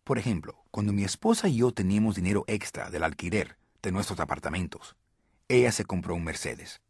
Por 0.05 0.18
ejemplo, 0.18 0.64
cuando 0.70 0.95
mi 0.95 1.05
esposa 1.05 1.49
y 1.49 1.59
yo 1.59 1.70
teníamos 1.70 2.16
dinero 2.16 2.45
extra 2.47 2.89
del 2.89 3.05
alquiler 3.05 3.59
de 3.82 3.93
nuestros 3.93 4.20
apartamentos, 4.20 4.97
ella 5.49 5.70
se 5.70 5.84
compró 5.84 6.14
un 6.14 6.24
Mercedes. 6.24 6.80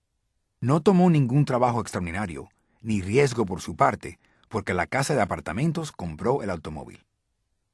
No 0.61 0.81
tomó 0.83 1.11
ningún 1.11 1.47
trabajo 1.47 1.81
extraordinario, 1.81 2.49
ni 2.81 3.03
riesgo 3.03 3.45
por 3.45 3.61
su 3.61 3.75
parte, 3.75 4.21
porque 4.49 4.73
la 4.73 4.87
casa 4.87 5.17
de 5.17 5.23
apartamentos 5.23 5.91
compró 5.91 6.45
el 6.45 6.51
automóvil. 6.51 7.06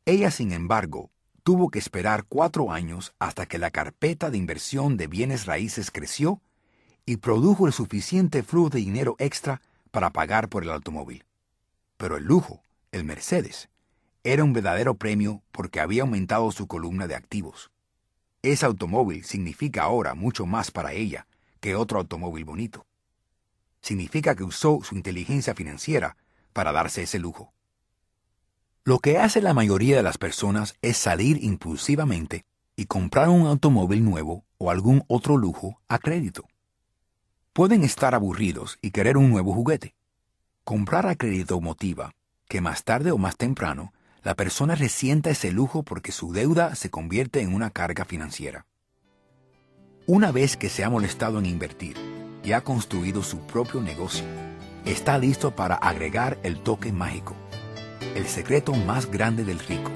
Ella, 0.05 0.33
sin 0.33 0.53
embargo, 0.53 1.11
tuvo 1.45 1.71
que 1.71 1.79
esperar 1.79 2.25
cuatro 2.25 2.73
años 2.73 3.15
hasta 3.21 3.47
que 3.47 3.59
la 3.59 3.71
carpeta 3.71 4.31
de 4.31 4.39
inversión 4.39 4.97
de 4.97 5.07
bienes 5.07 5.47
raíces 5.47 5.93
creció 5.93 6.41
y 7.07 7.19
produjo 7.19 7.69
el 7.69 7.73
suficiente 7.73 8.43
flujo 8.43 8.71
de 8.71 8.81
dinero 8.81 9.15
extra 9.19 9.63
para 9.93 10.11
pagar 10.11 10.49
por 10.49 10.65
el 10.65 10.71
automóvil. 10.71 11.25
Pero 11.99 12.17
el 12.17 12.25
lujo, 12.25 12.65
el 12.91 13.05
Mercedes, 13.05 13.69
era 14.25 14.43
un 14.43 14.53
verdadero 14.53 14.95
premio 14.95 15.43
porque 15.53 15.79
había 15.79 16.03
aumentado 16.03 16.51
su 16.51 16.67
columna 16.67 17.07
de 17.07 17.15
activos. 17.15 17.71
Ese 18.43 18.67
automóvil 18.67 19.23
significa 19.23 19.85
ahora 19.85 20.15
mucho 20.15 20.47
más 20.47 20.73
para 20.73 20.93
ella 20.95 21.29
que 21.61 21.77
otro 21.77 22.01
automóvil 22.01 22.45
bonito. 22.45 22.87
Significa 23.81 24.35
que 24.35 24.43
usó 24.43 24.81
su 24.83 24.97
inteligencia 24.97 25.55
financiera 25.55 26.17
para 26.53 26.73
darse 26.73 27.03
ese 27.03 27.21
lujo. 27.21 27.53
Lo 28.85 28.99
que 28.99 29.19
hace 29.19 29.41
la 29.41 29.55
mayoría 29.55 29.97
de 29.97 30.03
las 30.03 30.19
personas 30.19 30.75
es 30.83 30.97
salir 30.97 31.45
impulsivamente 31.45 32.45
y 32.75 32.87
comprar 32.87 33.29
un 33.29 33.47
automóvil 33.47 34.05
nuevo 34.05 34.45
o 34.59 34.73
algún 34.73 35.05
otro 35.07 35.37
lujo 35.37 35.81
a 35.87 36.01
crédito. 36.01 36.49
Pueden 37.53 37.85
estar 37.85 38.13
aburridos 38.13 38.79
y 38.83 38.91
querer 38.91 39.19
un 39.19 39.31
nuevo 39.31 39.53
juguete. 39.53 39.95
Comprar 40.65 41.07
a 41.07 41.15
crédito 41.15 41.61
motiva 41.61 42.13
que 42.49 42.61
más 42.61 42.83
tarde 42.83 43.13
o 43.13 43.19
más 43.19 43.37
temprano 43.37 43.93
la 44.25 44.35
persona 44.35 44.75
resienta 44.75 45.31
ese 45.31 45.53
lujo 45.53 45.85
porque 45.85 46.11
su 46.11 46.33
deuda 46.33 46.75
se 46.75 46.91
convierte 46.91 47.41
en 47.41 47.55
una 47.55 47.71
carga 47.71 48.05
financiera. 48.05 48.67
Una 50.09 50.33
vez 50.33 50.57
que 50.57 50.69
se 50.69 50.83
ha 50.83 50.91
molestado 50.91 51.39
en 51.39 51.47
invertir 51.47 51.97
y 52.43 52.51
ha 52.51 52.63
construido 52.63 53.23
su 53.23 53.39
propio 53.47 53.81
negocio, 53.81 54.25
está 54.85 55.19
listo 55.19 55.55
para 55.55 55.77
agregar 55.77 56.39
el 56.43 56.61
toque 56.61 56.93
mágico, 56.93 57.37
el 58.15 58.27
secreto 58.27 58.75
más 58.75 59.11
grande 59.11 59.45
del 59.45 59.59
rico, 59.59 59.91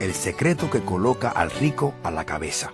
el 0.00 0.12
secreto 0.12 0.70
que 0.70 0.80
coloca 0.80 1.30
al 1.30 1.50
rico 1.50 1.94
a 2.02 2.10
la 2.10 2.24
cabeza, 2.24 2.72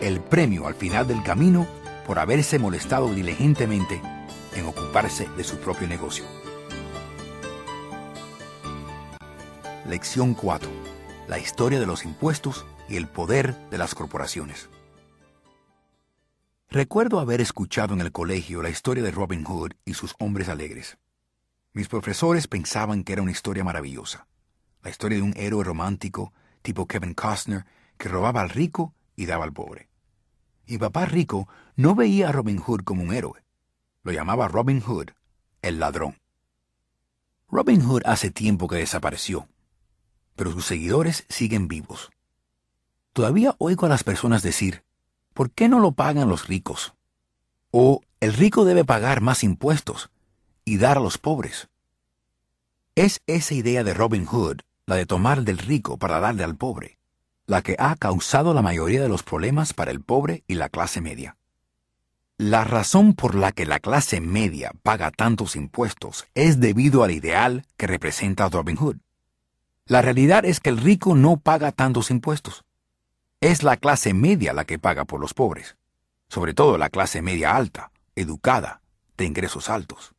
el 0.00 0.20
premio 0.20 0.66
al 0.66 0.74
final 0.74 1.06
del 1.06 1.22
camino 1.22 1.66
por 2.06 2.18
haberse 2.18 2.58
molestado 2.58 3.12
diligentemente 3.12 4.00
en 4.54 4.66
ocuparse 4.66 5.28
de 5.36 5.44
su 5.44 5.58
propio 5.58 5.88
negocio. 5.88 6.24
Lección 9.86 10.34
4. 10.34 10.70
La 11.28 11.38
historia 11.38 11.80
de 11.80 11.86
los 11.86 12.04
impuestos 12.04 12.64
y 12.88 12.96
el 12.96 13.08
poder 13.08 13.56
de 13.70 13.78
las 13.78 13.94
corporaciones. 13.94 14.68
Recuerdo 16.68 17.18
haber 17.18 17.40
escuchado 17.40 17.94
en 17.94 18.00
el 18.00 18.12
colegio 18.12 18.62
la 18.62 18.70
historia 18.70 19.02
de 19.02 19.10
Robin 19.10 19.42
Hood 19.42 19.72
y 19.84 19.94
sus 19.94 20.14
hombres 20.20 20.48
alegres. 20.48 20.98
Mis 21.72 21.86
profesores 21.86 22.48
pensaban 22.48 23.04
que 23.04 23.12
era 23.12 23.22
una 23.22 23.30
historia 23.30 23.62
maravillosa. 23.62 24.26
La 24.82 24.90
historia 24.90 25.18
de 25.18 25.22
un 25.22 25.34
héroe 25.36 25.62
romántico 25.62 26.32
tipo 26.62 26.86
Kevin 26.86 27.14
Costner 27.14 27.64
que 27.96 28.08
robaba 28.08 28.40
al 28.40 28.50
rico 28.50 28.94
y 29.14 29.26
daba 29.26 29.44
al 29.44 29.52
pobre. 29.52 29.88
Y 30.66 30.78
papá 30.78 31.06
rico 31.06 31.48
no 31.76 31.94
veía 31.94 32.28
a 32.28 32.32
Robin 32.32 32.58
Hood 32.58 32.80
como 32.82 33.02
un 33.02 33.14
héroe. 33.14 33.44
Lo 34.02 34.12
llamaba 34.12 34.48
Robin 34.48 34.80
Hood, 34.80 35.10
el 35.62 35.78
ladrón. 35.78 36.18
Robin 37.48 37.82
Hood 37.82 38.02
hace 38.04 38.30
tiempo 38.30 38.66
que 38.66 38.76
desapareció, 38.76 39.48
pero 40.34 40.52
sus 40.52 40.66
seguidores 40.66 41.24
siguen 41.28 41.68
vivos. 41.68 42.10
Todavía 43.12 43.54
oigo 43.58 43.86
a 43.86 43.88
las 43.88 44.04
personas 44.04 44.42
decir, 44.42 44.84
¿por 45.34 45.50
qué 45.50 45.68
no 45.68 45.78
lo 45.78 45.92
pagan 45.92 46.28
los 46.28 46.48
ricos? 46.48 46.94
O 47.70 48.00
el 48.20 48.32
rico 48.32 48.64
debe 48.64 48.84
pagar 48.84 49.20
más 49.20 49.44
impuestos 49.44 50.10
y 50.70 50.78
dar 50.78 50.98
a 50.98 51.00
los 51.00 51.18
pobres. 51.18 51.68
Es 52.94 53.22
esa 53.26 53.54
idea 53.54 53.82
de 53.82 53.92
Robin 53.92 54.24
Hood, 54.24 54.60
la 54.86 54.94
de 54.94 55.04
tomar 55.04 55.42
del 55.42 55.58
rico 55.58 55.98
para 55.98 56.20
darle 56.20 56.44
al 56.44 56.56
pobre, 56.56 56.96
la 57.46 57.60
que 57.60 57.74
ha 57.76 57.96
causado 57.96 58.54
la 58.54 58.62
mayoría 58.62 59.02
de 59.02 59.08
los 59.08 59.24
problemas 59.24 59.74
para 59.74 59.90
el 59.90 60.00
pobre 60.00 60.44
y 60.46 60.54
la 60.54 60.68
clase 60.68 61.00
media. 61.00 61.36
La 62.36 62.62
razón 62.62 63.14
por 63.14 63.34
la 63.34 63.50
que 63.50 63.66
la 63.66 63.80
clase 63.80 64.20
media 64.20 64.70
paga 64.84 65.10
tantos 65.10 65.56
impuestos 65.56 66.28
es 66.34 66.60
debido 66.60 67.02
al 67.02 67.10
ideal 67.10 67.66
que 67.76 67.88
representa 67.88 68.48
Robin 68.48 68.76
Hood. 68.76 68.98
La 69.86 70.02
realidad 70.02 70.44
es 70.44 70.60
que 70.60 70.70
el 70.70 70.78
rico 70.78 71.16
no 71.16 71.36
paga 71.38 71.72
tantos 71.72 72.12
impuestos. 72.12 72.64
Es 73.40 73.64
la 73.64 73.76
clase 73.76 74.14
media 74.14 74.52
la 74.52 74.66
que 74.66 74.78
paga 74.78 75.04
por 75.04 75.18
los 75.18 75.34
pobres, 75.34 75.76
sobre 76.28 76.54
todo 76.54 76.78
la 76.78 76.90
clase 76.90 77.22
media 77.22 77.56
alta, 77.56 77.90
educada, 78.14 78.82
de 79.16 79.24
ingresos 79.24 79.68
altos. 79.68 80.14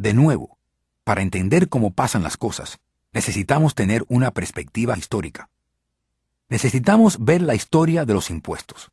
De 0.00 0.14
nuevo, 0.14 0.56
para 1.04 1.20
entender 1.20 1.68
cómo 1.68 1.90
pasan 1.90 2.22
las 2.22 2.38
cosas, 2.38 2.78
necesitamos 3.12 3.74
tener 3.74 4.02
una 4.08 4.30
perspectiva 4.30 4.96
histórica. 4.96 5.50
Necesitamos 6.48 7.22
ver 7.22 7.42
la 7.42 7.54
historia 7.54 8.06
de 8.06 8.14
los 8.14 8.30
impuestos. 8.30 8.90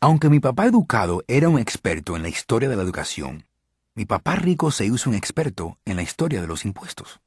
Aunque 0.00 0.30
mi 0.30 0.40
papá 0.40 0.66
educado 0.66 1.22
era 1.28 1.48
un 1.48 1.60
experto 1.60 2.16
en 2.16 2.22
la 2.22 2.30
historia 2.30 2.68
de 2.68 2.74
la 2.74 2.82
educación, 2.82 3.46
mi 3.94 4.06
papá 4.06 4.34
rico 4.34 4.72
se 4.72 4.86
hizo 4.86 5.08
un 5.08 5.14
experto 5.14 5.78
en 5.84 5.94
la 5.94 6.02
historia 6.02 6.40
de 6.40 6.48
los 6.48 6.64
impuestos. 6.64 7.20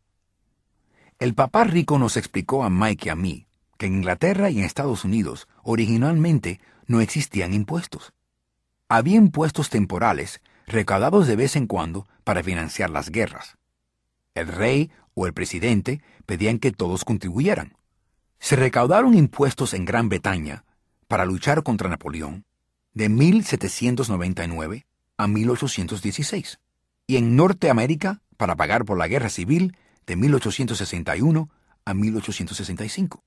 El 1.18 1.34
papá 1.34 1.64
rico 1.64 1.98
nos 2.00 2.18
explicó 2.18 2.66
a 2.66 2.70
Mike 2.70 3.08
y 3.08 3.10
a 3.10 3.16
mí 3.16 3.48
que 3.78 3.86
en 3.86 3.94
Inglaterra 3.94 4.50
y 4.50 4.60
en 4.60 4.66
Estados 4.66 5.06
Unidos 5.06 5.48
originalmente 5.64 6.60
no 6.88 7.00
existían 7.00 7.54
impuestos. 7.54 8.12
Había 8.90 9.16
impuestos 9.16 9.70
temporales 9.70 10.42
recaudados 10.68 11.26
de 11.26 11.36
vez 11.36 11.56
en 11.56 11.66
cuando 11.66 12.08
para 12.24 12.44
financiar 12.44 12.90
las 12.90 13.10
guerras. 13.10 13.58
El 14.36 14.48
rey 14.50 14.92
o 15.16 15.26
el 15.26 15.34
presidente 15.34 16.02
pedían 16.26 16.60
que 16.60 16.72
todos 16.72 17.04
contribuyeran, 17.06 17.78
se 18.40 18.56
recaudaron 18.56 19.16
impuestos 19.16 19.74
en 19.74 19.86
Gran 19.86 20.10
Bretaña 20.10 20.64
para 21.08 21.26
luchar 21.26 21.64
contra 21.64 21.90
Napoleón 21.90 22.46
de 22.94 23.10
1799 23.10 24.86
a 25.18 25.28
1816 25.28 26.60
y 27.08 27.18
en 27.18 27.36
Norteamérica 27.36 28.22
para 28.38 28.56
pagar 28.56 28.86
por 28.86 28.98
la 28.98 29.08
guerra 29.08 29.30
civil 29.30 29.76
de 30.06 30.16
1861 30.16 31.50
a 31.86 31.94
1865. 31.94 33.24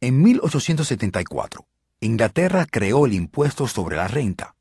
En 0.00 0.22
1874, 0.22 1.66
Inglaterra 2.00 2.66
creó 2.70 3.06
el 3.06 3.14
impuesto 3.14 3.66
sobre 3.66 3.96
la 3.96 4.08
renta, 4.08 4.55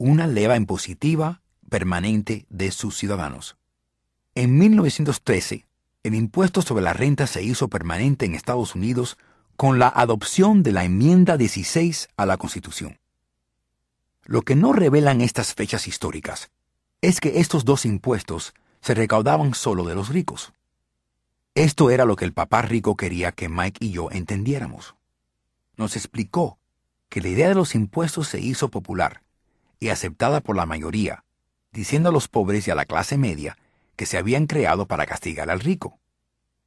una 0.00 0.26
leva 0.26 0.56
impositiva 0.56 1.42
permanente 1.68 2.46
de 2.48 2.70
sus 2.70 2.96
ciudadanos. 2.96 3.58
En 4.34 4.56
1913, 4.56 5.66
el 6.04 6.14
impuesto 6.14 6.62
sobre 6.62 6.82
la 6.82 6.94
renta 6.94 7.26
se 7.26 7.42
hizo 7.42 7.68
permanente 7.68 8.24
en 8.24 8.34
Estados 8.34 8.74
Unidos 8.74 9.18
con 9.56 9.78
la 9.78 9.88
adopción 9.88 10.62
de 10.62 10.72
la 10.72 10.84
enmienda 10.84 11.36
16 11.36 12.08
a 12.16 12.24
la 12.24 12.38
Constitución. 12.38 12.98
Lo 14.24 14.40
que 14.40 14.56
no 14.56 14.72
revelan 14.72 15.20
estas 15.20 15.52
fechas 15.52 15.86
históricas 15.86 16.50
es 17.02 17.20
que 17.20 17.38
estos 17.40 17.66
dos 17.66 17.84
impuestos 17.84 18.54
se 18.80 18.94
recaudaban 18.94 19.52
solo 19.52 19.84
de 19.84 19.94
los 19.94 20.08
ricos. 20.08 20.54
Esto 21.54 21.90
era 21.90 22.06
lo 22.06 22.16
que 22.16 22.24
el 22.24 22.32
papá 22.32 22.62
rico 22.62 22.96
quería 22.96 23.32
que 23.32 23.50
Mike 23.50 23.84
y 23.84 23.90
yo 23.90 24.10
entendiéramos. 24.10 24.94
Nos 25.76 25.94
explicó 25.94 26.58
que 27.10 27.20
la 27.20 27.28
idea 27.28 27.50
de 27.50 27.54
los 27.54 27.74
impuestos 27.74 28.28
se 28.28 28.40
hizo 28.40 28.70
popular 28.70 29.20
y 29.80 29.88
aceptada 29.88 30.40
por 30.40 30.54
la 30.54 30.66
mayoría, 30.66 31.24
diciendo 31.72 32.10
a 32.10 32.12
los 32.12 32.28
pobres 32.28 32.68
y 32.68 32.70
a 32.70 32.74
la 32.74 32.84
clase 32.84 33.16
media 33.16 33.56
que 33.96 34.06
se 34.06 34.18
habían 34.18 34.46
creado 34.46 34.86
para 34.86 35.06
castigar 35.06 35.50
al 35.50 35.60
rico. 35.60 35.98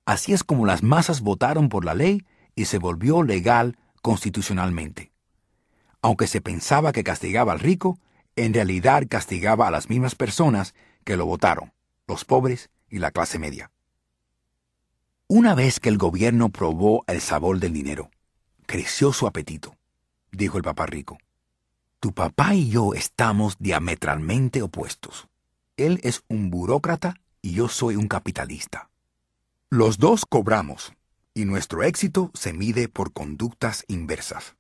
Así 0.06 0.34
es 0.34 0.44
como 0.44 0.66
las 0.66 0.84
masas 0.84 1.22
votaron 1.22 1.70
por 1.70 1.86
la 1.86 1.94
ley 1.94 2.26
y 2.56 2.66
se 2.66 2.80
volvió 2.80 3.24
legal 3.24 3.78
constitucionalmente. 4.02 5.12
Aunque 6.02 6.28
se 6.28 6.42
pensaba 6.42 6.92
que 6.92 7.04
castigaba 7.04 7.54
al 7.54 7.60
rico, 7.60 7.98
en 8.36 8.54
realidad 8.54 9.04
castigaba 9.10 9.68
a 9.68 9.72
las 9.72 9.90
mismas 9.90 10.16
personas 10.16 10.74
que 11.06 11.16
lo 11.16 11.26
votaron, 11.26 11.72
los 12.08 12.26
pobres 12.26 12.70
y 12.90 13.00
la 13.00 13.12
clase 13.12 13.40
media. 13.40 13.72
Una 15.28 15.56
vez 15.56 15.80
que 15.80 15.90
el 15.90 15.98
gobierno 15.98 16.50
probó 16.50 17.04
el 17.08 17.22
sabor 17.22 17.60
del 17.60 17.74
dinero, 17.74 18.12
creció 18.66 19.14
su 19.14 19.26
apetito, 19.26 19.76
dijo 20.32 20.58
el 20.58 20.64
papá 20.64 20.86
rico. 20.86 21.18
Tu 22.04 22.12
papá 22.12 22.54
y 22.54 22.68
yo 22.68 22.94
estamos 22.94 23.56
diametralmente 23.60 24.62
opuestos. 24.62 25.30
Él 25.78 26.02
es 26.04 26.22
un 26.28 26.50
burócrata 26.50 27.16
y 27.42 27.54
yo 27.54 27.70
soy 27.70 27.96
un 27.96 28.10
capitalista. 28.10 28.90
Los 29.70 30.00
dos 30.00 30.26
cobramos, 30.26 30.92
y 31.34 31.46
nuestro 31.46 31.82
éxito 31.82 32.30
se 32.34 32.52
mide 32.52 32.90
por 32.90 33.14
conductas 33.14 33.86
inversas. 33.88 34.58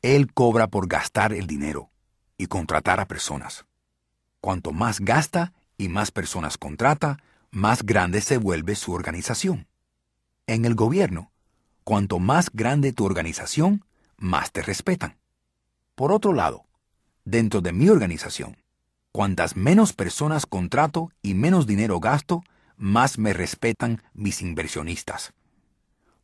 Él 0.00 0.32
cobra 0.32 0.68
por 0.68 0.86
gastar 0.86 1.32
el 1.32 1.48
dinero 1.48 1.90
y 2.38 2.46
contratar 2.46 3.00
a 3.00 3.08
personas. 3.08 3.66
Cuanto 4.40 4.70
más 4.70 5.00
gasta 5.00 5.52
y 5.76 5.88
más 5.88 6.12
personas 6.12 6.56
contrata, 6.56 7.18
más 7.50 7.82
grande 7.82 8.20
se 8.20 8.38
vuelve 8.38 8.76
su 8.76 8.92
organización. 8.92 9.66
En 10.46 10.64
el 10.64 10.76
gobierno, 10.76 11.32
cuanto 11.82 12.20
más 12.20 12.48
grande 12.52 12.92
tu 12.92 13.06
organización, 13.06 13.84
más 14.18 14.52
te 14.52 14.62
respetan. 14.62 15.19
Por 16.00 16.12
otro 16.12 16.32
lado, 16.32 16.64
dentro 17.26 17.60
de 17.60 17.74
mi 17.74 17.90
organización, 17.90 18.56
cuantas 19.12 19.54
menos 19.54 19.92
personas 19.92 20.46
contrato 20.46 21.12
y 21.20 21.34
menos 21.34 21.66
dinero 21.66 22.00
gasto, 22.00 22.42
más 22.78 23.18
me 23.18 23.34
respetan 23.34 24.02
mis 24.14 24.40
inversionistas. 24.40 25.34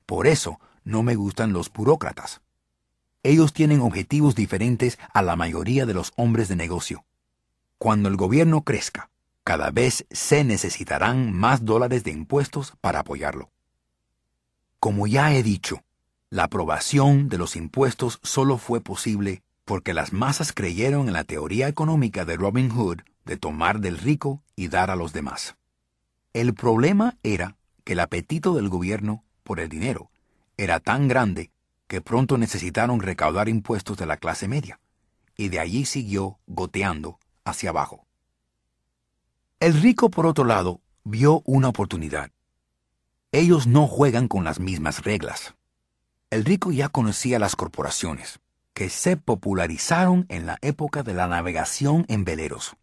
Por 0.07 0.29
eso 0.29 0.59
no 0.83 1.03
me 1.03 1.15
gustan 1.15 1.53
los 1.53 1.71
burócratas. 1.71 2.41
Ellos 3.23 3.53
tienen 3.53 3.83
objetivos 3.83 4.35
diferentes 4.35 4.99
a 5.13 5.21
la 5.21 5.37
mayoría 5.37 5.85
de 5.85 5.93
los 5.93 6.15
hombres 6.17 6.49
de 6.49 6.57
negocio. 6.57 7.05
Cuando 7.77 8.09
el 8.09 8.17
gobierno 8.17 8.63
crezca, 8.63 9.11
cada 9.45 9.71
vez 9.71 10.07
se 10.11 10.43
necesitarán 10.43 11.35
más 11.35 11.67
dólares 11.67 12.03
de 12.03 12.13
impuestos 12.13 12.73
para 12.81 13.01
apoyarlo. 13.01 13.51
Como 14.81 15.07
ya 15.07 15.35
he 15.35 15.43
dicho, 15.43 15.83
la 16.31 16.45
aprobación 16.45 17.29
de 17.29 17.37
los 17.37 17.57
impuestos 17.57 18.21
solo 18.23 18.57
fue 18.57 18.81
posible 18.81 19.43
porque 19.67 19.93
las 19.93 20.13
masas 20.13 20.53
creyeron 20.53 21.09
en 21.09 21.13
la 21.13 21.25
teoría 21.25 21.69
económica 21.69 22.25
de 22.25 22.37
Robin 22.37 22.71
Hood 22.71 23.01
de 23.25 23.37
tomar 23.37 23.81
del 23.81 23.99
rico 23.99 24.43
y 24.55 24.69
dar 24.69 24.91
a 24.91 24.97
los 24.97 25.13
demás. 25.13 25.57
El 26.33 26.55
problema 26.55 27.17
era 27.25 27.57
que 27.85 27.95
el 27.95 28.01
apetito 28.01 28.55
del 28.55 28.69
gobierno 28.69 29.25
por 29.43 29.59
el 29.59 29.69
dinero 29.69 30.11
era 30.57 30.79
tan 30.79 31.09
grande 31.09 31.51
que 31.89 32.01
pronto 32.01 32.39
necesitaron 32.39 33.01
recaudar 33.01 33.49
impuestos 33.49 33.97
de 33.97 34.07
la 34.07 34.17
clase 34.17 34.47
media, 34.47 34.79
y 35.37 35.49
de 35.49 35.59
allí 35.59 35.85
siguió 35.85 36.39
goteando 36.47 37.19
hacia 37.45 37.71
abajo. 37.71 38.07
El 39.59 39.81
rico, 39.83 40.11
por 40.11 40.27
otro 40.27 40.45
lado, 40.45 40.81
vio 41.03 41.43
una 41.45 41.69
oportunidad. 41.69 42.31
Ellos 43.33 43.67
no 43.67 43.89
juegan 43.89 44.29
con 44.29 44.45
las 44.45 44.61
mismas 44.61 45.03
reglas. 45.03 45.55
El 46.31 46.45
rico 46.45 46.71
ya 46.71 46.89
conocía 46.89 47.39
las 47.41 47.57
corporaciones, 47.57 48.41
que 48.77 48.91
se 48.91 49.17
popularizaron 49.17 50.27
en 50.29 50.45
la 50.45 50.59
época 50.61 51.03
de 51.03 51.15
la 51.15 51.27
navegación 51.29 52.05
en 52.09 52.27
veleros. 52.27 52.77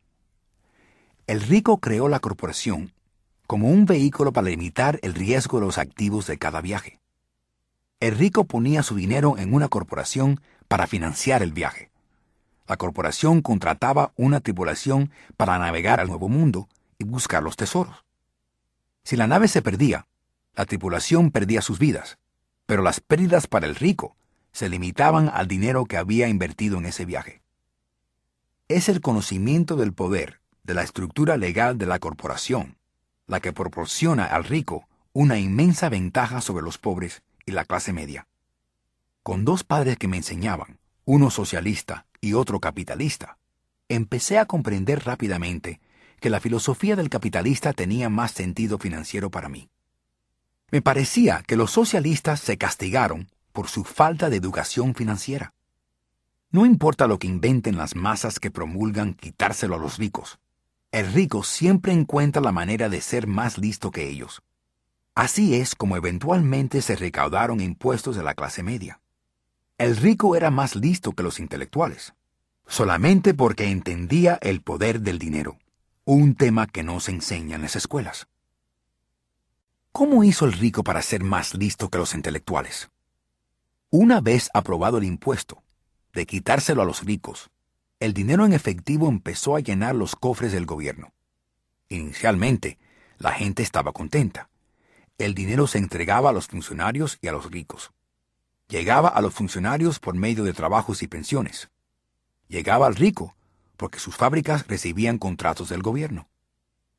El 1.27 1.39
rico 1.39 1.77
creó 1.77 2.09
la 2.09 2.19
corporación 2.19 2.95
como 3.45 3.69
un 3.69 3.85
vehículo 3.85 4.33
para 4.33 4.49
limitar 4.49 4.97
el 5.03 5.13
riesgo 5.13 5.59
de 5.59 5.67
los 5.67 5.77
activos 5.77 6.25
de 6.25 6.39
cada 6.39 6.61
viaje. 6.61 6.99
El 7.99 8.17
rico 8.17 8.45
ponía 8.45 8.81
su 8.81 8.95
dinero 8.95 9.37
en 9.37 9.53
una 9.53 9.67
corporación 9.67 10.41
para 10.67 10.87
financiar 10.87 11.43
el 11.43 11.53
viaje. 11.53 11.91
La 12.67 12.75
corporación 12.77 13.43
contrataba 13.43 14.13
una 14.15 14.39
tripulación 14.39 15.11
para 15.37 15.59
navegar 15.59 15.99
al 15.99 16.07
Nuevo 16.07 16.27
Mundo 16.27 16.69
y 16.97 17.03
buscar 17.03 17.43
los 17.43 17.55
tesoros. 17.55 18.03
Si 19.03 19.15
la 19.15 19.27
nave 19.27 19.47
se 19.47 19.61
perdía, 19.61 20.07
la 20.55 20.65
tripulación 20.65 21.29
perdía 21.29 21.61
sus 21.61 21.77
vidas, 21.77 22.17
pero 22.65 22.81
las 22.81 22.99
pérdidas 22.99 23.45
para 23.45 23.67
el 23.67 23.75
rico 23.75 24.15
se 24.53 24.69
limitaban 24.69 25.29
al 25.33 25.47
dinero 25.47 25.85
que 25.85 25.97
había 25.97 26.29
invertido 26.29 26.77
en 26.77 26.85
ese 26.85 27.05
viaje. 27.05 27.41
Es 28.69 28.87
el 28.87 29.01
conocimiento 29.01 29.75
del 29.75 29.93
poder 29.93 30.39
de 30.63 30.73
la 30.73 30.83
estructura 30.83 31.35
legal 31.35 31.77
de 31.77 31.85
la 31.85 31.99
corporación 31.99 32.77
la 33.27 33.39
que 33.39 33.53
proporciona 33.53 34.25
al 34.25 34.43
rico 34.43 34.87
una 35.13 35.37
inmensa 35.39 35.89
ventaja 35.89 36.41
sobre 36.41 36.63
los 36.63 36.77
pobres 36.77 37.23
y 37.45 37.51
la 37.51 37.65
clase 37.65 37.93
media. 37.93 38.27
Con 39.21 39.45
dos 39.45 39.63
padres 39.63 39.97
que 39.97 40.07
me 40.07 40.17
enseñaban, 40.17 40.79
uno 41.05 41.29
socialista 41.29 42.05
y 42.19 42.33
otro 42.33 42.59
capitalista, 42.59 43.37
empecé 43.89 44.39
a 44.39 44.45
comprender 44.45 45.05
rápidamente 45.05 45.79
que 46.19 46.29
la 46.29 46.39
filosofía 46.39 46.95
del 46.95 47.09
capitalista 47.09 47.73
tenía 47.73 48.09
más 48.09 48.31
sentido 48.31 48.77
financiero 48.77 49.29
para 49.29 49.49
mí. 49.49 49.69
Me 50.71 50.81
parecía 50.81 51.43
que 51.45 51.55
los 51.55 51.71
socialistas 51.71 52.39
se 52.39 52.57
castigaron 52.57 53.29
por 53.53 53.69
su 53.69 53.85
falta 53.85 54.29
de 54.29 54.35
educación 54.35 54.95
financiera. 54.95 55.53
No 56.51 56.65
importa 56.65 57.07
lo 57.07 57.17
que 57.17 57.27
inventen 57.27 57.77
las 57.77 57.95
masas 57.95 58.39
que 58.39 58.51
promulgan 58.51 59.13
quitárselo 59.13 59.75
a 59.75 59.79
los 59.79 59.97
ricos, 59.97 60.39
el 60.93 61.11
rico 61.11 61.41
siempre 61.41 61.91
encuentra 61.91 62.39
la 62.39 62.51
manera 62.51 62.87
de 62.87 63.01
ser 63.01 63.25
más 63.25 63.57
listo 63.57 63.89
que 63.89 64.07
ellos. 64.07 64.43
Así 65.15 65.55
es 65.55 65.73
como 65.73 65.97
eventualmente 65.97 66.83
se 66.83 66.95
recaudaron 66.95 67.61
impuestos 67.61 68.15
de 68.15 68.21
la 68.21 68.35
clase 68.35 68.61
media. 68.61 69.01
El 69.79 69.97
rico 69.97 70.35
era 70.35 70.51
más 70.51 70.75
listo 70.75 71.13
que 71.13 71.23
los 71.23 71.39
intelectuales, 71.39 72.13
solamente 72.67 73.33
porque 73.33 73.71
entendía 73.71 74.37
el 74.43 74.61
poder 74.61 75.01
del 75.01 75.17
dinero, 75.17 75.57
un 76.05 76.35
tema 76.35 76.67
que 76.67 76.83
no 76.83 76.99
se 76.99 77.09
enseña 77.09 77.55
en 77.55 77.63
las 77.63 77.75
escuelas. 77.75 78.27
¿Cómo 79.91 80.23
hizo 80.23 80.45
el 80.45 80.53
rico 80.53 80.83
para 80.83 81.01
ser 81.01 81.23
más 81.23 81.55
listo 81.55 81.89
que 81.89 81.97
los 81.97 82.13
intelectuales? 82.13 82.91
Una 83.95 84.21
vez 84.21 84.49
aprobado 84.55 84.97
el 84.97 85.03
impuesto, 85.03 85.61
de 86.13 86.25
quitárselo 86.25 86.81
a 86.81 86.85
los 86.85 87.05
ricos, 87.05 87.51
el 87.99 88.15
dinero 88.15 88.43
en 88.43 88.53
efectivo 88.53 89.07
empezó 89.07 89.55
a 89.55 89.59
llenar 89.59 89.93
los 89.93 90.15
cofres 90.15 90.51
del 90.51 90.65
gobierno. 90.65 91.13
Inicialmente, 91.89 92.79
la 93.19 93.33
gente 93.33 93.61
estaba 93.61 93.91
contenta. 93.91 94.49
El 95.19 95.35
dinero 95.35 95.67
se 95.67 95.77
entregaba 95.77 96.31
a 96.31 96.33
los 96.33 96.47
funcionarios 96.47 97.19
y 97.21 97.27
a 97.27 97.33
los 97.33 97.51
ricos. 97.51 97.91
Llegaba 98.67 99.09
a 99.09 99.21
los 99.21 99.35
funcionarios 99.35 99.99
por 99.99 100.15
medio 100.15 100.43
de 100.43 100.53
trabajos 100.53 101.03
y 101.03 101.07
pensiones. 101.07 101.69
Llegaba 102.47 102.87
al 102.87 102.95
rico 102.95 103.35
porque 103.77 103.99
sus 103.99 104.15
fábricas 104.15 104.65
recibían 104.65 105.19
contratos 105.19 105.69
del 105.69 105.83
gobierno. 105.83 106.29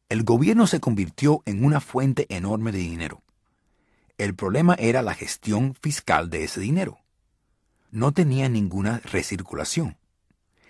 El 0.09 0.22
gobierno 0.22 0.68
se 0.68 0.78
convirtió 0.78 1.42
en 1.45 1.64
una 1.64 1.80
fuente 1.80 2.26
enorme 2.28 2.70
de 2.70 2.78
dinero. 2.78 3.24
El 4.16 4.36
problema 4.36 4.74
era 4.78 5.02
la 5.02 5.14
gestión 5.14 5.74
fiscal 5.74 6.30
de 6.30 6.44
ese 6.44 6.60
dinero. 6.60 7.00
No 7.90 8.12
tenía 8.12 8.48
ninguna 8.48 9.00
recirculación. 9.00 9.96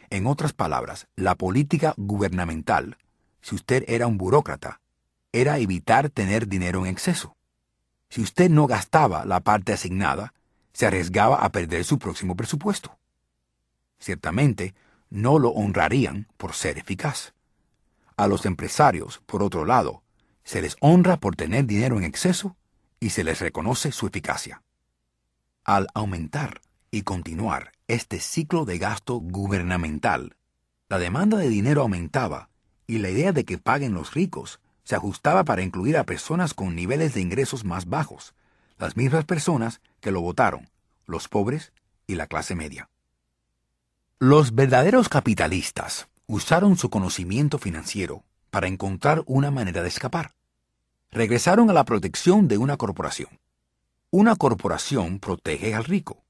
En 0.08 0.26
otras 0.26 0.54
palabras, 0.54 1.08
la 1.14 1.34
política 1.34 1.92
gubernamental, 1.98 2.96
si 3.42 3.54
usted 3.54 3.84
era 3.86 4.06
un 4.06 4.16
burócrata, 4.16 4.80
era 5.30 5.58
evitar 5.58 6.08
tener 6.08 6.48
dinero 6.48 6.86
en 6.86 6.92
exceso. 6.92 7.36
Si 8.08 8.22
usted 8.22 8.48
no 8.48 8.66
gastaba 8.66 9.26
la 9.26 9.40
parte 9.40 9.74
asignada, 9.74 10.32
se 10.72 10.86
arriesgaba 10.86 11.36
a 11.44 11.52
perder 11.52 11.84
su 11.84 11.98
próximo 11.98 12.36
presupuesto. 12.36 12.98
Ciertamente, 13.98 14.74
no 15.10 15.38
lo 15.38 15.50
honrarían 15.50 16.28
por 16.38 16.54
ser 16.54 16.78
eficaz. 16.78 17.34
A 18.16 18.26
los 18.26 18.46
empresarios, 18.46 19.20
por 19.26 19.42
otro 19.42 19.66
lado, 19.66 20.02
se 20.44 20.62
les 20.62 20.76
honra 20.80 21.18
por 21.18 21.36
tener 21.36 21.66
dinero 21.66 21.98
en 21.98 22.04
exceso 22.04 22.56
y 23.04 23.10
se 23.10 23.22
les 23.22 23.38
reconoce 23.40 23.92
su 23.92 24.06
eficacia. 24.06 24.62
Al 25.62 25.88
aumentar 25.92 26.62
y 26.90 27.02
continuar 27.02 27.72
este 27.86 28.18
ciclo 28.18 28.64
de 28.64 28.78
gasto 28.78 29.16
gubernamental, 29.16 30.38
la 30.88 30.98
demanda 30.98 31.36
de 31.36 31.50
dinero 31.50 31.82
aumentaba 31.82 32.48
y 32.86 33.00
la 33.00 33.10
idea 33.10 33.32
de 33.32 33.44
que 33.44 33.58
paguen 33.58 33.92
los 33.92 34.14
ricos 34.14 34.58
se 34.84 34.96
ajustaba 34.96 35.44
para 35.44 35.60
incluir 35.60 35.98
a 35.98 36.04
personas 36.04 36.54
con 36.54 36.74
niveles 36.74 37.12
de 37.12 37.20
ingresos 37.20 37.66
más 37.66 37.90
bajos, 37.90 38.34
las 38.78 38.96
mismas 38.96 39.26
personas 39.26 39.82
que 40.00 40.10
lo 40.10 40.22
votaron, 40.22 40.70
los 41.04 41.28
pobres 41.28 41.74
y 42.06 42.14
la 42.14 42.26
clase 42.26 42.54
media. 42.54 42.88
Los 44.18 44.54
verdaderos 44.54 45.10
capitalistas 45.10 46.08
usaron 46.26 46.78
su 46.78 46.88
conocimiento 46.88 47.58
financiero 47.58 48.24
para 48.50 48.66
encontrar 48.66 49.24
una 49.26 49.50
manera 49.50 49.82
de 49.82 49.88
escapar. 49.88 50.32
Regresaron 51.14 51.70
a 51.70 51.72
la 51.72 51.84
protección 51.84 52.48
de 52.48 52.58
una 52.58 52.76
corporación. 52.76 53.38
Una 54.10 54.34
corporación 54.34 55.20
protege 55.20 55.72
al 55.72 55.84
rico. 55.84 56.24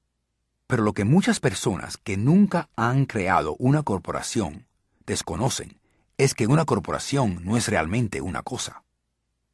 Pero 0.67 0.83
lo 0.83 0.93
que 0.93 1.05
muchas 1.05 1.39
personas 1.39 1.97
que 1.97 2.17
nunca 2.17 2.69
han 2.75 3.07
creado 3.07 3.55
una 3.57 3.81
corporación 3.81 4.67
desconocen 5.07 5.79
es 6.19 6.35
que 6.35 6.45
una 6.45 6.65
corporación 6.65 7.43
no 7.43 7.57
es 7.57 7.67
realmente 7.67 8.21
una 8.21 8.43
cosa. 8.43 8.83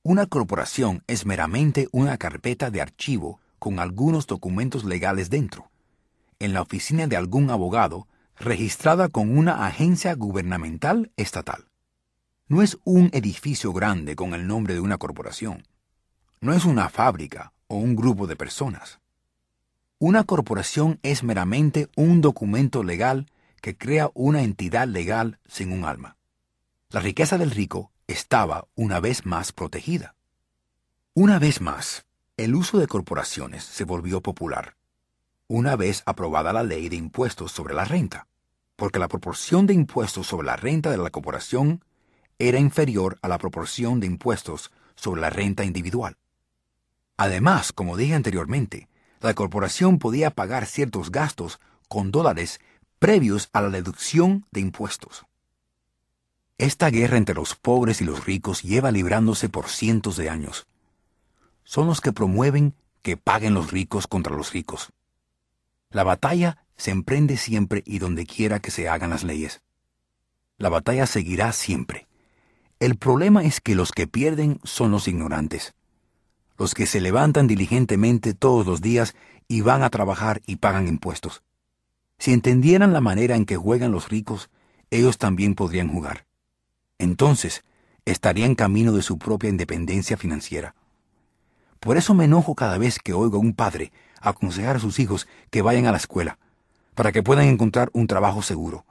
Una 0.04 0.26
corporación 0.26 1.02
es 1.08 1.26
meramente 1.26 1.88
una 1.94 2.18
carpeta 2.18 2.70
de 2.70 2.82
archivo 2.82 3.40
con 3.58 3.80
algunos 3.80 4.28
documentos 4.28 4.84
legales 4.84 5.30
dentro, 5.30 5.72
en 6.40 6.52
la 6.52 6.62
oficina 6.62 7.08
de 7.08 7.16
algún 7.16 7.52
abogado 7.52 8.06
registrada 8.36 9.08
con 9.08 9.38
una 9.38 9.66
agencia 9.66 10.14
gubernamental 10.14 11.14
estatal. 11.16 11.71
No 12.52 12.62
es 12.62 12.78
un 12.84 13.10
edificio 13.14 13.72
grande 13.72 14.18
con 14.18 14.34
el 14.34 14.46
nombre 14.46 14.74
de 14.74 14.82
una 14.82 14.98
corporación. 14.98 15.66
No 16.42 16.52
es 16.52 16.66
una 16.66 16.90
fábrica 16.90 17.54
o 17.68 17.78
un 17.78 17.96
grupo 17.96 18.28
de 18.28 18.36
personas. 18.36 19.00
Una 20.00 20.26
corporación 20.26 21.00
es 21.02 21.24
meramente 21.24 21.88
un 21.96 22.20
documento 22.20 22.84
legal 22.84 23.28
que 23.62 23.78
crea 23.78 24.12
una 24.16 24.42
entidad 24.42 24.86
legal 24.86 25.40
sin 25.48 25.72
un 25.72 25.86
alma. 25.86 26.18
La 26.90 27.00
riqueza 27.00 27.38
del 27.38 27.52
rico 27.52 27.94
estaba 28.06 28.68
una 28.76 29.00
vez 29.00 29.26
más 29.26 29.54
protegida. 29.54 30.16
Una 31.14 31.40
vez 31.40 31.62
más, 31.62 32.06
el 32.36 32.54
uso 32.56 32.80
de 32.80 32.88
corporaciones 32.88 33.64
se 33.64 33.86
volvió 33.86 34.20
popular, 34.20 34.76
una 35.48 35.78
vez 35.78 36.04
aprobada 36.06 36.52
la 36.52 36.64
ley 36.64 36.90
de 36.90 36.98
impuestos 36.98 37.54
sobre 37.54 37.74
la 37.74 37.86
renta, 37.86 38.28
porque 38.76 39.00
la 39.00 39.08
proporción 39.08 39.68
de 39.68 39.74
impuestos 39.74 40.28
sobre 40.28 40.48
la 40.48 40.58
renta 40.58 40.92
de 40.92 40.98
la 40.98 41.12
corporación 41.12 41.82
era 42.48 42.60
inferior 42.60 43.18
a 43.22 43.28
la 43.28 43.38
proporción 43.38 44.00
de 44.00 44.08
impuestos 44.08 44.72
sobre 44.96 45.22
la 45.22 45.30
renta 45.30 45.64
individual. 45.64 46.18
Además, 47.18 47.72
como 47.72 47.98
dije 47.98 48.16
anteriormente, 48.16 48.90
la 49.20 49.34
corporación 49.34 50.00
podía 50.00 50.32
pagar 50.32 50.66
ciertos 50.66 51.12
gastos 51.12 51.60
con 51.88 52.12
dólares 52.12 52.60
previos 52.98 53.50
a 53.54 53.62
la 53.62 53.70
deducción 53.70 54.46
de 54.52 54.62
impuestos. 54.62 55.26
Esta 56.58 56.90
guerra 56.90 57.18
entre 57.18 57.36
los 57.36 57.56
pobres 57.56 58.02
y 58.02 58.06
los 58.06 58.26
ricos 58.26 58.62
lleva 58.64 58.92
librándose 58.92 59.50
por 59.50 59.68
cientos 59.68 60.18
de 60.18 60.30
años. 60.30 60.68
Son 61.64 61.88
los 61.88 62.02
que 62.02 62.12
promueven 62.12 62.76
que 63.02 63.18
paguen 63.18 63.54
los 63.54 63.72
ricos 63.72 64.08
contra 64.08 64.36
los 64.36 64.54
ricos. 64.54 64.92
La 65.90 66.04
batalla 66.04 66.66
se 66.78 66.92
emprende 66.92 67.38
siempre 67.38 67.84
y 67.86 68.00
donde 68.00 68.26
quiera 68.26 68.60
que 68.60 68.72
se 68.72 68.88
hagan 68.90 69.10
las 69.10 69.24
leyes. 69.24 69.62
La 70.58 70.70
batalla 70.70 71.06
seguirá 71.08 71.52
siempre. 71.52 72.08
El 72.82 72.98
problema 72.98 73.46
es 73.46 73.62
que 73.62 73.76
los 73.76 73.94
que 73.94 74.08
pierden 74.08 74.60
son 74.66 74.92
los 74.92 75.08
ignorantes 75.08 75.74
los 76.62 76.76
que 76.76 76.86
se 76.86 77.02
levantan 77.02 77.48
diligentemente 77.48 78.36
todos 78.36 78.68
los 78.68 78.82
días 78.82 79.16
y 79.48 79.62
van 79.62 79.82
a 79.82 79.90
trabajar 79.90 80.44
y 80.46 80.58
pagan 80.58 80.88
impuestos. 80.88 81.42
Si 82.20 82.34
entendieran 82.34 82.94
la 82.94 83.02
manera 83.02 83.36
en 83.36 83.46
que 83.46 83.58
juegan 83.58 83.92
los 83.92 84.10
ricos, 84.10 84.52
ellos 84.92 85.18
también 85.18 85.56
podrían 85.56 85.92
jugar. 85.92 86.28
Entonces, 87.00 87.64
estarían 88.06 88.54
camino 88.54 88.92
de 88.92 89.02
su 89.02 89.18
propia 89.18 89.50
independencia 89.50 90.18
financiera. 90.18 90.76
Por 91.80 91.98
eso 91.98 92.14
me 92.14 92.26
enojo 92.26 92.54
cada 92.54 92.78
vez 92.78 93.00
que 93.00 93.14
oigo 93.14 93.38
a 93.38 93.42
un 93.42 93.54
padre 93.54 93.92
aconsejar 94.20 94.76
a 94.76 94.80
sus 94.80 95.00
hijos 95.00 95.28
que 95.50 95.64
vayan 95.64 95.88
a 95.88 95.92
la 95.92 95.98
escuela, 95.98 96.38
para 96.94 97.12
que 97.12 97.24
puedan 97.24 97.48
encontrar 97.48 97.90
un 97.94 98.06
trabajo 98.06 98.44
seguro. 98.44 98.86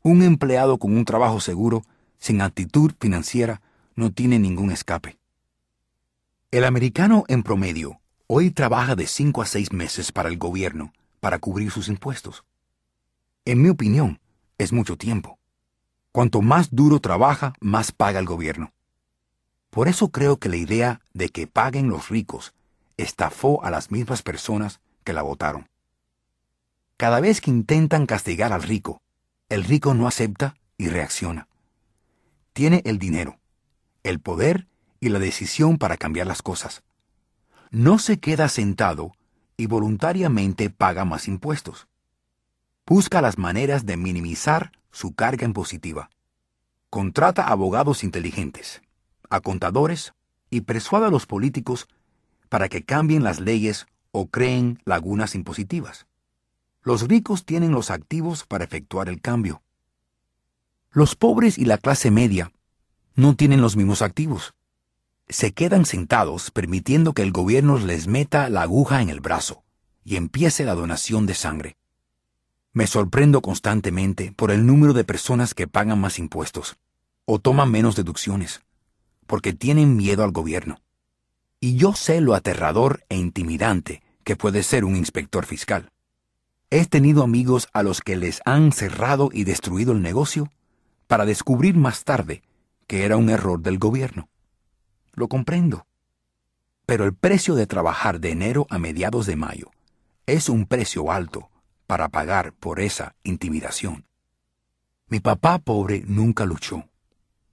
Un 0.00 0.22
empleado 0.22 0.78
con 0.78 0.96
un 0.96 1.04
trabajo 1.04 1.38
seguro, 1.38 1.84
sin 2.24 2.40
actitud 2.40 2.90
financiera, 2.98 3.60
no 3.96 4.10
tiene 4.10 4.38
ningún 4.38 4.70
escape. 4.70 5.18
El 6.50 6.64
americano 6.64 7.24
en 7.28 7.42
promedio 7.42 8.00
hoy 8.26 8.50
trabaja 8.50 8.96
de 8.96 9.06
cinco 9.06 9.42
a 9.42 9.46
seis 9.46 9.74
meses 9.74 10.10
para 10.10 10.30
el 10.30 10.38
gobierno 10.38 10.94
para 11.20 11.38
cubrir 11.38 11.70
sus 11.70 11.88
impuestos. 11.88 12.42
En 13.44 13.60
mi 13.60 13.68
opinión, 13.68 14.20
es 14.56 14.72
mucho 14.72 14.96
tiempo. 14.96 15.38
Cuanto 16.12 16.40
más 16.40 16.70
duro 16.70 16.98
trabaja, 16.98 17.52
más 17.60 17.92
paga 17.92 18.20
el 18.20 18.26
gobierno. 18.26 18.72
Por 19.68 19.86
eso 19.86 20.08
creo 20.08 20.38
que 20.38 20.48
la 20.48 20.56
idea 20.56 21.02
de 21.12 21.28
que 21.28 21.46
paguen 21.46 21.90
los 21.90 22.08
ricos 22.08 22.54
estafó 22.96 23.62
a 23.62 23.70
las 23.70 23.90
mismas 23.90 24.22
personas 24.22 24.80
que 25.04 25.12
la 25.12 25.20
votaron. 25.20 25.68
Cada 26.96 27.20
vez 27.20 27.42
que 27.42 27.50
intentan 27.50 28.06
castigar 28.06 28.54
al 28.54 28.62
rico, 28.62 29.02
el 29.50 29.62
rico 29.62 29.92
no 29.92 30.06
acepta 30.06 30.56
y 30.78 30.88
reacciona. 30.88 31.48
Tiene 32.54 32.82
el 32.84 33.00
dinero, 33.00 33.40
el 34.04 34.20
poder 34.20 34.68
y 35.00 35.08
la 35.08 35.18
decisión 35.18 35.76
para 35.76 35.96
cambiar 35.96 36.28
las 36.28 36.40
cosas. 36.40 36.84
No 37.72 37.98
se 37.98 38.20
queda 38.20 38.48
sentado 38.48 39.10
y 39.56 39.66
voluntariamente 39.66 40.70
paga 40.70 41.04
más 41.04 41.26
impuestos. 41.26 41.88
Busca 42.86 43.20
las 43.20 43.38
maneras 43.38 43.86
de 43.86 43.96
minimizar 43.96 44.70
su 44.92 45.16
carga 45.16 45.44
impositiva. 45.44 46.10
Contrata 46.90 47.48
abogados 47.48 48.04
inteligentes, 48.04 48.82
a 49.30 49.40
contadores 49.40 50.14
y 50.48 50.60
persuada 50.60 51.08
a 51.08 51.10
los 51.10 51.26
políticos 51.26 51.88
para 52.48 52.68
que 52.68 52.84
cambien 52.84 53.24
las 53.24 53.40
leyes 53.40 53.88
o 54.12 54.28
creen 54.28 54.80
lagunas 54.84 55.34
impositivas. 55.34 56.06
Los 56.82 57.08
ricos 57.08 57.44
tienen 57.44 57.72
los 57.72 57.90
activos 57.90 58.46
para 58.46 58.62
efectuar 58.62 59.08
el 59.08 59.20
cambio. 59.20 59.63
Los 60.94 61.14
pobres 61.14 61.58
y 61.58 61.66
la 61.66 61.76
clase 61.76 62.10
media 62.10 62.50
no 63.14 63.36
tienen 63.36 63.60
los 63.60 63.76
mismos 63.76 64.00
activos 64.00 64.54
se 65.28 65.52
quedan 65.52 65.86
sentados 65.86 66.50
permitiendo 66.50 67.12
que 67.12 67.22
el 67.22 67.32
gobierno 67.32 67.78
les 67.78 68.06
meta 68.06 68.48
la 68.50 68.62
aguja 68.62 69.00
en 69.00 69.08
el 69.08 69.20
brazo 69.20 69.64
y 70.04 70.16
empiece 70.16 70.64
la 70.64 70.74
donación 70.74 71.26
de 71.26 71.34
sangre. 71.34 71.76
Me 72.72 72.86
sorprendo 72.86 73.40
constantemente 73.40 74.32
por 74.32 74.50
el 74.50 74.66
número 74.66 74.92
de 74.92 75.04
personas 75.04 75.54
que 75.54 75.66
pagan 75.68 76.00
más 76.00 76.18
impuestos 76.18 76.76
o 77.24 77.38
toman 77.38 77.70
menos 77.70 77.96
deducciones, 77.96 78.60
porque 79.26 79.54
tienen 79.54 79.96
miedo 79.96 80.24
al 80.24 80.32
gobierno. 80.32 80.80
Y 81.58 81.76
yo 81.76 81.94
sé 81.94 82.20
lo 82.20 82.34
aterrador 82.34 83.04
e 83.08 83.16
intimidante 83.16 84.02
que 84.24 84.36
puede 84.36 84.62
ser 84.62 84.84
un 84.84 84.96
inspector 84.96 85.46
fiscal. 85.46 85.88
He 86.68 86.84
tenido 86.84 87.22
amigos 87.22 87.68
a 87.72 87.82
los 87.82 88.02
que 88.02 88.16
les 88.16 88.42
han 88.44 88.72
cerrado 88.72 89.30
y 89.32 89.44
destruido 89.44 89.92
el 89.92 90.02
negocio 90.02 90.50
para 91.06 91.24
descubrir 91.24 91.76
más 91.76 92.04
tarde 92.04 92.42
que 92.86 93.04
era 93.04 93.16
un 93.16 93.30
error 93.30 93.60
del 93.60 93.78
gobierno. 93.78 94.28
Lo 95.12 95.28
comprendo. 95.28 95.86
Pero 96.86 97.04
el 97.04 97.14
precio 97.14 97.54
de 97.54 97.66
trabajar 97.66 98.20
de 98.20 98.30
enero 98.30 98.66
a 98.70 98.78
mediados 98.78 99.26
de 99.26 99.36
mayo 99.36 99.70
es 100.26 100.48
un 100.48 100.66
precio 100.66 101.10
alto 101.10 101.50
para 101.86 102.08
pagar 102.08 102.52
por 102.52 102.80
esa 102.80 103.14
intimidación. 103.22 104.06
Mi 105.08 105.20
papá 105.20 105.58
pobre 105.58 106.02
nunca 106.06 106.44
luchó. 106.44 106.88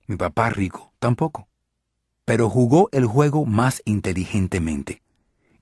Mi 0.08 0.16
papá 0.16 0.50
rico 0.50 0.94
tampoco. 1.00 1.48
Pero 2.26 2.50
jugó 2.50 2.90
el 2.92 3.06
juego 3.06 3.46
más 3.46 3.82
inteligentemente 3.86 5.02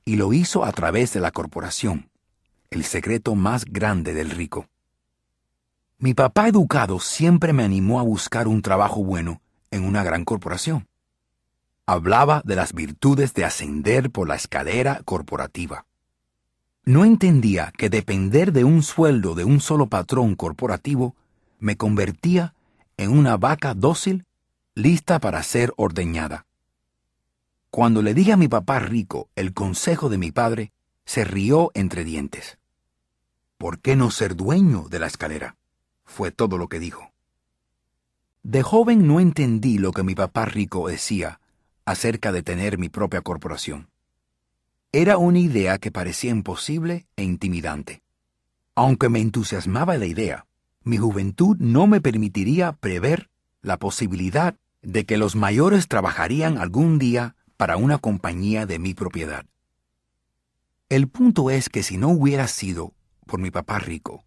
y 0.06 0.16
lo 0.16 0.34
hizo 0.34 0.66
a 0.66 0.72
través 0.72 1.14
de 1.14 1.20
la 1.20 1.32
corporación, 1.32 2.10
el 2.72 2.84
secreto 2.84 3.36
más 3.36 3.66
grande 3.66 4.14
del 4.14 4.32
rico. 4.32 4.68
Mi 6.00 6.14
papá 6.14 6.48
educado 6.48 7.00
siempre 7.00 7.54
me 7.54 7.64
animó 7.64 8.00
a 8.00 8.04
buscar 8.04 8.48
un 8.48 8.62
trabajo 8.62 9.04
bueno 9.04 9.42
en 9.70 9.84
una 9.84 10.04
gran 10.04 10.26
corporación 10.26 10.90
hablaba 11.90 12.44
de 12.46 12.56
las 12.56 12.74
virtudes 12.74 13.34
de 13.34 13.46
ascender 13.46 14.12
por 14.12 14.28
la 14.28 14.36
escalera 14.36 15.02
corporativa. 15.06 15.88
No 16.86 17.04
entendía 17.04 17.74
que 17.76 17.90
depender 17.90 18.54
de 18.54 18.64
un 18.64 18.84
sueldo 18.84 19.34
de 19.34 19.44
un 19.44 19.60
solo 19.60 19.88
patrón 19.88 20.36
corporativo 20.36 21.16
me 21.58 21.78
convertía 21.78 22.54
en 22.98 23.10
una 23.10 23.38
vaca 23.38 23.74
dócil 23.74 24.28
lista 24.76 25.20
para 25.20 25.42
ser 25.42 25.74
ordeñada. 25.78 26.46
Cuando 27.72 28.04
le 28.04 28.14
dije 28.14 28.34
a 28.34 28.38
mi 28.38 28.48
papá 28.48 28.78
rico 28.78 29.30
el 29.36 29.56
consejo 29.56 30.10
de 30.10 30.20
mi 30.20 30.32
padre, 30.32 30.72
se 31.06 31.24
rió 31.24 31.72
entre 31.74 32.04
dientes. 32.04 32.60
¿Por 33.58 33.80
qué 33.80 33.96
no 33.96 34.12
ser 34.12 34.36
dueño 34.36 34.88
de 34.90 35.00
la 35.00 35.08
escalera? 35.08 35.56
Fue 36.10 36.32
todo 36.32 36.58
lo 36.58 36.68
que 36.68 36.80
dijo. 36.80 37.14
De 38.44 38.64
joven 38.64 39.08
no 39.08 39.20
entendí 39.20 39.78
lo 39.78 39.92
que 39.92 40.04
mi 40.04 40.16
papá 40.16 40.46
rico 40.46 40.88
decía 40.88 41.40
acerca 41.86 42.32
de 42.32 42.44
tener 42.44 42.78
mi 42.78 42.90
propia 42.90 43.22
corporación. 43.22 43.90
Era 44.92 45.18
una 45.18 45.40
idea 45.40 45.78
que 45.78 45.92
parecía 45.92 46.32
imposible 46.32 47.06
e 47.16 47.24
intimidante. 47.24 48.02
Aunque 48.76 49.08
me 49.08 49.20
entusiasmaba 49.20 49.98
la 49.98 50.06
idea, 50.06 50.46
mi 50.84 50.98
juventud 50.98 51.58
no 51.60 51.86
me 51.86 52.02
permitiría 52.02 52.74
prever 52.74 53.30
la 53.62 53.78
posibilidad 53.78 54.56
de 54.82 55.06
que 55.06 55.18
los 55.18 55.36
mayores 55.36 55.88
trabajarían 55.88 56.58
algún 56.58 56.98
día 56.98 57.36
para 57.58 57.78
una 57.78 57.98
compañía 57.98 58.66
de 58.66 58.80
mi 58.80 58.94
propiedad. 58.94 59.46
El 60.88 61.08
punto 61.08 61.52
es 61.52 61.70
que 61.70 61.84
si 61.84 61.98
no 61.98 62.10
hubiera 62.10 62.48
sido 62.48 62.94
por 63.28 63.40
mi 63.40 63.52
papá 63.52 63.78
rico, 63.80 64.24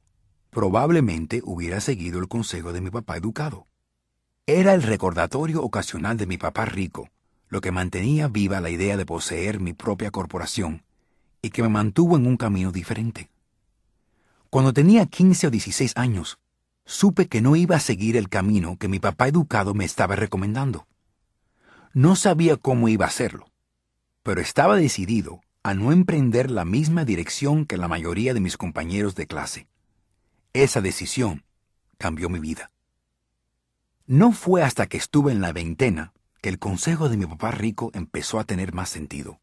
probablemente 0.53 1.40
hubiera 1.44 1.80
seguido 1.80 2.20
el 2.20 2.28
consejo 2.28 2.74
de 2.74 2.82
mi 2.82 2.90
papá 2.90 3.16
educado. 3.16 3.66
Era 4.46 4.74
el 4.74 4.82
recordatorio 4.82 5.62
ocasional 5.62 6.18
de 6.18 6.26
mi 6.26 6.36
papá 6.36 6.66
rico 6.66 7.09
lo 7.48 7.61
que 7.61 7.70
mantenía 7.70 8.28
viva 8.28 8.62
la 8.62 8.70
idea 8.70 8.96
de 8.96 9.05
poseer 9.05 9.61
mi 9.61 9.74
propia 9.74 10.11
corporación 10.11 10.84
y 11.42 11.50
que 11.50 11.62
me 11.62 11.68
mantuvo 11.68 12.16
en 12.16 12.26
un 12.26 12.38
camino 12.38 12.72
diferente. 12.72 13.28
Cuando 14.48 14.72
tenía 14.72 15.05
15 15.05 15.48
o 15.48 15.50
16 15.50 15.92
años, 15.96 16.38
supe 16.86 17.28
que 17.28 17.42
no 17.42 17.55
iba 17.55 17.76
a 17.76 17.80
seguir 17.80 18.16
el 18.16 18.30
camino 18.30 18.78
que 18.78 18.88
mi 18.88 19.00
papá 19.00 19.28
educado 19.28 19.74
me 19.74 19.84
estaba 19.84 20.16
recomendando. 20.16 20.86
No 21.92 22.16
sabía 22.16 22.57
cómo 22.57 22.88
iba 22.88 23.05
a 23.05 23.09
hacerlo, 23.09 23.46
pero 24.22 24.40
estaba 24.40 24.76
decidido 24.76 25.42
a 25.62 25.74
no 25.74 25.92
emprender 25.92 26.50
la 26.50 26.64
misma 26.64 27.05
dirección 27.05 27.66
que 27.66 27.76
la 27.76 27.88
mayoría 27.88 28.32
de 28.32 28.40
mis 28.40 28.57
compañeros 28.57 29.14
de 29.14 29.26
clase. 29.26 29.68
Esa 30.55 30.82
decisión 30.82 31.44
cambió 31.96 32.28
mi 32.28 32.38
vida. 32.38 32.70
No 34.07 34.32
fue 34.32 34.62
hasta 34.62 34.86
que 34.86 34.98
estuve 34.98 35.32
en 35.32 35.40
la 35.40 35.53
veintena 35.53 36.12
que 36.42 36.50
el 36.50 36.59
consejo 36.59 37.09
de 37.09 37.16
mi 37.16 37.24
papá 37.24 37.53
rico 37.53 37.90
empezó 37.94 38.38
a 38.38 38.44
tener 38.44 38.74
más 38.74 38.90
sentido. 38.90 39.40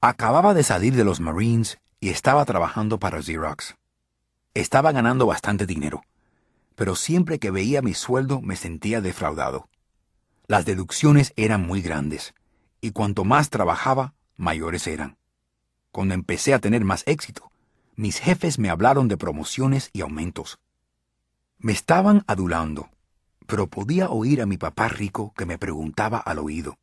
Acababa 0.00 0.54
de 0.54 0.62
salir 0.62 0.94
de 0.94 1.02
los 1.02 1.18
Marines 1.18 1.78
y 1.98 2.10
estaba 2.10 2.44
trabajando 2.44 3.00
para 3.00 3.20
Xerox. 3.20 3.74
Estaba 4.54 4.92
ganando 4.92 5.26
bastante 5.26 5.66
dinero, 5.66 6.04
pero 6.76 6.94
siempre 6.94 7.40
que 7.40 7.50
veía 7.50 7.82
mi 7.82 7.94
sueldo 7.94 8.40
me 8.40 8.54
sentía 8.54 9.00
defraudado. 9.00 9.68
Las 10.46 10.64
deducciones 10.64 11.32
eran 11.34 11.66
muy 11.66 11.82
grandes, 11.82 12.34
y 12.80 12.92
cuanto 12.92 13.24
más 13.24 13.50
trabajaba, 13.50 14.14
mayores 14.36 14.86
eran. 14.86 15.18
Cuando 15.90 16.14
empecé 16.14 16.54
a 16.54 16.60
tener 16.60 16.84
más 16.84 17.02
éxito, 17.06 17.50
mis 17.98 18.20
jefes 18.20 18.60
me 18.60 18.70
hablaron 18.70 19.08
de 19.08 19.16
promociones 19.16 19.90
y 19.92 20.02
aumentos. 20.02 20.60
Me 21.58 21.72
estaban 21.72 22.22
adulando, 22.28 22.90
pero 23.48 23.66
podía 23.66 24.08
oír 24.08 24.40
a 24.40 24.46
mi 24.46 24.56
papá 24.56 24.86
rico 24.86 25.34
que 25.36 25.46
me 25.46 25.58
preguntaba 25.58 26.18
al 26.18 26.38
oído, 26.38 26.78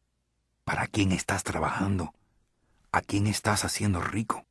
¿para 0.66 0.88
quién 0.88 1.14
estás 1.14 1.44
trabajando? 1.44 2.14
¿A 2.92 3.00
quién 3.00 3.28
estás 3.28 3.64
haciendo 3.64 4.02
rico? 4.02 4.46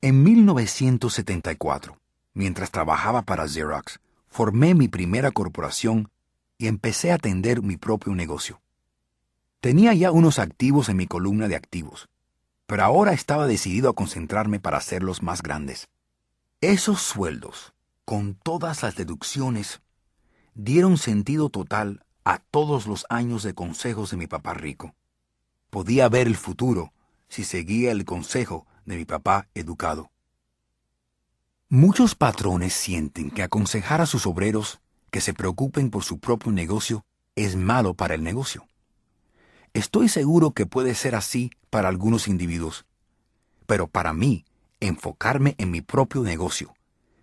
En 0.00 0.24
1974, 0.24 2.00
mientras 2.34 2.72
trabajaba 2.72 3.22
para 3.22 3.46
Xerox, 3.46 4.00
formé 4.26 4.74
mi 4.74 4.88
primera 4.88 5.30
corporación 5.30 6.10
y 6.58 6.66
empecé 6.66 7.12
a 7.12 7.14
atender 7.14 7.62
mi 7.62 7.76
propio 7.76 8.12
negocio. 8.16 8.60
Tenía 9.60 9.94
ya 9.94 10.10
unos 10.10 10.40
activos 10.40 10.88
en 10.88 10.96
mi 10.96 11.06
columna 11.06 11.46
de 11.46 11.54
activos, 11.54 12.08
pero 12.66 12.84
ahora 12.84 13.12
estaba 13.12 13.46
decidido 13.46 13.90
a 13.90 13.94
concentrarme 13.94 14.60
para 14.60 14.78
hacerlos 14.78 15.22
más 15.22 15.42
grandes. 15.42 15.88
Esos 16.60 17.00
sueldos, 17.00 17.74
con 18.04 18.34
todas 18.34 18.82
las 18.82 18.96
deducciones, 18.96 19.80
dieron 20.54 20.98
sentido 20.98 21.48
total 21.48 22.04
a 22.24 22.38
todos 22.38 22.86
los 22.86 23.06
años 23.08 23.42
de 23.42 23.54
consejos 23.54 24.10
de 24.10 24.16
mi 24.16 24.26
papá 24.26 24.54
rico. 24.54 24.94
Podía 25.70 26.08
ver 26.08 26.26
el 26.26 26.36
futuro 26.36 26.92
si 27.28 27.44
seguía 27.44 27.92
el 27.92 28.04
consejo 28.04 28.66
de 28.84 28.96
mi 28.96 29.04
papá 29.04 29.48
educado. 29.54 30.10
Muchos 31.68 32.14
patrones 32.14 32.74
sienten 32.74 33.30
que 33.30 33.42
aconsejar 33.42 34.00
a 34.00 34.06
sus 34.06 34.26
obreros 34.26 34.80
que 35.10 35.20
se 35.20 35.34
preocupen 35.34 35.90
por 35.90 36.04
su 36.04 36.18
propio 36.18 36.52
negocio 36.52 37.04
es 37.34 37.56
malo 37.56 37.94
para 37.94 38.14
el 38.14 38.22
negocio. 38.22 38.66
Estoy 39.76 40.08
seguro 40.08 40.52
que 40.52 40.66
puede 40.66 40.94
ser 40.94 41.14
así 41.14 41.50
para 41.70 41.88
algunos 41.88 42.28
individuos, 42.28 42.86
pero 43.66 43.88
para 43.88 44.12
mí, 44.12 44.44
enfocarme 44.80 45.54
en 45.58 45.70
mi 45.70 45.80
propio 45.80 46.22
negocio, 46.22 46.74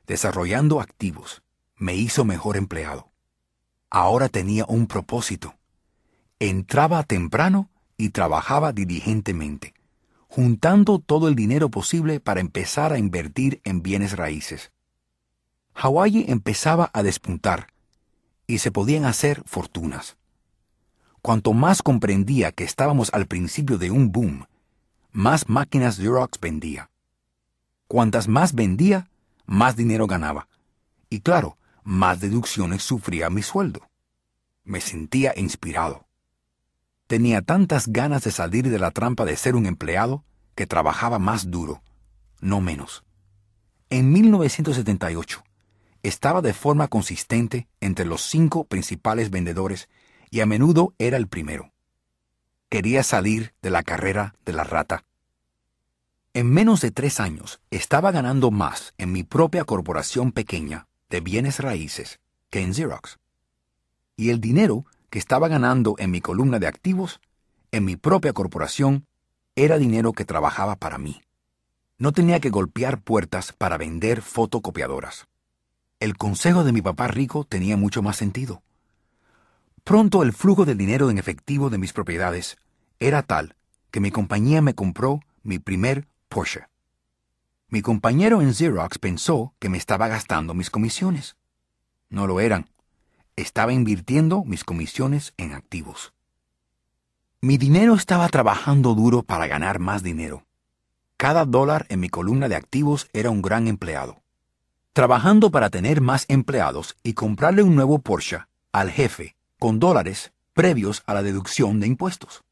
desarrollando 0.07 0.79
activos, 0.79 1.41
me 1.77 1.95
hizo 1.95 2.25
mejor 2.25 2.57
empleado 2.57 3.13
ahora 3.93 4.27
tenía 4.27 4.65
un 4.67 4.87
propósito. 4.87 5.55
Entraba 6.39 7.03
temprano 7.03 7.69
y 7.95 8.09
trabajaba 8.09 8.73
diligentemente, 8.73 9.75
juntando 10.27 10.97
todo 10.97 11.27
el 11.27 11.35
dinero 11.35 11.69
posible 11.69 12.19
para 12.19 12.41
empezar 12.41 12.91
a 12.91 12.97
invertir 12.97 13.61
en 13.63 13.83
bienes 13.83 14.17
raíces. 14.17 14.71
Hawái 15.75 16.25
empezaba 16.27 16.89
a 16.91 17.03
despuntar 17.03 17.67
y 18.47 18.57
se 18.57 18.71
podían 18.71 19.05
hacer 19.05 19.43
fortunas. 19.45 20.17
Cuanto 21.23 21.53
más 21.53 21.81
comprendía 21.81 22.51
que 22.51 22.65
estábamos 22.65 23.09
al 23.13 23.27
principio 23.27 23.77
de 23.77 23.89
un 23.89 24.11
boom, 24.11 24.45
más 25.13 25.47
máquinas 25.47 25.95
Xerox 25.95 26.37
vendía. 26.37 26.89
Cuantas 27.87 28.27
más 28.27 28.53
vendía, 28.53 29.09
más 29.45 29.77
dinero 29.77 30.05
ganaba. 30.05 30.49
Y 31.09 31.21
claro, 31.21 31.57
más 31.81 32.19
deducciones 32.19 32.83
sufría 32.83 33.29
mi 33.29 33.41
sueldo. 33.41 33.89
Me 34.65 34.81
sentía 34.81 35.33
inspirado. 35.37 36.07
Tenía 37.07 37.41
tantas 37.41 37.87
ganas 37.87 38.25
de 38.25 38.31
salir 38.31 38.69
de 38.69 38.79
la 38.79 38.91
trampa 38.91 39.23
de 39.23 39.37
ser 39.37 39.55
un 39.55 39.65
empleado 39.65 40.25
que 40.55 40.67
trabajaba 40.67 41.19
más 41.19 41.49
duro, 41.49 41.83
no 42.41 42.59
menos. 42.59 43.05
En 43.89 44.11
1978, 44.11 45.41
estaba 46.01 46.41
de 46.41 46.53
forma 46.53 46.89
consistente 46.89 47.69
entre 47.79 48.03
los 48.03 48.23
cinco 48.23 48.65
principales 48.65 49.29
vendedores 49.29 49.87
y 50.33 50.41
a 50.41 50.47
menudo 50.47 50.95
era 50.97 51.17
el 51.17 51.27
primero. 51.27 51.73
Quería 52.67 53.03
salir 53.03 53.53
de 53.61 53.69
la 53.69 53.83
carrera 53.83 54.33
de 54.45 54.53
la 54.53 54.63
rata. 54.63 55.05
En 56.33 56.49
menos 56.49 56.81
de 56.81 56.89
tres 56.89 57.19
años 57.19 57.61
estaba 57.69 58.11
ganando 58.11 58.49
más 58.49 58.95
en 58.97 59.11
mi 59.11 59.21
propia 59.21 59.63
corporación 59.63 60.31
pequeña 60.31 60.87
de 61.11 61.21
bienes 61.21 61.59
raíces 61.59 62.19
que 62.49 62.61
en 62.61 62.73
Xerox. 62.73 63.19
Y 64.17 64.31
el 64.31 64.41
dinero 64.41 64.87
que 65.11 65.19
estaba 65.19 65.49
ganando 65.49 65.93
en 65.99 66.09
mi 66.09 66.19
columna 66.19 66.57
de 66.57 66.65
activos, 66.65 67.21
en 67.71 67.85
mi 67.85 67.95
propia 67.95 68.33
corporación, 68.33 69.05
era 69.55 69.77
dinero 69.77 70.13
que 70.13 70.25
trabajaba 70.25 70.77
para 70.77 70.97
mí. 70.97 71.21
No 71.99 72.11
tenía 72.11 72.39
que 72.39 72.49
golpear 72.49 72.99
puertas 73.03 73.53
para 73.53 73.77
vender 73.77 74.23
fotocopiadoras. 74.23 75.27
El 75.99 76.17
consejo 76.17 76.63
de 76.63 76.71
mi 76.71 76.81
papá 76.81 77.07
rico 77.07 77.43
tenía 77.43 77.77
mucho 77.77 78.01
más 78.01 78.17
sentido. 78.17 78.63
Pronto 79.83 80.23
el 80.23 80.31
flujo 80.31 80.63
de 80.63 80.75
dinero 80.75 81.09
en 81.09 81.17
efectivo 81.17 81.69
de 81.69 81.77
mis 81.77 81.91
propiedades 81.91 82.57
era 82.99 83.21
tal 83.21 83.57
que 83.91 83.99
mi 83.99 84.11
compañía 84.11 84.61
me 84.61 84.75
compró 84.75 85.19
mi 85.43 85.59
primer 85.59 86.07
Porsche. 86.29 86.67
Mi 87.67 87.81
compañero 87.81 88.41
en 88.41 88.53
Xerox 88.53 88.97
pensó 88.97 89.53
que 89.59 89.67
me 89.67 89.77
estaba 89.77 90.07
gastando 90.07 90.53
mis 90.53 90.69
comisiones. 90.69 91.35
No 92.09 92.27
lo 92.27 92.39
eran. 92.39 92.69
Estaba 93.35 93.73
invirtiendo 93.73 94.45
mis 94.45 94.63
comisiones 94.63 95.33
en 95.35 95.53
activos. 95.53 96.13
Mi 97.41 97.57
dinero 97.57 97.95
estaba 97.95 98.29
trabajando 98.29 98.95
duro 98.95 99.21
para 99.23 99.47
ganar 99.47 99.79
más 99.79 100.01
dinero. 100.01 100.45
Cada 101.17 101.43
dólar 101.43 101.87
en 101.89 101.99
mi 101.99 102.07
columna 102.07 102.47
de 102.47 102.55
activos 102.55 103.09
era 103.11 103.31
un 103.31 103.41
gran 103.41 103.67
empleado. 103.67 104.21
Trabajando 104.93 105.51
para 105.51 105.69
tener 105.69 105.99
más 105.99 106.23
empleados 106.29 106.95
y 107.03 107.13
comprarle 107.13 107.63
un 107.63 107.75
nuevo 107.75 107.99
Porsche 107.99 108.45
al 108.71 108.89
jefe 108.89 109.35
con 109.63 109.79
dólares 109.79 110.33
previos 110.51 111.03
a 111.05 111.13
la 111.13 111.23
deducción 111.23 111.79
de 111.79 111.87
impuestos. 111.87 112.43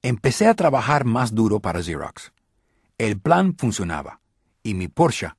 Empecé 0.00 0.46
a 0.46 0.54
trabajar 0.54 1.04
más 1.04 1.34
duro 1.34 1.60
para 1.60 1.82
Xerox. 1.82 2.32
El 2.96 3.20
plan 3.20 3.54
funcionaba 3.58 4.22
y 4.62 4.72
mi 4.72 4.88
Porsche 4.88 5.32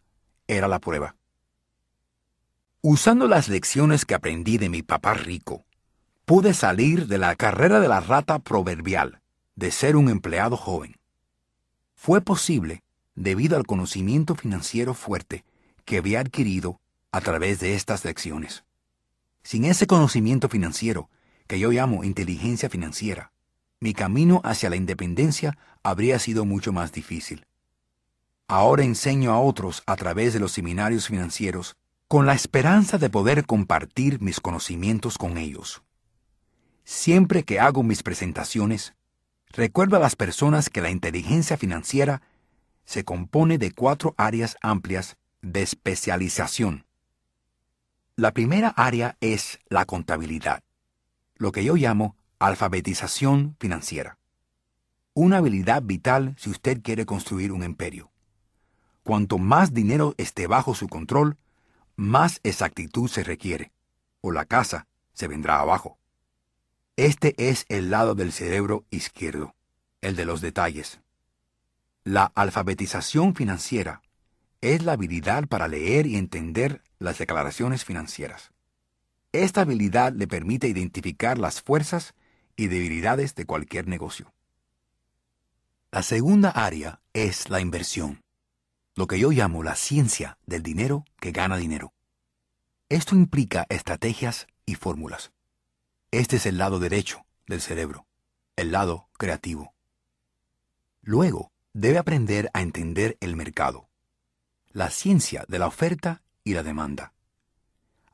era 0.45 0.67
la 0.67 0.77
prueba. 0.77 1.15
Usando 2.81 3.27
las 3.27 3.49
lecciones 3.49 4.05
que 4.05 4.13
aprendí 4.13 4.59
de 4.59 4.69
mi 4.69 4.83
papá 4.83 5.15
rico, 5.15 5.65
pude 6.23 6.53
salir 6.53 7.07
de 7.07 7.17
la 7.17 7.35
carrera 7.35 7.79
de 7.79 7.87
la 7.87 7.99
rata 7.99 8.37
proverbial 8.37 9.21
de 9.55 9.71
ser 9.71 9.95
un 9.95 10.07
empleado 10.07 10.55
joven. 10.55 10.97
Fue 11.95 12.21
posible 12.21 12.83
debido 13.15 13.57
al 13.57 13.65
conocimiento 13.65 14.35
financiero 14.35 14.93
fuerte 14.93 15.45
que 15.83 15.97
había 15.97 16.19
adquirido 16.19 16.79
a 17.11 17.21
través 17.21 17.59
de 17.59 17.73
estas 17.73 18.05
lecciones. 18.05 18.64
Sin 19.45 19.63
ese 19.63 19.85
conocimiento 19.85 20.49
financiero, 20.49 21.07
que 21.45 21.59
yo 21.59 21.69
llamo 21.69 22.03
inteligencia 22.03 22.67
financiera, 22.67 23.31
mi 23.79 23.93
camino 23.93 24.41
hacia 24.43 24.71
la 24.71 24.75
independencia 24.75 25.55
habría 25.83 26.17
sido 26.17 26.45
mucho 26.45 26.73
más 26.73 26.91
difícil. 26.91 27.45
Ahora 28.47 28.83
enseño 28.83 29.31
a 29.33 29.39
otros 29.39 29.83
a 29.85 29.97
través 29.97 30.33
de 30.33 30.39
los 30.39 30.51
seminarios 30.51 31.05
financieros 31.09 31.75
con 32.07 32.25
la 32.25 32.33
esperanza 32.33 32.97
de 32.97 33.11
poder 33.11 33.45
compartir 33.45 34.19
mis 34.19 34.39
conocimientos 34.39 35.19
con 35.19 35.37
ellos. 35.37 35.83
Siempre 36.83 37.43
que 37.43 37.59
hago 37.59 37.83
mis 37.83 38.01
presentaciones, 38.01 38.95
recuerdo 39.49 39.95
a 39.97 39.99
las 39.99 40.15
personas 40.15 40.71
que 40.71 40.81
la 40.81 40.89
inteligencia 40.89 41.55
financiera 41.55 42.23
se 42.83 43.03
compone 43.03 43.59
de 43.59 43.71
cuatro 43.73 44.15
áreas 44.17 44.57
amplias 44.63 45.17
de 45.43 45.61
especialización. 45.61 46.87
La 48.17 48.31
primera 48.31 48.69
área 48.69 49.17
es 49.19 49.59
la 49.67 49.83
contabilidad, 49.83 50.63
lo 51.35 51.51
que 51.51 51.65
yo 51.65 51.75
llamo 51.75 52.15
alfabetización 52.39 53.57
financiera. 53.59 54.17
Una 55.13 55.39
habilidad 55.39 55.83
vital 55.83 56.33
si 56.37 56.49
usted 56.49 56.81
quiere 56.81 57.05
construir 57.05 57.51
un 57.51 57.61
imperio. 57.61 58.09
Cuanto 59.03 59.37
más 59.37 59.73
dinero 59.73 60.15
esté 60.17 60.47
bajo 60.47 60.75
su 60.75 60.87
control, 60.87 61.35
más 61.97 62.39
exactitud 62.43 63.09
se 63.09 63.21
requiere, 63.21 63.73
o 64.21 64.31
la 64.31 64.45
casa 64.45 64.87
se 65.11 65.27
vendrá 65.27 65.59
abajo. 65.59 65.97
Este 66.95 67.35
es 67.37 67.65
el 67.67 67.89
lado 67.89 68.15
del 68.15 68.31
cerebro 68.31 68.85
izquierdo, 68.91 69.55
el 69.99 70.15
de 70.15 70.23
los 70.23 70.39
detalles. 70.39 71.01
La 72.05 72.31
alfabetización 72.33 73.35
financiera 73.35 74.01
es 74.61 74.83
la 74.83 74.93
habilidad 74.93 75.47
para 75.49 75.67
leer 75.67 76.07
y 76.07 76.15
entender 76.15 76.81
las 76.99 77.17
declaraciones 77.17 77.83
financieras. 77.85 78.51
Esta 79.31 79.61
habilidad 79.61 80.13
le 80.13 80.27
permite 80.27 80.67
identificar 80.67 81.37
las 81.37 81.61
fuerzas 81.61 82.13
y 82.55 82.67
debilidades 82.67 83.35
de 83.35 83.45
cualquier 83.45 83.87
negocio. 83.87 84.33
La 85.91 86.03
segunda 86.03 86.49
área 86.49 87.01
es 87.13 87.49
la 87.49 87.59
inversión, 87.59 88.23
lo 88.95 89.07
que 89.07 89.19
yo 89.19 89.31
llamo 89.31 89.63
la 89.63 89.75
ciencia 89.75 90.37
del 90.45 90.63
dinero 90.63 91.05
que 91.19 91.31
gana 91.31 91.57
dinero. 91.57 91.93
Esto 92.89 93.15
implica 93.15 93.65
estrategias 93.69 94.47
y 94.65 94.75
fórmulas. 94.75 95.31
Este 96.11 96.37
es 96.37 96.45
el 96.45 96.57
lado 96.57 96.79
derecho 96.79 97.25
del 97.47 97.61
cerebro, 97.61 98.07
el 98.55 98.71
lado 98.71 99.09
creativo. 99.17 99.73
Luego, 101.01 101.51
debe 101.73 101.97
aprender 101.97 102.49
a 102.53 102.61
entender 102.61 103.17
el 103.19 103.35
mercado, 103.35 103.89
la 104.69 104.89
ciencia 104.89 105.45
de 105.47 105.59
la 105.59 105.67
oferta 105.67 106.23
y 106.45 106.53
la 106.53 106.63
demanda. 106.63 107.11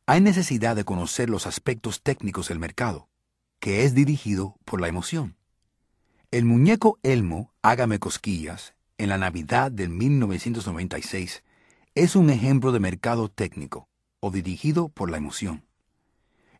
Hay 0.07 0.21
necesidad 0.21 0.75
de 0.75 0.85
conocer 0.85 1.29
los 1.29 1.45
aspectos 1.45 2.01
técnicos 2.01 2.47
del 2.47 2.57
mercado, 2.57 3.09
que 3.59 3.83
es 3.83 3.93
dirigido 3.93 4.57
por 4.65 4.81
la 4.81 4.87
emoción. 4.87 5.37
El 6.31 6.45
muñeco 6.45 6.97
Elmo, 7.03 7.53
Hágame 7.61 7.99
Cosquillas, 7.99 8.73
en 8.97 9.09
la 9.09 9.17
Navidad 9.17 9.71
del 9.71 9.89
1996, 9.89 11.43
es 11.93 12.15
un 12.15 12.29
ejemplo 12.29 12.71
de 12.71 12.79
mercado 12.79 13.29
técnico 13.29 13.89
o 14.21 14.31
dirigido 14.31 14.89
por 14.89 15.11
la 15.11 15.17
emoción. 15.17 15.65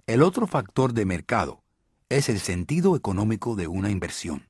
El 0.07 0.23
otro 0.23 0.45
factor 0.45 0.93
de 0.93 1.05
mercado 1.05 1.63
es 2.09 2.27
el 2.27 2.39
sentido 2.39 2.97
económico 2.97 3.55
de 3.55 3.67
una 3.67 3.89
inversión. 3.89 4.49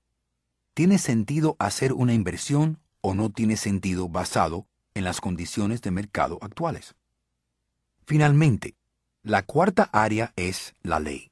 ¿Tiene 0.74 0.98
sentido 0.98 1.56
hacer 1.60 1.94
una 1.94 2.14
inversión 2.14 2.80
o 3.02 3.14
no 3.14 3.30
tiene 3.30 3.58
sentido 3.58 4.10
basado 4.10 4.66
en 4.96 5.04
las 5.04 5.22
condiciones 5.22 5.82
de 5.82 5.92
mercado 5.92 6.40
actuales? 6.42 6.96
Finalmente, 8.12 8.76
la 9.24 9.44
cuarta 9.44 9.84
área 9.94 10.34
es 10.36 10.76
la 10.84 11.00
ley. 11.00 11.32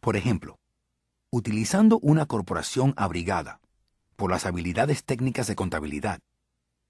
Por 0.00 0.18
ejemplo, 0.18 0.58
utilizando 1.30 1.98
una 2.00 2.26
corporación 2.26 2.92
abrigada 2.98 3.62
por 4.16 4.30
las 4.30 4.44
habilidades 4.44 5.02
técnicas 5.02 5.46
de 5.46 5.56
contabilidad, 5.56 6.20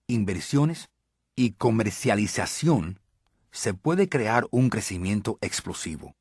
inversiones 0.08 0.88
y 1.36 1.52
comercialización, 1.52 2.98
se 3.52 3.72
puede 3.72 4.08
crear 4.08 4.48
un 4.50 4.68
crecimiento 4.68 5.38
explosivo. 5.42 6.16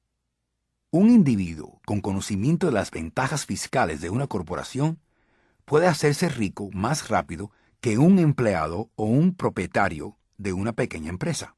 Un 0.92 1.10
individuo 1.10 1.82
con 1.88 2.02
conocimiento 2.02 2.68
de 2.68 2.74
las 2.74 2.92
ventajas 2.92 3.48
fiscales 3.48 4.02
de 4.02 4.12
una 4.12 4.28
corporación 4.28 5.00
puede 5.66 5.88
hacerse 5.88 6.30
rico 6.30 6.70
más 6.74 7.08
rápido 7.08 7.50
que 7.82 7.98
un 7.98 8.20
empleado 8.20 8.92
o 8.94 9.06
un 9.06 9.34
propietario 9.34 10.16
de 10.38 10.54
una 10.54 10.74
pequeña 10.74 11.10
empresa. 11.10 11.56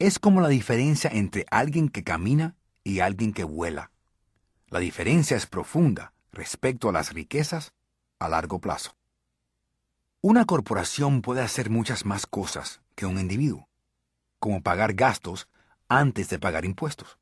Es 0.00 0.18
como 0.18 0.40
la 0.40 0.48
diferencia 0.48 1.10
entre 1.12 1.44
alguien 1.50 1.90
que 1.90 2.02
camina 2.02 2.56
y 2.82 3.00
alguien 3.00 3.34
que 3.34 3.44
vuela. 3.44 3.90
La 4.68 4.78
diferencia 4.80 5.36
es 5.36 5.44
profunda 5.44 6.14
respecto 6.32 6.88
a 6.88 6.92
las 6.92 7.12
riquezas 7.12 7.74
a 8.18 8.30
largo 8.30 8.60
plazo. 8.60 8.96
Una 10.22 10.46
corporación 10.46 11.20
puede 11.20 11.42
hacer 11.42 11.68
muchas 11.68 12.06
más 12.06 12.24
cosas 12.24 12.80
que 12.94 13.04
un 13.04 13.18
individuo, 13.18 13.68
como 14.38 14.62
pagar 14.62 14.94
gastos 14.94 15.50
antes 15.86 16.30
de 16.30 16.38
pagar 16.38 16.64
impuestos. 16.64 17.18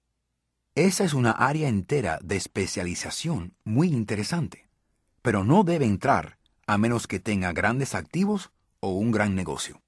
Esa 0.77 1.03
es 1.03 1.15
una 1.15 1.33
área 1.33 1.69
entera 1.69 2.21
de 2.23 2.37
especialización 2.37 3.57
muy 3.65 3.89
interesante, 3.89 4.69
pero 5.21 5.43
no 5.43 5.65
debe 5.65 5.87
entrar 5.87 6.39
a 6.69 6.79
menos 6.79 7.09
que 7.09 7.19
tenga 7.19 7.53
grandes 7.53 7.97
activos 7.97 8.53
o 8.79 8.93
un 8.93 9.11
gran 9.11 9.35
negocio. 9.35 9.83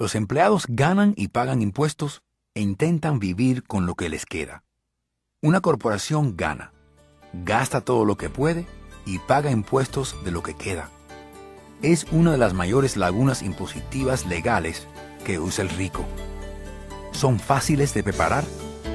Los 0.00 0.14
empleados 0.14 0.64
ganan 0.66 1.12
y 1.14 1.28
pagan 1.28 1.60
impuestos 1.60 2.22
e 2.54 2.62
intentan 2.62 3.18
vivir 3.18 3.62
con 3.64 3.84
lo 3.84 3.96
que 3.96 4.08
les 4.08 4.24
queda. 4.24 4.64
Una 5.42 5.60
corporación 5.60 6.38
gana, 6.38 6.72
gasta 7.34 7.82
todo 7.82 8.06
lo 8.06 8.16
que 8.16 8.30
puede 8.30 8.66
y 9.04 9.18
paga 9.18 9.50
impuestos 9.50 10.16
de 10.24 10.30
lo 10.30 10.42
que 10.42 10.54
queda. 10.54 10.88
Es 11.82 12.06
una 12.12 12.32
de 12.32 12.38
las 12.38 12.54
mayores 12.54 12.96
lagunas 12.96 13.42
impositivas 13.42 14.24
legales 14.24 14.86
que 15.26 15.38
usa 15.38 15.64
el 15.64 15.68
rico. 15.68 16.06
Son 17.12 17.38
fáciles 17.38 17.92
de 17.92 18.02
preparar 18.02 18.44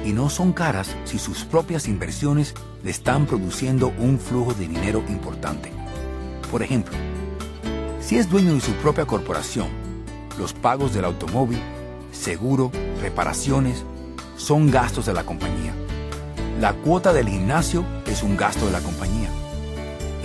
y 0.04 0.12
no 0.12 0.28
son 0.28 0.52
caras 0.52 0.96
si 1.04 1.20
sus 1.20 1.44
propias 1.44 1.86
inversiones 1.86 2.52
le 2.82 2.90
están 2.90 3.26
produciendo 3.26 3.94
un 3.96 4.18
flujo 4.18 4.54
de 4.54 4.66
dinero 4.66 5.04
importante. 5.08 5.70
Por 6.50 6.64
ejemplo, 6.64 6.96
si 8.00 8.18
es 8.18 8.28
dueño 8.28 8.54
de 8.54 8.60
su 8.60 8.72
propia 8.72 9.06
corporación, 9.06 9.85
los 10.38 10.52
pagos 10.52 10.94
del 10.94 11.04
automóvil, 11.04 11.60
seguro, 12.12 12.70
reparaciones, 13.00 13.84
son 14.36 14.70
gastos 14.70 15.06
de 15.06 15.14
la 15.14 15.24
compañía. 15.24 15.74
La 16.60 16.72
cuota 16.72 17.12
del 17.12 17.28
gimnasio 17.28 17.84
es 18.06 18.22
un 18.22 18.36
gasto 18.36 18.66
de 18.66 18.72
la 18.72 18.80
compañía. 18.80 19.28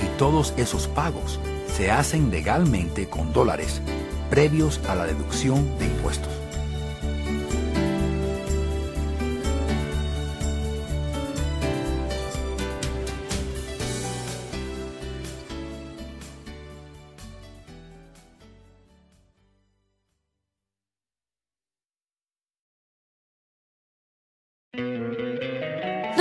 Y 0.02 0.18
todos 0.18 0.54
esos 0.58 0.88
pagos 0.88 1.40
se 1.76 1.92
hacen 1.92 2.32
legalmente 2.32 3.08
con 3.08 3.34
dólares, 3.34 3.82
previos 4.30 4.80
a 4.88 4.96
la 4.96 5.06
deducción 5.06 5.78
de 5.78 5.86
impuestos. 5.86 6.41